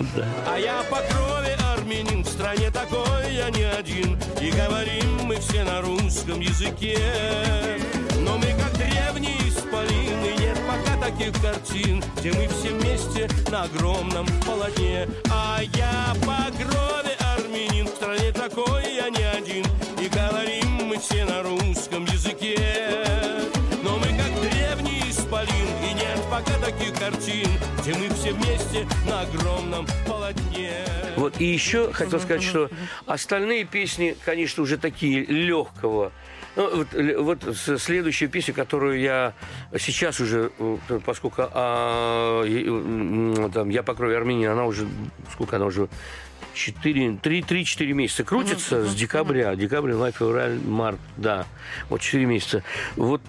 А 0.47 0.59
я 0.59 0.83
по 0.91 0.97
крови 0.97 1.57
армянин, 1.75 2.23
в 2.23 2.29
стране 2.29 2.71
такой 2.71 3.35
я 3.35 3.51
не 3.51 3.63
один. 3.63 4.19
И 4.41 4.51
говорим 4.51 5.25
мы 5.25 5.37
все 5.37 5.65
на 5.65 5.81
русском 5.81 6.41
языке. 6.41 6.99
Но 8.19 8.37
мы 8.39 8.47
как 8.47 8.73
древние 8.77 9.37
исполины, 9.49 10.37
нет 10.39 10.59
пока 10.67 10.97
таких 11.01 11.33
картин 11.41 12.03
Где 12.19 12.33
мы 12.33 12.49
все 12.49 12.71
вместе 12.71 13.29
на 13.51 13.65
огромном 13.65 14.27
полотне. 14.47 15.09
А 15.31 15.61
я 15.75 16.15
по 16.21 16.51
крови 16.57 17.17
армянин, 17.37 17.87
в 17.87 17.91
стране 17.91 18.33
такой 18.33 18.95
я 18.95 19.09
не 19.11 19.23
один 19.23 19.40
все 21.01 21.25
на 21.25 21.43
русском 21.43 22.05
языке. 22.05 22.57
Но 23.83 23.97
мы 23.99 24.07
как 24.07 24.33
древний 24.41 25.01
исполин 25.09 25.67
И 25.91 25.95
нет 25.95 26.21
пока 26.31 26.53
таких 26.59 26.93
картин 26.99 27.49
Где 27.81 27.95
мы 27.95 28.09
все 28.15 28.33
вместе 28.33 28.87
на 29.09 29.23
огромном 29.23 29.87
полотне. 30.07 30.73
Вот, 31.17 31.41
и 31.41 31.45
еще 31.45 31.93
хотел 31.93 32.21
сказать, 32.21 32.43
что 32.43 32.71
остальные 33.07 33.65
песни, 33.65 34.17
конечно, 34.25 34.63
уже 34.63 34.79
такие 34.79 35.25
легкого. 35.25 36.13
Ну, 36.57 36.77
вот, 36.77 36.89
вот 37.19 37.57
с- 37.57 37.79
следующая 37.79 38.27
песня, 38.27 38.55
которую 38.55 39.01
я 39.01 39.35
сейчас 39.79 40.21
уже, 40.21 40.51
э, 40.59 41.01
поскольку 41.05 41.43
а, 41.53 42.43
там, 43.53 43.69
я 43.71 43.83
по 43.83 43.95
крови 43.95 44.15
Армении, 44.15 44.47
она 44.47 44.65
уже, 44.65 44.89
сколько 45.33 45.57
она 45.57 45.67
уже, 45.67 45.89
4, 45.89 46.30
3-4 46.55 47.93
месяца 47.93 48.25
крутится 48.25 48.85
с 48.87 48.95
декабря. 48.95 49.55
Декабрь, 49.57 49.93
май, 49.95 50.13
февраль, 50.13 50.59
март, 50.59 50.99
да. 51.17 51.47
Вот 51.89 52.01
4 52.01 52.25
месяца. 52.27 52.63
Вот 52.97 53.23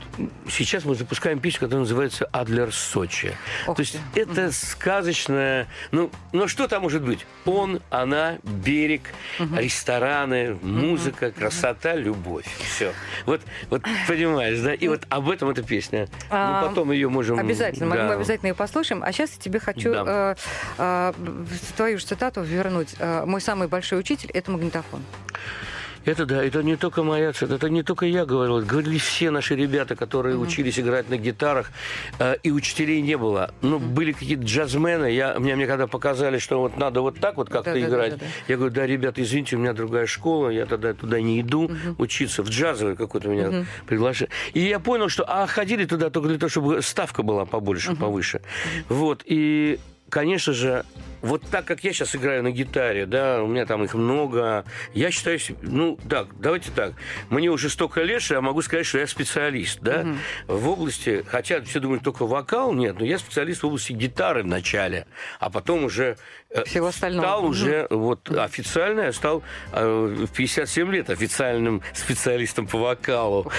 сейчас 0.49 0.86
мы 0.86 0.95
запускаем 0.95 1.39
песню, 1.39 1.60
которая 1.62 1.81
называется 1.81 2.25
«Адлер 2.31 2.73
Сочи». 2.73 3.34
Ох 3.67 3.75
То 3.77 3.81
есть 3.81 3.97
ты. 4.13 4.21
это 4.21 4.51
сказочная... 4.51 5.67
Ну, 5.91 6.10
ну, 6.31 6.47
что 6.47 6.67
там 6.67 6.81
может 6.84 7.03
быть? 7.03 7.25
Он, 7.45 7.81
она, 7.89 8.38
берег, 8.43 9.01
рестораны, 9.39 10.55
музыка, 10.62 11.31
красота, 11.31 11.95
любовь. 11.95 12.45
Все. 12.75 12.93
Вот, 13.25 13.41
вот 13.69 13.84
понимаешь, 14.07 14.60
да? 14.60 14.73
И 14.73 14.88
вот 14.88 15.01
об 15.10 15.29
этом 15.29 15.49
эта 15.49 15.63
песня. 15.63 16.07
А, 16.29 16.62
Мы 16.63 16.69
потом 16.69 16.91
ее 16.91 17.10
можем... 17.10 17.39
Обязательно, 17.39 17.88
мы- 17.88 17.95
да. 17.97 18.07
мы 18.07 18.13
обязательно 18.15 18.49
ее 18.49 18.55
послушаем. 18.55 19.03
А 19.03 19.12
сейчас 19.12 19.31
я 19.36 19.41
тебе 19.41 19.60
хочу 19.60 19.91
Да. 19.91 20.36
э, 20.77 21.13
э, 21.13 21.13
твою 21.77 21.99
же 21.99 22.05
цитату 22.05 22.41
вернуть. 22.41 22.95
Э, 23.12 23.26
Мой 23.26 23.41
самый 23.41 23.67
большой 23.67 24.00
учитель– 24.00 24.30
это 24.34 24.52
магнитофон. 24.52 25.02
Это 26.04 26.26
да, 26.26 26.43
это 26.43 26.63
не 26.63 26.78
только 26.78 27.04
моя 27.04 27.32
цитата, 27.32 27.54
это 27.56 27.69
не 27.69 27.84
только 27.84 28.08
я 28.08 28.26
говорил, 28.26 28.58
это 28.58 28.67
говорили 28.67 28.97
все 28.97 29.30
наши 29.30 29.56
ребята, 29.56 29.95
которые 29.95 30.36
учились 30.36 30.80
играть 30.80 31.10
на 31.12 31.17
гитарах, 31.17 31.71
э, 32.17 32.38
и 32.41 32.50
учителей 32.50 33.02
не 33.02 33.17
было. 33.17 33.54
Ну, 33.62 33.78
были 33.78 34.12
какие-то 34.12 34.43
джазмены, 34.43 35.12
я, 35.12 35.38
мне, 35.38 35.56
мне 35.56 35.67
когда 35.67 35.86
показали, 35.86 36.39
что 36.39 36.60
вот 36.60 36.76
надо 36.76 37.02
вот 37.02 37.19
так 37.19 37.38
вот 37.38 37.50
как-то 37.50 37.74
Да-да-да-да-да. 37.74 38.08
играть, 38.08 38.21
я 38.47 38.58
говорю, 38.58 38.74
да, 38.74 38.88
ребята, 38.88 39.21
извините, 39.21 39.58
у 39.58 39.60
меня 39.60 39.74
другая 39.74 40.08
школа, 40.08 40.50
я 40.50 40.65
тогда 40.65 40.95
туда 40.95 41.21
не 41.21 41.39
иду 41.39 41.69
учиться, 42.00 42.41
в 42.41 42.50
джазовый 42.50 42.95
какой-то 42.95 43.30
меня 43.30 43.65
приглашали. 43.86 44.32
И 44.54 44.62
я 44.62 44.80
понял, 44.80 45.08
что, 45.08 45.24
а 45.28 45.45
ходили 45.45 45.86
туда 45.86 46.10
только 46.10 46.30
для 46.30 46.39
того, 46.39 46.50
чтобы 46.50 46.82
ставка 46.82 47.21
была 47.21 47.45
побольше, 47.45 47.95
повыше. 47.95 48.41
Вот, 48.89 49.21
и 49.26 49.80
конечно 50.12 50.54
же, 50.54 50.86
вот 51.21 51.41
так 51.50 51.65
как 51.65 51.84
я 51.84 51.93
сейчас 51.93 52.15
играю 52.15 52.43
на 52.43 52.52
гитаре, 52.52 53.06
да, 53.06 53.41
у 53.41 53.47
меня 53.47 53.65
там 53.65 53.84
их 53.84 53.93
много, 53.93 54.65
я 54.93 55.12
считаю, 55.12 55.39
ну, 55.62 55.97
так, 56.10 56.28
давайте 56.39 56.71
так, 56.71 56.93
мне 57.30 57.50
уже 57.50 57.69
столько 57.69 58.02
лет, 58.04 58.21
что 58.21 58.36
я 58.36 58.41
могу 58.41 58.62
сказать, 58.62 58.86
что 58.86 59.00
я 59.00 59.08
специалист, 59.08 59.80
да, 59.82 60.06
в 60.47 60.69
области, 60.69 61.24
хотя 61.28 61.62
все 61.62 61.80
думают 61.80 62.04
только 62.04 62.26
вокал, 62.26 62.74
нет, 62.74 63.00
но 63.00 63.06
я 63.06 63.17
специалист 63.17 63.63
в 63.63 63.67
области 63.67 63.93
гитары 63.93 64.43
вначале, 64.43 65.08
а 65.39 65.50
потом 65.50 65.86
уже 65.86 66.17
э, 66.50 66.63
Всего 66.65 66.88
остального. 66.88 67.26
стал 67.26 67.45
уже 67.45 67.88
вот 67.89 68.30
официально, 68.32 69.02
я 69.02 69.13
стал 69.13 69.43
э, 69.74 70.26
в 70.28 70.32
57 70.36 70.91
лет 70.91 71.10
официальным 71.10 71.82
специалистом 71.93 72.67
по 72.67 72.80
вокалу. 72.80 73.52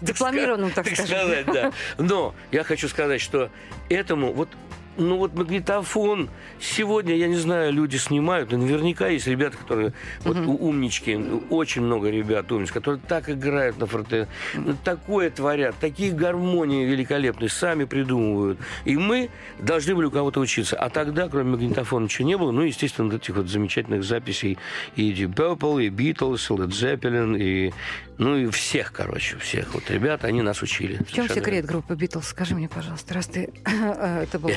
Дипломированным, 0.00 0.70
так 0.74 0.86
сказать, 0.88 1.46
да. 1.46 1.72
Но 1.98 2.34
я 2.52 2.64
хочу 2.64 2.88
сказать, 2.88 3.20
что 3.20 3.50
этому 3.88 4.32
вот 4.32 4.48
ну 4.96 5.16
вот 5.16 5.34
магнитофон 5.34 6.30
сегодня, 6.60 7.14
я 7.14 7.28
не 7.28 7.36
знаю, 7.36 7.72
люди 7.72 7.96
снимают, 7.96 8.52
и 8.52 8.56
наверняка 8.56 9.08
есть 9.08 9.26
ребята, 9.26 9.56
которые 9.56 9.92
вот 10.24 10.36
умнички, 10.36 11.18
очень 11.50 11.82
много 11.82 12.10
ребят 12.10 12.50
умниц, 12.52 12.70
которые 12.70 13.00
так 13.06 13.28
играют 13.28 13.78
на 13.78 13.86
фортепиано, 13.86 14.28
ну, 14.54 14.76
такое 14.82 15.30
творят, 15.30 15.74
такие 15.80 16.12
гармонии 16.12 16.84
великолепные, 16.84 17.48
сами 17.48 17.84
придумывают. 17.84 18.58
И 18.84 18.96
мы 18.96 19.30
должны 19.58 19.94
были 19.94 20.06
у 20.06 20.10
кого-то 20.10 20.40
учиться. 20.40 20.76
А 20.76 20.90
тогда, 20.90 21.28
кроме 21.28 21.50
магнитофона, 21.50 22.04
ничего 22.04 22.28
не 22.28 22.36
было. 22.36 22.50
Ну, 22.50 22.62
естественно, 22.62 23.08
вот 23.08 23.22
этих 23.22 23.36
вот 23.36 23.48
замечательных 23.48 24.04
записей 24.04 24.58
и 24.96 25.12
Deep 25.12 25.34
Purple, 25.34 25.84
и 25.84 25.90
Beatles, 25.90 26.54
и 26.54 26.58
Led 26.58 26.70
Zeppelin, 26.70 27.38
и 27.38 27.72
ну 28.18 28.36
и 28.36 28.50
всех, 28.50 28.92
короче, 28.92 29.36
всех 29.36 29.74
вот 29.74 29.90
ребят, 29.90 30.24
они 30.24 30.40
нас 30.40 30.62
учили. 30.62 30.96
В 31.06 31.12
чем 31.12 31.28
секрет 31.28 31.66
группы 31.66 31.94
Битлз? 31.94 32.28
Скажи 32.28 32.54
мне, 32.54 32.68
пожалуйста, 32.68 33.12
раз 33.14 33.26
ты 33.26 33.50
э, 33.66 34.22
это 34.22 34.38
было... 34.38 34.52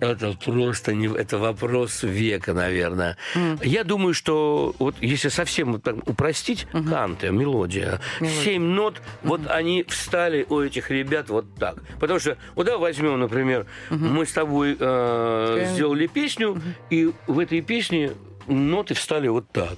Это 0.00 0.22
это 0.22 0.38
просто 0.38 0.94
не, 0.94 1.06
это 1.06 1.38
вопрос 1.38 2.02
века, 2.02 2.52
наверное. 2.52 3.16
Я 3.62 3.84
думаю, 3.84 4.14
что 4.14 4.74
вот 4.78 4.96
если 5.00 5.28
совсем 5.28 5.80
упростить, 6.06 6.66
канты, 6.72 7.30
мелодия, 7.30 8.00
семь 8.20 8.62
нот, 8.62 9.02
вот 9.22 9.40
они 9.48 9.84
встали 9.88 10.46
у 10.48 10.60
этих 10.60 10.90
ребят 10.90 11.28
вот 11.28 11.46
так. 11.58 11.76
Потому 12.00 12.20
что, 12.20 12.36
вот 12.54 12.66
давай 12.66 12.92
возьмем, 12.92 13.18
например, 13.20 13.66
мы 13.90 14.26
с 14.26 14.32
тобой 14.32 14.76
э, 14.78 15.66
сделали 15.72 16.06
песню, 16.06 16.60
и 16.90 17.10
в 17.26 17.38
этой 17.38 17.60
песне 17.60 18.12
ноты 18.46 18.94
встали 18.94 19.28
вот 19.28 19.50
так. 19.50 19.76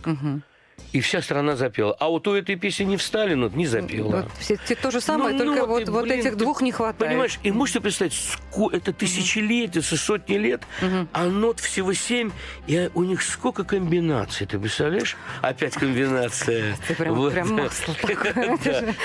И 0.94 1.00
вся 1.00 1.20
страна 1.22 1.56
запела. 1.56 1.92
А 1.98 2.08
вот 2.08 2.28
у 2.28 2.34
этой 2.34 2.54
песни 2.54 2.84
не 2.84 2.96
встали, 2.96 3.34
нот 3.34 3.56
не 3.56 3.66
запела. 3.66 4.22
Вот 4.22 4.26
все, 4.38 4.56
те- 4.56 4.76
то 4.76 4.92
же 4.92 5.00
самое, 5.00 5.32
Ну, 5.32 5.38
только 5.44 5.66
ноты, 5.66 5.66
вот, 5.66 5.88
вот 5.88 6.04
блин, 6.04 6.20
этих 6.20 6.36
двух 6.36 6.62
не 6.62 6.70
хватает. 6.70 7.10
Понимаешь, 7.10 7.40
и 7.42 7.50
можете 7.50 7.80
представить, 7.80 8.12
ско- 8.12 8.70
это 8.72 8.92
тысячелетия, 8.92 9.82
со 9.82 9.96
сотни 9.96 10.36
лет, 10.36 10.62
а 11.12 11.24
нот 11.24 11.58
всего 11.58 11.92
семь, 11.94 12.30
и 12.68 12.88
у 12.94 13.02
них 13.02 13.22
сколько 13.22 13.64
комбинаций, 13.64 14.46
ты 14.46 14.56
представляешь? 14.56 15.16
Опять 15.42 15.74
комбинация. 15.74 16.76
Ты 16.86 16.94
прям, 16.94 17.14
Вот. 17.16 17.32
прям 17.32 17.50
масло 17.54 17.92
такое. 18.00 18.56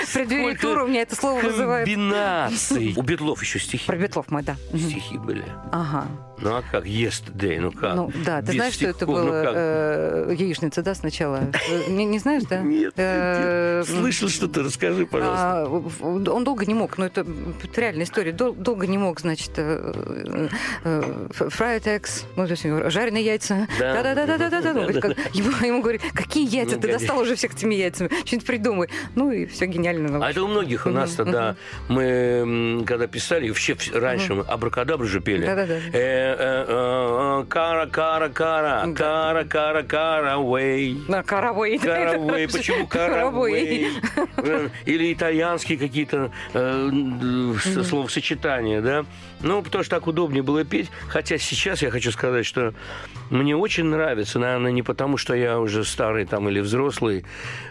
Сколько 0.06 0.60
тура 0.60 0.84
у 0.84 0.86
меня 0.86 1.02
это 1.02 1.16
слово 1.16 1.40
вызывает. 1.40 1.86
Комбинаций. 1.88 2.94
У 2.96 3.02
Бетлов 3.02 3.42
еще 3.42 3.58
стихи. 3.58 3.86
Про 3.86 3.96
Бетлов 3.96 4.26
мы, 4.30 4.42
да. 4.44 4.54
Стихи 4.72 5.18
были. 5.18 5.44
Ага. 5.72 6.06
Ну 6.40 6.56
а 6.56 6.62
как? 6.70 6.84
Yesterday, 6.86 7.60
ну 7.60 7.70
как? 7.72 7.94
Ну 7.94 8.10
да, 8.24 8.40
ты 8.40 8.48
Без 8.48 8.54
знаешь, 8.54 8.74
что 8.74 8.86
это 8.86 8.94
стихов, 8.98 9.18
ну 9.18 9.24
было 9.26 9.42
как? 9.42 9.52
э, 9.56 10.34
яичница, 10.38 10.82
да, 10.82 10.94
сначала? 10.94 11.40
Э, 11.68 11.90
Не, 11.90 12.04
не 12.04 12.18
знаешь, 12.18 12.42
да? 12.48 12.58
Нет, 12.60 12.94
Э, 12.96 13.82
слышал 13.86 14.28
что-то, 14.28 14.62
расскажи, 14.62 15.06
пожалуйста. 15.06 15.62
А, 15.62 15.66
он 16.06 16.44
долго 16.44 16.64
не 16.66 16.74
мог, 16.74 16.96
ну 16.98 17.04
это, 17.06 17.20
это 17.62 17.80
реальная 17.80 18.04
история, 18.04 18.32
дол- 18.32 18.54
долго 18.54 18.86
не 18.86 18.98
мог, 18.98 19.20
значит, 19.20 19.50
э, 19.56 20.48
э, 20.84 21.00
fried 21.30 21.84
eggs, 21.84 22.24
ну, 22.36 22.46
то 22.46 22.50
есть 22.52 22.92
жареные 22.92 23.24
яйца. 23.24 23.66
Да. 23.78 24.02
Да-да-да-да-да. 24.02 24.60
да 24.72 25.00
Как- 25.00 25.16
Ему, 25.34 25.50
ему 25.64 25.82
говорят, 25.82 26.02
какие 26.14 26.44
яйца, 26.48 26.76
Ну, 26.76 26.80
ты 26.82 26.88
конечно. 26.88 27.06
достал 27.06 27.18
уже 27.22 27.34
всех 27.36 27.54
этими 27.54 27.74
яйцами, 27.74 28.08
что-нибудь 28.24 28.46
придумай. 28.46 28.88
Ну 29.14 29.30
и 29.30 29.46
все 29.46 29.66
гениально. 29.66 30.24
А 30.24 30.30
это 30.30 30.42
у 30.42 30.48
многих 30.48 30.86
у 30.86 30.90
нас 30.90 31.12
тогда, 31.12 31.56
мы 31.88 32.82
когда 32.86 33.06
писали, 33.06 33.48
вообще 33.48 33.76
раньше 33.92 34.34
мы 34.34 34.42
абракадабру 34.44 35.06
же 35.06 35.20
пели. 35.20 35.44
Да-да-да. 35.46 35.74
Э, 36.38 36.64
э, 36.68 37.40
э, 37.42 37.44
Кара, 37.48 37.86
кара, 37.86 38.28
кара, 38.28 38.86
кара, 38.94 39.44
кара, 39.44 39.82
кара, 39.82 40.34
way. 40.38 40.96
На 41.08 41.22
каравей. 41.22 41.78
Каравей. 41.78 42.48
Почему 42.48 42.86
каравей? 42.86 43.88
Э, 44.36 44.68
Или 44.86 45.12
итальянские 45.12 45.78
какие-то 45.78 46.30
э, 46.54 46.90
с- 47.62 47.84
словосочетания, 47.84 48.80
да? 48.80 49.04
Ну, 49.42 49.62
потому 49.62 49.84
что 49.84 49.96
так 49.96 50.06
удобнее 50.06 50.42
было 50.42 50.64
петь. 50.64 50.90
Хотя 51.08 51.38
сейчас 51.38 51.82
я 51.82 51.90
хочу 51.90 52.10
сказать, 52.12 52.46
что 52.46 52.74
мне 53.30 53.56
очень 53.56 53.84
нравится, 53.84 54.38
наверное, 54.38 54.72
не 54.72 54.82
потому, 54.82 55.16
что 55.16 55.34
я 55.34 55.58
уже 55.58 55.84
старый 55.84 56.26
там 56.26 56.48
или 56.48 56.60
взрослый, 56.60 57.24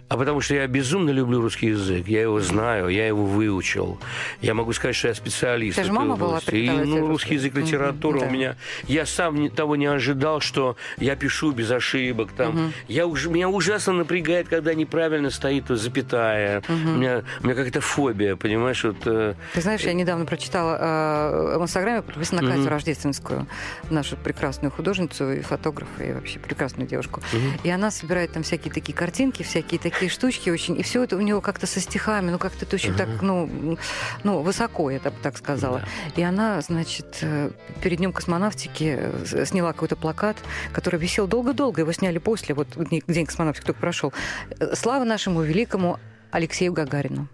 а 0.08 0.18
потому 0.18 0.42
что 0.42 0.56
я 0.56 0.66
безумно 0.68 1.12
люблю 1.12 1.40
русский 1.42 1.68
язык. 1.68 2.08
Я 2.08 2.22
его 2.24 2.40
знаю, 2.40 2.90
я 2.90 3.06
его 3.06 3.26
выучил. 3.26 4.00
Я 4.42 4.56
могу 4.56 4.74
сказать, 4.74 4.96
что 4.96 5.10
я 5.10 5.14
специалист. 5.14 5.76
Тебя 5.76 5.86
же 5.86 5.92
мама 5.94 6.16
была. 6.16 6.40
И, 6.52 6.70
ну, 6.70 7.06
русский 7.06 7.36
язык, 7.36 7.56
литература 7.56 8.22
да. 8.22 8.26
у 8.26 8.30
меня. 8.32 8.56
Я 8.88 9.06
сам 9.06 9.36
не- 9.36 9.50
того 9.50 9.76
не 9.76 9.86
ожидал, 9.86 10.40
что 10.40 10.78
я 10.98 11.16
пишу 11.16 11.52
без 11.52 11.70
ошибок. 11.70 12.32
Там. 12.32 12.74
Я 12.88 13.06
уже, 13.06 13.30
меня 13.30 13.50
ужасно 13.50 13.94
напрягает, 13.94 14.48
когда 14.48 14.74
неправильно 14.74 15.30
стоит 15.30 15.66
запятая. 15.68 16.64
У 16.68 16.74
меня, 16.74 17.24
у 17.42 17.46
меня 17.46 17.56
какая-то 17.56 17.82
фобия, 17.82 18.36
понимаешь? 18.36 18.84
Вот, 18.84 18.98
э, 19.06 19.36
Ты 19.54 19.62
знаешь, 19.62 19.82
я 19.82 19.94
недавно 19.94 20.26
прочитала 20.26 20.78
э, 20.80 21.58
в 21.60 21.64
Инстаграме 21.64 22.02
подписана 22.02 22.42
на 22.42 22.56
Катю. 22.56 22.70
Рождественскую, 22.70 23.48
нашу 23.90 24.18
прекрасную 24.18 24.72
художницу 24.72 25.32
и 25.32 25.42
фотографа, 25.42 26.04
и 26.04 26.14
вообще 26.14 26.40
прекрасную 26.40 26.88
девушку. 26.88 27.22
И 27.64 27.70
она 27.70 27.92
собирает 27.92 28.34
там 28.34 28.44
всякие 28.44 28.74
такие 28.74 28.94
картинки, 28.94 29.44
всякие 29.44 29.80
такие 29.80 30.10
штучки 30.10 30.50
очень. 30.50 30.80
И 30.80 30.84
все 30.84 31.04
это 31.04 31.18
у 31.18 31.22
него 31.22 31.42
как-то 31.42 31.68
со 31.68 31.80
стихами, 31.80 32.32
ну 32.32 32.40
как-то 32.40 32.66
это 32.66 32.76
очень 32.76 32.96
так, 32.96 33.22
ну, 33.22 33.78
ну, 34.24 34.42
высоко, 34.42 34.90
я 34.90 35.00
так, 35.00 35.14
так 35.22 35.38
сказала. 35.38 35.84
И 36.16 36.24
она, 36.24 36.62
значит, 36.62 37.20
э, 37.22 37.52
перед 37.82 37.98
днем 38.00 38.14
космонавтики 38.14 38.98
э, 39.00 39.46
сняла 39.46 39.74
какой-то 39.74 39.96
плакат, 39.96 40.38
который 40.74 41.00
висел 41.00 41.28
долго-долго. 41.28 41.82
Его 41.82 41.92
сняли 41.92 42.18
после, 42.18 42.56
вот 42.56 42.68
день 42.90 43.20
день 43.20 43.26
космонавтики 43.26 43.66
только 43.66 43.80
прошел. 43.80 44.14
Э, 44.60 44.76
Слава 44.76 45.04
нашему 45.04 45.42
великому 45.42 46.00
Алексею 46.32 46.74
Гагарину. 46.74 47.28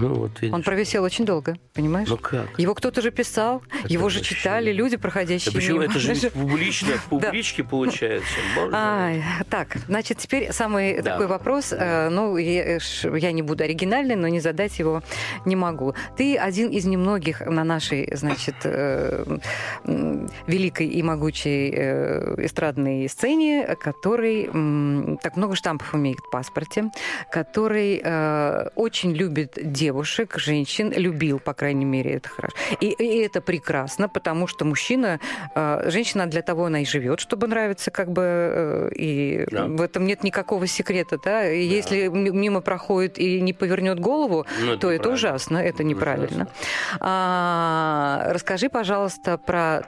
Ну 0.00 0.14
вот, 0.14 0.40
видишь. 0.40 0.54
Он 0.54 0.62
провисел 0.62 1.04
очень 1.04 1.24
долго, 1.24 1.56
понимаешь? 1.74 2.08
Ну 2.08 2.16
как? 2.16 2.58
Его 2.58 2.74
кто-то 2.74 3.00
же 3.02 3.10
писал, 3.10 3.62
Это 3.84 3.92
его 3.92 4.08
же 4.08 4.18
вообще- 4.18 4.34
читали 4.34 4.72
люди, 4.72 4.96
Да 4.96 5.02
проходящие 5.02 5.52
почему 5.54 5.80
мимо. 5.80 5.90
это 5.90 5.98
же 6.00 6.30
публично, 6.30 6.94
в 6.96 7.04
публичке 7.04 7.62
получается? 7.64 8.26
Так, 9.50 9.76
значит, 9.86 10.18
теперь 10.18 10.52
самый 10.52 11.02
Да. 11.02 11.12
такой 11.12 11.26
вопрос. 11.26 11.72
э, 11.72 12.08
ну, 12.10 12.36
я, 12.36 12.80
ш- 12.80 13.14
я 13.16 13.32
не 13.32 13.42
буду 13.42 13.64
оригинальной, 13.64 14.16
но 14.16 14.28
не 14.28 14.40
задать 14.40 14.78
его 14.78 15.02
не 15.44 15.56
могу. 15.56 15.94
Ты 16.16 16.36
один 16.36 16.70
из 16.70 16.84
немногих 16.86 17.40
на 17.46 17.64
нашей, 17.64 18.08
значит, 18.16 18.54
э, 18.64 19.24
великой 20.46 20.86
и 20.88 21.02
могучей 21.02 21.70
э, 21.74 22.34
эстрадной 22.44 23.08
сцене, 23.08 23.76
который 23.80 24.46
так 25.22 25.36
много 25.36 25.54
штампов 25.56 25.94
умеет 25.94 26.18
в 26.18 26.30
паспорте, 26.30 26.90
который 27.30 28.00
э, 28.02 28.68
очень 28.74 29.12
любит 29.12 29.58
девушек, 29.90 30.38
женщин, 30.38 30.92
любил, 30.96 31.40
по 31.40 31.52
крайней 31.52 31.84
мере, 31.84 32.10
это 32.12 32.28
хорошо. 32.28 32.54
И, 32.80 32.86
и 32.86 33.26
это 33.26 33.40
прекрасно, 33.40 34.08
потому 34.08 34.46
что 34.46 34.64
мужчина, 34.64 35.18
э, 35.56 35.90
женщина 35.90 36.26
для 36.26 36.42
того 36.42 36.66
она 36.66 36.80
и 36.82 36.84
живет, 36.84 37.18
чтобы 37.20 37.48
нравиться, 37.48 37.90
как 37.90 38.08
бы, 38.12 38.22
э, 38.22 38.90
и 38.94 39.46
Да. 39.50 39.66
в 39.66 39.80
этом 39.82 40.06
нет 40.06 40.22
никакого 40.24 40.66
секрета, 40.66 41.18
да. 41.24 41.50
И 41.50 41.64
если 41.78 42.06
мимо 42.08 42.60
проходит 42.60 43.18
и 43.18 43.40
не 43.40 43.52
повернет 43.52 43.98
голову, 43.98 44.46
Ну, 44.60 44.72
это 44.72 44.80
то 44.80 44.90
это 44.92 45.08
ужасно, 45.10 45.58
это 45.58 45.82
неправильно. 45.84 46.46
А, 47.00 48.28
расскажи, 48.30 48.68
пожалуйста, 48.68 49.38
про 49.38 49.82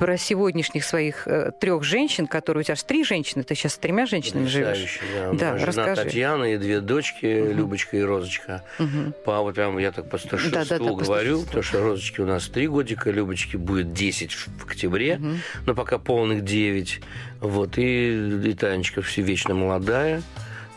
про 0.00 0.16
сегодняшних 0.16 0.82
своих 0.82 1.28
трех 1.60 1.84
женщин, 1.84 2.26
которые 2.26 2.62
у 2.62 2.64
тебя 2.64 2.74
же 2.74 2.84
три 2.84 3.04
женщины, 3.04 3.44
ты 3.44 3.54
сейчас 3.54 3.74
с 3.74 3.78
тремя 3.78 4.06
женщинами 4.06 4.46
живешь. 4.46 4.98
Да, 5.14 5.32
Да, 5.34 5.58
жена. 5.58 5.94
Татьяна 5.94 6.54
и 6.54 6.56
две 6.56 6.80
дочки, 6.80 7.26
Любочка 7.26 7.98
и 7.98 8.00
Розочка. 8.00 8.64
Мгм. 8.78 9.12
Папа, 9.26 9.52
прям 9.52 9.76
я 9.78 9.92
так 9.92 10.08
по 10.08 10.16
старшинству 10.16 10.58
Да-да-да, 10.58 10.90
по 10.90 10.94
говорю, 10.96 11.42
старшинству. 11.42 11.44
потому 11.46 11.62
что 11.62 11.80
Розочки 11.82 12.20
у 12.22 12.26
нас 12.26 12.48
три 12.48 12.66
годика, 12.66 13.10
Любочки 13.10 13.56
будет 13.56 13.92
10 13.92 14.32
в 14.32 14.64
октябре, 14.64 15.20
но 15.66 15.74
пока 15.74 15.98
полных 15.98 16.44
9. 16.44 17.00
Вот, 17.40 17.76
и, 17.76 18.40
и 18.48 18.54
Танечка 18.54 19.02
все 19.02 19.20
вечно 19.20 19.52
молодая. 19.52 20.22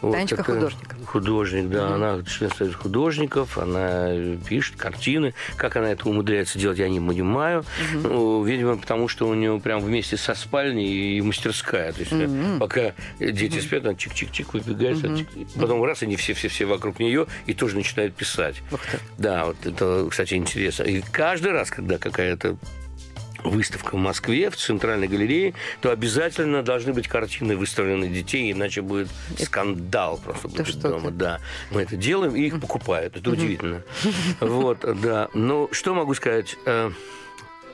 Вот 0.04 0.12
Танечка 0.12 0.36
такая- 0.38 0.56
художник. 0.58 0.96
Художник, 1.08 1.70
да. 1.70 1.96
Она 1.96 2.22
член 2.24 2.52
Союза 2.52 2.78
художников, 2.78 3.58
она 3.58 4.10
пишет 4.48 4.76
картины. 4.76 5.34
Как 5.56 5.78
она 5.78 5.92
это 5.92 6.10
умудряется 6.10 6.60
делать, 6.60 6.78
я 6.78 6.90
не 6.90 7.00
понимаю. 7.00 7.64
Ну, 7.94 8.44
видимо, 8.44 8.78
потому 8.78 9.08
что 9.08 9.28
у 9.30 9.34
нее 9.34 9.60
прям 9.62 9.80
вместе 9.80 10.18
со 10.18 10.36
спальней 10.36 11.18
и 11.18 11.22
мастерская. 11.22 11.94
То 11.94 12.00
есть 12.02 12.12
э, 12.12 12.58
пока 12.60 12.94
дети 13.20 13.60
спят, 13.60 13.86
она 13.86 13.94
чик-чик-чик 13.94 14.48
выбегает. 14.52 14.98
чик- 14.98 15.48
Потом 15.60 15.82
раз, 15.84 16.04
они 16.04 16.18
все-все-все 16.18 16.66
вокруг 16.66 17.00
нее 17.00 17.26
и 17.46 17.54
тоже 17.54 17.76
начинают 17.78 18.14
писать. 18.16 18.58
Ты. 18.70 19.00
Да, 19.18 19.46
вот 19.46 19.66
это, 19.66 20.06
кстати, 20.10 20.34
интересно. 20.34 20.84
И 20.84 21.02
каждый 21.02 21.54
раз, 21.54 21.70
когда 21.70 21.98
какая-то 21.98 22.58
выставка 23.44 23.96
в 23.96 24.00
Москве, 24.00 24.50
в 24.50 24.56
Центральной 24.56 25.08
галерее, 25.08 25.54
то 25.82 25.92
обязательно 25.92 26.64
должны 26.64 26.94
быть 26.94 27.08
картины 27.08 27.56
выставлены 27.58 28.08
детей, 28.08 28.52
иначе 28.52 28.82
будет 28.82 29.10
скандал 29.38 30.18
просто 30.24 30.48
будет 30.48 30.68
что 30.68 30.90
дома. 30.90 31.10
ты. 31.10 31.16
Да, 31.16 31.40
мы 31.72 31.82
это 31.82 31.96
делаем, 31.96 32.36
и 32.36 32.42
их 32.42 32.60
покупают. 32.60 33.18
Это 33.18 33.30
удивительно. 33.30 33.84
Вот, 34.40 34.80
да. 35.02 35.30
Ну, 35.34 35.70
что 35.72 35.94
могу 35.94 36.14
сказать? 36.14 36.56
Э, 36.66 36.92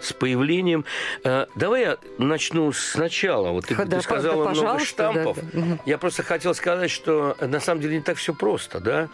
с 0.01 0.13
появлением. 0.13 0.85
э, 1.23 1.45
Давай 1.55 1.81
я 1.81 1.97
начну 2.17 2.71
сначала. 2.71 3.49
Вот 3.51 3.65
ты, 3.67 3.75
Да, 3.75 3.83
ты 3.83 3.89
да, 3.89 4.01
сказала 4.01 4.49
много 4.49 4.79
да, 4.79 4.85
штампов. 4.85 5.37
да. 5.51 5.59
Мгм. 5.59 5.81
Я 5.85 5.97
просто 5.97 6.23
хотел 6.23 6.53
сказать, 6.55 6.89
что 6.89 7.35
э, 7.39 7.47
на 7.47 7.59
самом 7.59 7.81
деле 7.81 7.97
не 7.97 8.01
так 8.01 8.17
все 8.17 8.33
просто, 8.33 8.79
да. 8.79 9.09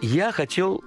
Я 0.00 0.32
хотел 0.32 0.82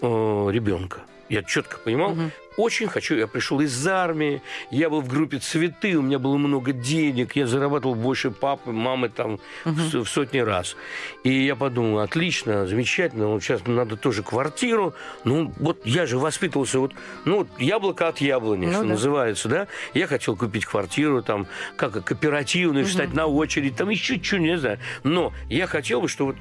ребенка. 0.00 1.00
Я 1.28 1.42
четко 1.42 1.78
понимал, 1.78 2.14
очень 2.56 2.86
хочу. 2.88 3.14
Я 3.16 3.26
пришел 3.26 3.60
из 3.60 3.86
армии, 3.86 4.42
я 4.70 4.88
был 4.90 5.00
в 5.00 5.08
группе 5.08 5.38
цветы, 5.38 5.96
у 5.96 6.02
меня 6.02 6.18
было 6.18 6.36
много 6.36 6.72
денег, 6.72 7.36
я 7.36 7.46
зарабатывал 7.46 7.94
больше 7.94 8.30
папы, 8.30 8.72
мамы 8.72 9.08
там 9.08 9.38
в, 9.64 9.80
с- 9.80 9.94
в 9.94 10.06
сотни 10.06 10.38
раз. 10.38 10.76
И 11.24 11.44
я 11.44 11.54
подумал, 11.56 11.98
отлично, 12.00 12.66
замечательно, 12.66 13.28
вот 13.28 13.42
сейчас 13.42 13.66
надо 13.66 13.96
тоже 13.96 14.22
квартиру. 14.22 14.94
Ну, 15.24 15.52
вот 15.58 15.84
я 15.84 16.06
же 16.06 16.18
воспитывался, 16.18 16.78
вот, 16.80 16.92
ну, 17.24 17.38
вот 17.38 17.48
яблоко 17.58 18.08
от 18.08 18.20
яблони, 18.20 18.66
Ну 18.66 18.72
что 18.72 18.80
да. 18.82 18.86
называется, 18.88 19.48
да. 19.48 19.66
Я 19.94 20.06
хотел 20.06 20.36
купить 20.36 20.64
квартиру, 20.64 21.22
там, 21.22 21.46
как 21.76 22.02
кооперативную, 22.04 22.86
встать 22.86 23.12
на 23.14 23.26
очередь, 23.26 23.76
там 23.76 23.88
еще 23.90 24.22
что 24.22 24.38
не 24.38 24.56
знаю. 24.58 24.78
Но 25.04 25.32
я 25.48 25.66
хотел 25.66 26.00
бы, 26.00 26.08
что 26.08 26.26
вот, 26.26 26.36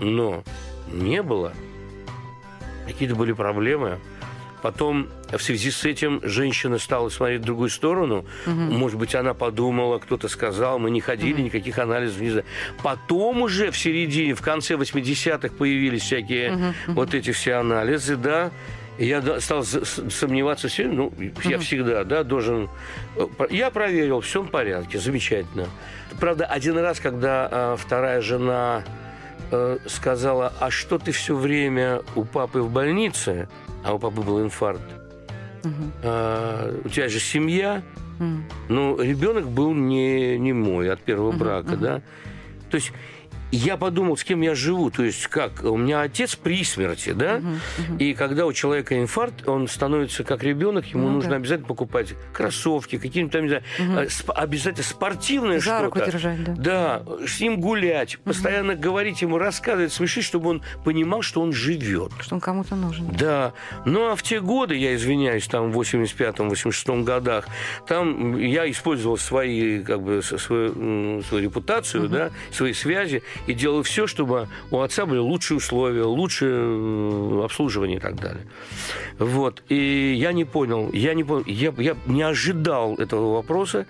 но 0.00 0.42
не 0.92 1.22
было. 1.22 1.52
Какие-то 2.86 3.14
были 3.14 3.32
проблемы. 3.32 3.98
Потом 4.62 5.08
в 5.30 5.38
связи 5.42 5.70
с 5.70 5.84
этим 5.84 6.20
женщина 6.22 6.78
стала 6.78 7.08
смотреть 7.08 7.40
в 7.40 7.44
другую 7.44 7.70
сторону. 7.70 8.24
Может 8.46 8.98
быть, 8.98 9.14
она 9.14 9.34
подумала, 9.34 9.98
кто-то 9.98 10.28
сказал, 10.28 10.78
мы 10.78 10.90
не 10.90 11.00
ходили, 11.00 11.40
никаких 11.40 11.78
анализов 11.78 12.20
не 12.20 12.30
знаю. 12.30 12.44
Потом 12.82 13.42
уже 13.42 13.70
в 13.70 13.78
середине, 13.78 14.34
в 14.34 14.42
конце 14.42 14.74
80-х 14.74 15.54
появились 15.56 16.02
всякие 16.02 16.74
вот 16.88 17.14
эти 17.14 17.30
все 17.32 17.54
анализы, 17.54 18.16
да. 18.16 18.50
И 18.98 19.06
я 19.06 19.40
стал 19.40 19.64
сомневаться 19.64 20.68
все, 20.68 20.86
ну, 20.86 21.10
я 21.44 21.58
всегда, 21.58 22.04
да, 22.04 22.22
должен... 22.22 22.68
э, 23.16 23.26
Я 23.48 23.70
проверил, 23.70 24.20
все 24.20 24.42
в 24.42 24.48
порядке, 24.48 24.98
замечательно. 24.98 25.68
Правда, 26.20 26.44
один 26.44 26.76
раз, 26.76 27.00
когда 27.00 27.48
а, 27.50 27.76
вторая 27.78 28.20
жена 28.20 28.84
э, 29.50 29.78
сказала, 29.86 30.52
а 30.60 30.70
что 30.70 30.98
ты 30.98 31.12
все 31.12 31.34
время 31.34 32.02
у 32.14 32.24
папы 32.24 32.60
в 32.60 32.70
больнице, 32.70 33.48
а 33.84 33.94
у 33.94 33.98
папы 33.98 34.20
был 34.20 34.42
инфаркт, 34.42 34.82
А, 36.02 36.80
у 36.84 36.88
тебя 36.88 37.08
же 37.08 37.20
семья, 37.20 37.82
ну, 38.68 39.00
ребенок 39.00 39.48
был 39.48 39.72
не, 39.72 40.38
не 40.38 40.52
мой 40.52 40.90
от 40.90 41.00
первого 41.00 41.32
брака, 41.32 41.76
да. 41.76 42.02
То 42.70 42.76
есть 42.76 42.92
я 43.56 43.76
подумал, 43.76 44.16
с 44.16 44.24
кем 44.24 44.40
я 44.42 44.54
живу. 44.54 44.90
То 44.90 45.02
есть 45.04 45.26
как? 45.26 45.62
У 45.64 45.76
меня 45.76 46.00
отец 46.02 46.36
при 46.36 46.62
смерти, 46.64 47.10
да? 47.12 47.40
И 47.98 48.14
когда 48.14 48.46
у 48.46 48.52
человека 48.52 48.98
инфаркт, 48.98 49.48
он 49.48 49.68
становится 49.68 50.24
как 50.24 50.42
ребенок, 50.42 50.86
ему 50.86 51.08
Ну 51.08 51.14
нужно 51.14 51.30
да. 51.30 51.36
обязательно 51.36 51.66
покупать 51.68 52.14
кроссовки, 52.32 52.98
какие-нибудь 52.98 53.32
там, 53.32 53.42
не 53.42 53.48
знаю, 53.48 53.62
э, 53.78 54.06
сп- 54.06 54.32
обязательно 54.32 54.84
спортивное 54.84 55.58
За 55.58 55.64
что-то. 55.64 55.84
руку 55.84 55.98
держать, 56.10 56.44
да. 56.44 56.54
Да, 56.56 57.02
с 57.26 57.40
ним 57.40 57.60
гулять, 57.60 58.18
постоянно 58.24 58.74
говорить 58.74 59.22
ему, 59.22 59.38
рассказывать, 59.38 59.92
смешить, 59.92 60.24
чтобы 60.24 60.50
он 60.50 60.62
понимал, 60.84 61.22
что 61.22 61.40
он 61.40 61.52
живет. 61.52 62.12
Что 62.20 62.34
он 62.36 62.40
кому-то 62.40 62.76
нужен. 62.76 63.08
Да, 63.18 63.52
ну 63.84 64.10
а 64.10 64.16
в 64.16 64.22
те 64.22 64.40
годы, 64.40 64.76
я 64.76 64.94
извиняюсь, 64.94 65.46
там 65.46 65.72
в 65.72 65.80
85-86 65.80 67.02
годах, 67.04 67.46
там 67.86 68.36
я 68.38 68.70
использовал 68.70 69.16
свои, 69.18 69.82
как 69.82 70.02
бы, 70.02 70.22
свою, 70.22 71.22
свою 71.22 71.44
репутацию, 71.44 72.08
да, 72.08 72.30
свои 72.52 72.72
связи, 72.72 73.22
и 73.46 73.54
делал 73.54 73.82
все, 73.82 74.06
чтобы 74.06 74.48
у 74.70 74.80
отца 74.80 75.06
были 75.06 75.18
лучшие 75.18 75.58
условия, 75.58 76.04
лучшее 76.04 76.54
э, 76.54 77.44
обслуживание 77.44 77.98
и 77.98 78.00
так 78.00 78.16
далее. 78.16 78.46
Вот, 79.18 79.62
и 79.68 80.14
я 80.14 80.32
не 80.32 80.44
понял, 80.44 80.90
я 80.92 81.14
не 81.14 81.24
понял, 81.24 81.44
я, 81.46 81.72
я 81.78 81.96
не 82.06 82.22
ожидал 82.22 82.94
этого 82.94 83.34
вопроса, 83.34 83.86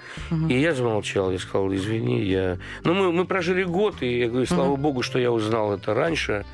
и 0.48 0.58
я 0.58 0.74
замолчал, 0.74 1.30
я 1.30 1.38
сказал, 1.38 1.72
извини, 1.74 2.22
я... 2.24 2.58
Ну, 2.84 2.94
мы, 2.94 3.12
мы 3.12 3.24
прожили 3.24 3.62
год, 3.64 3.96
и 4.00 4.18
я 4.20 4.28
говорю, 4.28 4.46
слава 4.46 4.76
богу, 4.76 5.02
что 5.02 5.18
я 5.18 5.32
узнал 5.32 5.72
это 5.72 5.94
раньше, 5.94 6.44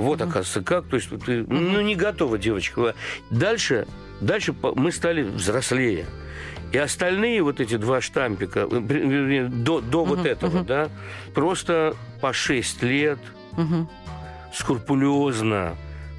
вот, 0.00 0.22
оказывается, 0.22 0.62
как. 0.62 0.86
То 0.86 0.96
есть, 0.96 1.10
ты, 1.26 1.44
ну, 1.46 1.82
не 1.82 1.94
готова 1.94 2.38
девочка. 2.38 2.94
Дальше, 3.28 3.86
дальше 4.20 4.54
мы 4.74 4.92
стали 4.92 5.22
взрослее. 5.22 6.06
И 6.72 6.78
остальные 6.78 7.42
вот 7.42 7.60
эти 7.60 7.76
два 7.76 8.00
штампика, 8.00 8.68
э, 8.70 9.48
до, 9.48 9.80
до 9.80 10.04
вот 10.04 10.24
этого, 10.24 10.62
да, 10.62 10.88
просто 11.34 11.94
по 12.20 12.32
6 12.32 12.82
лет 12.82 13.18
Мгм. 13.52 13.88
скрупулезно 14.54 15.74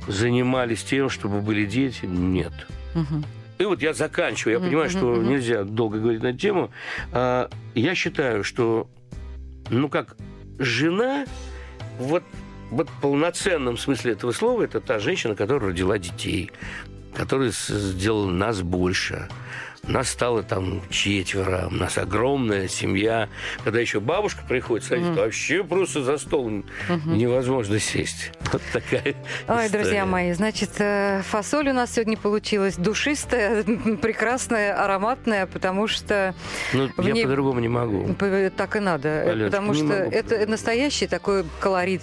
занимались 0.07 0.83
тем, 0.83 1.09
чтобы 1.09 1.41
были 1.41 1.65
дети. 1.65 2.05
Нет. 2.05 2.51
Мгм. 2.95 3.23
И 3.59 3.63
вот 3.65 3.81
я 3.81 3.93
заканчиваю. 3.93 4.59
Я 4.59 4.65
понимаю, 4.65 4.89
что 4.89 5.15
нельзя 5.17 5.63
долго 5.63 5.99
говорить 5.99 6.23
на 6.23 6.27
эту 6.29 6.39
тему. 6.39 6.71
А, 7.11 7.49
Я 7.75 7.95
считаю, 7.95 8.43
что, 8.43 8.89
ну 9.69 9.87
как, 9.87 10.17
жена, 10.59 11.25
вот, 11.99 12.23
вот 12.71 12.89
в 12.89 13.01
полноценном 13.01 13.77
смысле 13.77 14.13
этого 14.13 14.31
слова, 14.33 14.63
это 14.63 14.81
та 14.81 14.99
женщина, 14.99 15.35
которая 15.35 15.69
родила 15.69 15.97
детей, 15.97 16.51
которая 17.15 17.51
с- 17.51 17.67
сделала 17.69 18.29
нас 18.31 18.61
больше. 18.61 19.27
Нас 19.87 20.09
стало 20.09 20.43
там 20.43 20.81
четверо, 20.91 21.67
у 21.67 21.73
нас 21.73 21.97
огромная 21.97 22.67
семья. 22.67 23.27
Когда 23.63 23.79
еще 23.79 23.99
бабушка 23.99 24.43
приходит, 24.47 24.85
садится, 24.85 25.13
вообще 25.13 25.63
просто 25.63 26.03
за 26.03 26.17
стол 26.19 26.63
невозможно 27.05 27.79
сесть. 27.79 28.31
Вот 28.51 28.61
такая 28.73 29.15
Ой, 29.47 29.69
друзья 29.69 29.81
история. 29.81 30.03
мои, 30.05 30.33
значит, 30.33 30.71
э, 30.79 31.21
фасоль 31.23 31.69
у 31.69 31.73
нас 31.73 31.93
сегодня 31.93 32.17
получилась 32.17 32.75
душистая, 32.75 33.63
прекрасная, 34.01 34.75
ароматная, 34.83 35.45
потому 35.45 35.87
что 35.87 36.35
Ну, 36.73 36.89
я 37.01 37.11
ней- 37.13 37.23
по-другому 37.23 37.61
не 37.61 37.69
могу. 37.69 38.13
Так 38.57 38.75
и 38.75 38.79
надо, 38.81 39.07
э, 39.07 39.29
Аленочка, 39.31 39.45
потому 39.57 39.73
что 39.73 39.83
могу. 39.85 40.11
это 40.11 40.45
настоящий 40.47 41.07
такой 41.07 41.45
колорит, 41.61 42.01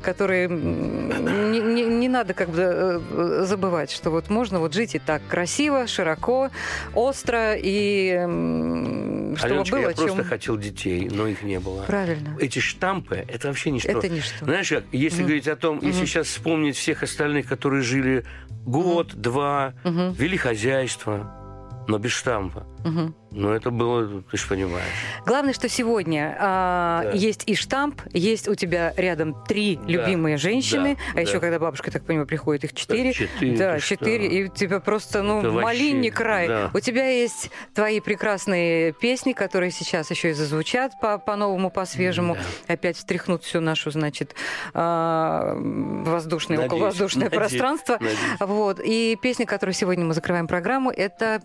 который 0.00 0.48
не, 0.48 1.60
не- 1.60 1.84
не 1.84 2.08
надо 2.08 2.32
как 2.32 2.48
бы 2.48 2.62
э, 2.62 3.44
забывать, 3.44 3.90
что 3.90 4.08
вот 4.08 4.30
можно 4.30 4.60
вот 4.60 4.72
жить 4.72 4.94
и 4.94 4.98
так 4.98 5.20
красиво, 5.28 5.86
широко, 5.86 6.48
остро 6.94 7.11
и 7.60 8.08
м, 8.10 9.36
чтобы 9.36 9.52
Аленочка, 9.52 9.76
было 9.76 9.80
я 9.80 9.94
просто 9.94 10.16
чем 10.16 10.24
хотел 10.24 10.56
детей, 10.56 11.08
но 11.10 11.26
их 11.26 11.42
не 11.42 11.58
было. 11.60 11.82
правильно. 11.82 12.36
Эти 12.40 12.58
штампы, 12.58 13.24
это 13.28 13.48
вообще 13.48 13.70
ничто. 13.70 13.90
Это 13.90 14.08
ничто. 14.08 14.44
Знаешь 14.44 14.68
как, 14.68 14.84
если 14.92 15.22
говорить 15.22 15.48
о 15.48 15.56
том, 15.56 15.78
если 15.82 16.04
сейчас 16.06 16.26
вспомнить 16.28 16.76
всех 16.76 17.02
остальных, 17.02 17.46
которые 17.46 17.82
жили 17.82 18.24
год, 18.64 19.14
два, 19.14 19.74
вели 19.84 20.36
хозяйство, 20.36 21.84
но 21.88 21.98
без 21.98 22.12
штампа. 22.12 22.66
Мгм. 22.84 23.14
Ну, 23.30 23.50
это 23.50 23.70
было, 23.70 24.22
ты 24.30 24.36
же 24.36 24.46
понимаешь. 24.46 24.84
Главное, 25.24 25.54
что 25.54 25.68
сегодня 25.68 26.36
а, 26.38 27.02
Да. 27.04 27.10
есть 27.12 27.44
и 27.46 27.54
штамп, 27.54 28.02
есть 28.12 28.46
у 28.48 28.54
тебя 28.54 28.92
рядом 28.96 29.34
три 29.46 29.78
любимые 29.86 30.36
женщины, 30.36 30.96
да, 31.14 31.18
а 31.18 31.22
еще 31.22 31.34
да. 31.34 31.38
когда 31.40 31.58
бабушка, 31.58 31.90
так 31.90 32.04
понимаю, 32.04 32.26
приходит, 32.26 32.64
их 32.64 32.74
четыре. 32.74 33.12
четыре, 33.12 33.56
Да, 33.56 33.74
ты 33.76 33.80
четыре. 33.80 34.24
что? 34.26 34.34
И 34.34 34.44
у 34.44 34.48
тебя 34.48 34.80
просто, 34.80 35.22
ну, 35.22 35.38
Это 35.38 35.50
вообще, 35.50 35.64
малинный 35.64 36.10
край. 36.10 36.48
да. 36.48 36.70
У 36.74 36.80
тебя 36.80 37.08
есть 37.08 37.50
твои 37.74 38.00
прекрасные 38.00 38.92
песни, 38.92 39.32
которые 39.32 39.70
сейчас 39.70 40.10
еще 40.10 40.30
и 40.30 40.32
зазвучат 40.32 40.92
по- 41.00 41.18
по-новому, 41.18 41.70
по-свежему. 41.70 42.36
Опять 42.66 42.96
встряхнут 42.96 43.44
всю 43.44 43.60
нашу, 43.60 43.90
значит, 43.90 44.34
а, 44.74 45.54
воздушное, 45.56 46.56
Надеюсь, 46.58 46.72
околовоздушное 46.72 47.24
надеюсь, 47.30 47.38
пространство. 47.48 47.92
надеюсь. 47.94 48.18
Вот. 48.40 48.80
И 48.84 49.16
песня, 49.22 49.46
которую 49.46 49.74
сегодня 49.74 50.04
мы 50.04 50.12
закрываем 50.14 50.46
программу, 50.46 50.90
это 50.90 51.40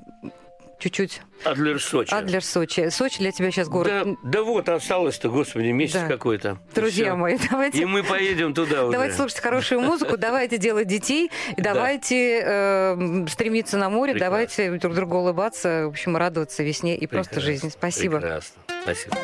чуть-чуть 0.80 1.21
Адлер 1.43 1.82
Сочи. 1.82 2.13
Адлер 2.13 2.43
Сочи. 2.43 2.89
Сочи 2.89 3.19
для 3.19 3.32
тебя 3.32 3.51
сейчас 3.51 3.67
город 3.69 3.91
Да, 4.05 4.15
да 4.23 4.43
вот, 4.43 4.69
осталось-то, 4.69 5.30
господи, 5.30 5.67
месяц 5.67 5.93
Да. 6.01 6.07
какой-то. 6.07 6.59
Друзья 6.73 7.15
мои, 7.15 7.38
давайте, 7.51 7.80
И 7.82 7.86
мы 7.86 8.03
поедем 8.03 8.53
туда 8.53 8.84
уже. 8.86 8.91
давайте 8.93 9.15
слушать 9.15 9.39
хорошую 9.39 9.82
музыку, 9.82 10.17
давайте 10.17 10.57
делать 10.57 10.88
детей, 10.88 11.30
и 11.55 11.61
Да. 11.61 11.73
давайте 11.73 12.41
э, 12.43 13.25
стремиться 13.30 13.78
на 13.78 13.89
море, 13.89 14.13
Прекрасно. 14.13 14.32
давайте 14.32 14.71
друг 14.80 14.93
другу 14.95 15.17
улыбаться, 15.17 15.84
в 15.86 15.89
общем, 15.89 16.17
радоваться 16.17 16.63
весне 16.63 16.95
и 16.97 17.05
просто 17.07 17.36
Прекрасно, 17.36 17.51
жизни. 17.53 17.69
Спасибо. 17.69 18.17
Прекрасно. 18.19 18.61
Спасибо. 18.84 19.17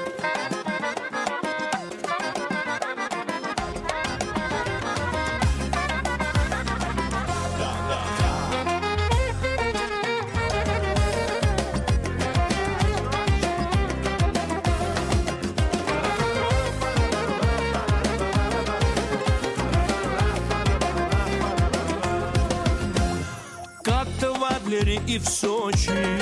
В 25.23 25.29
Сочи 25.29 26.19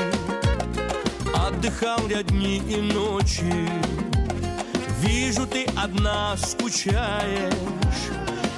Отдыхал 1.34 2.08
я 2.10 2.24
дни 2.24 2.58
и 2.58 2.78
ночи. 2.78 3.70
Вижу, 4.99 5.45
ты 5.47 5.66
одна 5.76 6.38
скучаешь 6.38 7.54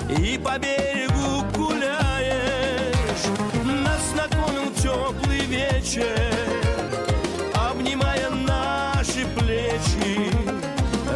И 0.10 0.38
по 0.38 0.58
берегу 0.60 1.44
гуляешь. 1.56 3.24
Нас 3.64 4.02
знакомил 4.12 4.72
теплый 4.76 5.42
вечер 5.46 6.20
Обнимая 7.54 8.30
наши 8.30 9.26
плечи. 9.38 10.32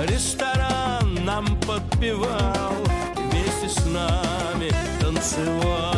Ресторан 0.09 1.25
нам 1.25 1.45
подпевал 1.61 2.75
Вместе 3.15 3.69
с 3.69 3.86
нами 3.86 4.71
танцевал 5.01 5.97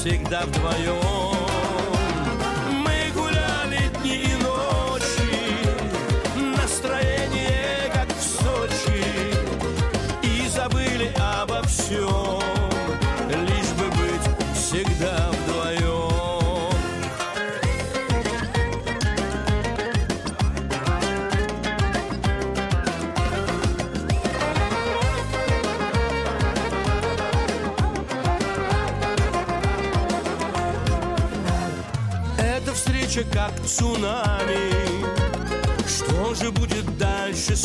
всегда 0.00 0.46
вдвоем. 0.46 1.39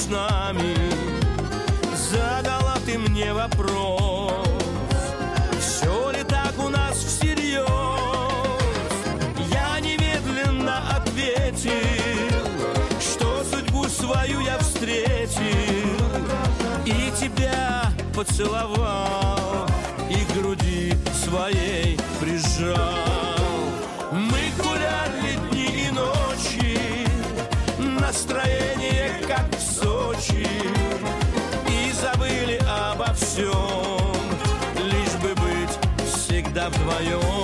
С 0.06 0.10
нами? 0.10 0.76
Задала 2.12 2.76
ты 2.86 2.98
мне 2.98 3.34
вопрос 3.34 4.48
Все 5.60 6.12
ли 6.12 6.24
так 6.24 6.54
у 6.60 6.70
нас 6.70 6.98
всерьез? 6.98 7.66
Я 9.52 9.80
немедленно 9.80 10.78
ответил 10.96 11.72
Что 13.00 13.44
судьбу 13.44 13.86
свою 13.86 14.40
я 14.42 14.58
встретил 14.60 15.42
И 16.86 17.12
тебя 17.20 17.92
поцеловал 18.14 19.68
И 20.10 20.34
груди 20.34 20.94
своей 21.26 21.98
всегда 36.96 37.18
вдвоем 37.20 37.35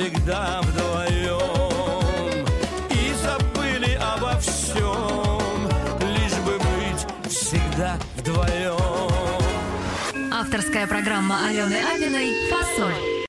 быть 0.00 0.12
всегда 0.12 0.60
вдвоем. 0.62 2.46
И 2.90 3.12
забыли 3.22 3.98
обо 4.00 4.38
всем, 4.38 5.68
лишь 6.00 6.38
бы 6.44 6.58
быть 6.58 7.06
всегда 7.30 7.98
вдвоем. 8.16 8.76
Авторская 10.32 10.86
программа 10.86 11.46
Алены 11.48 11.76
Апиной 11.94 12.48
«Фасоль». 12.50 13.10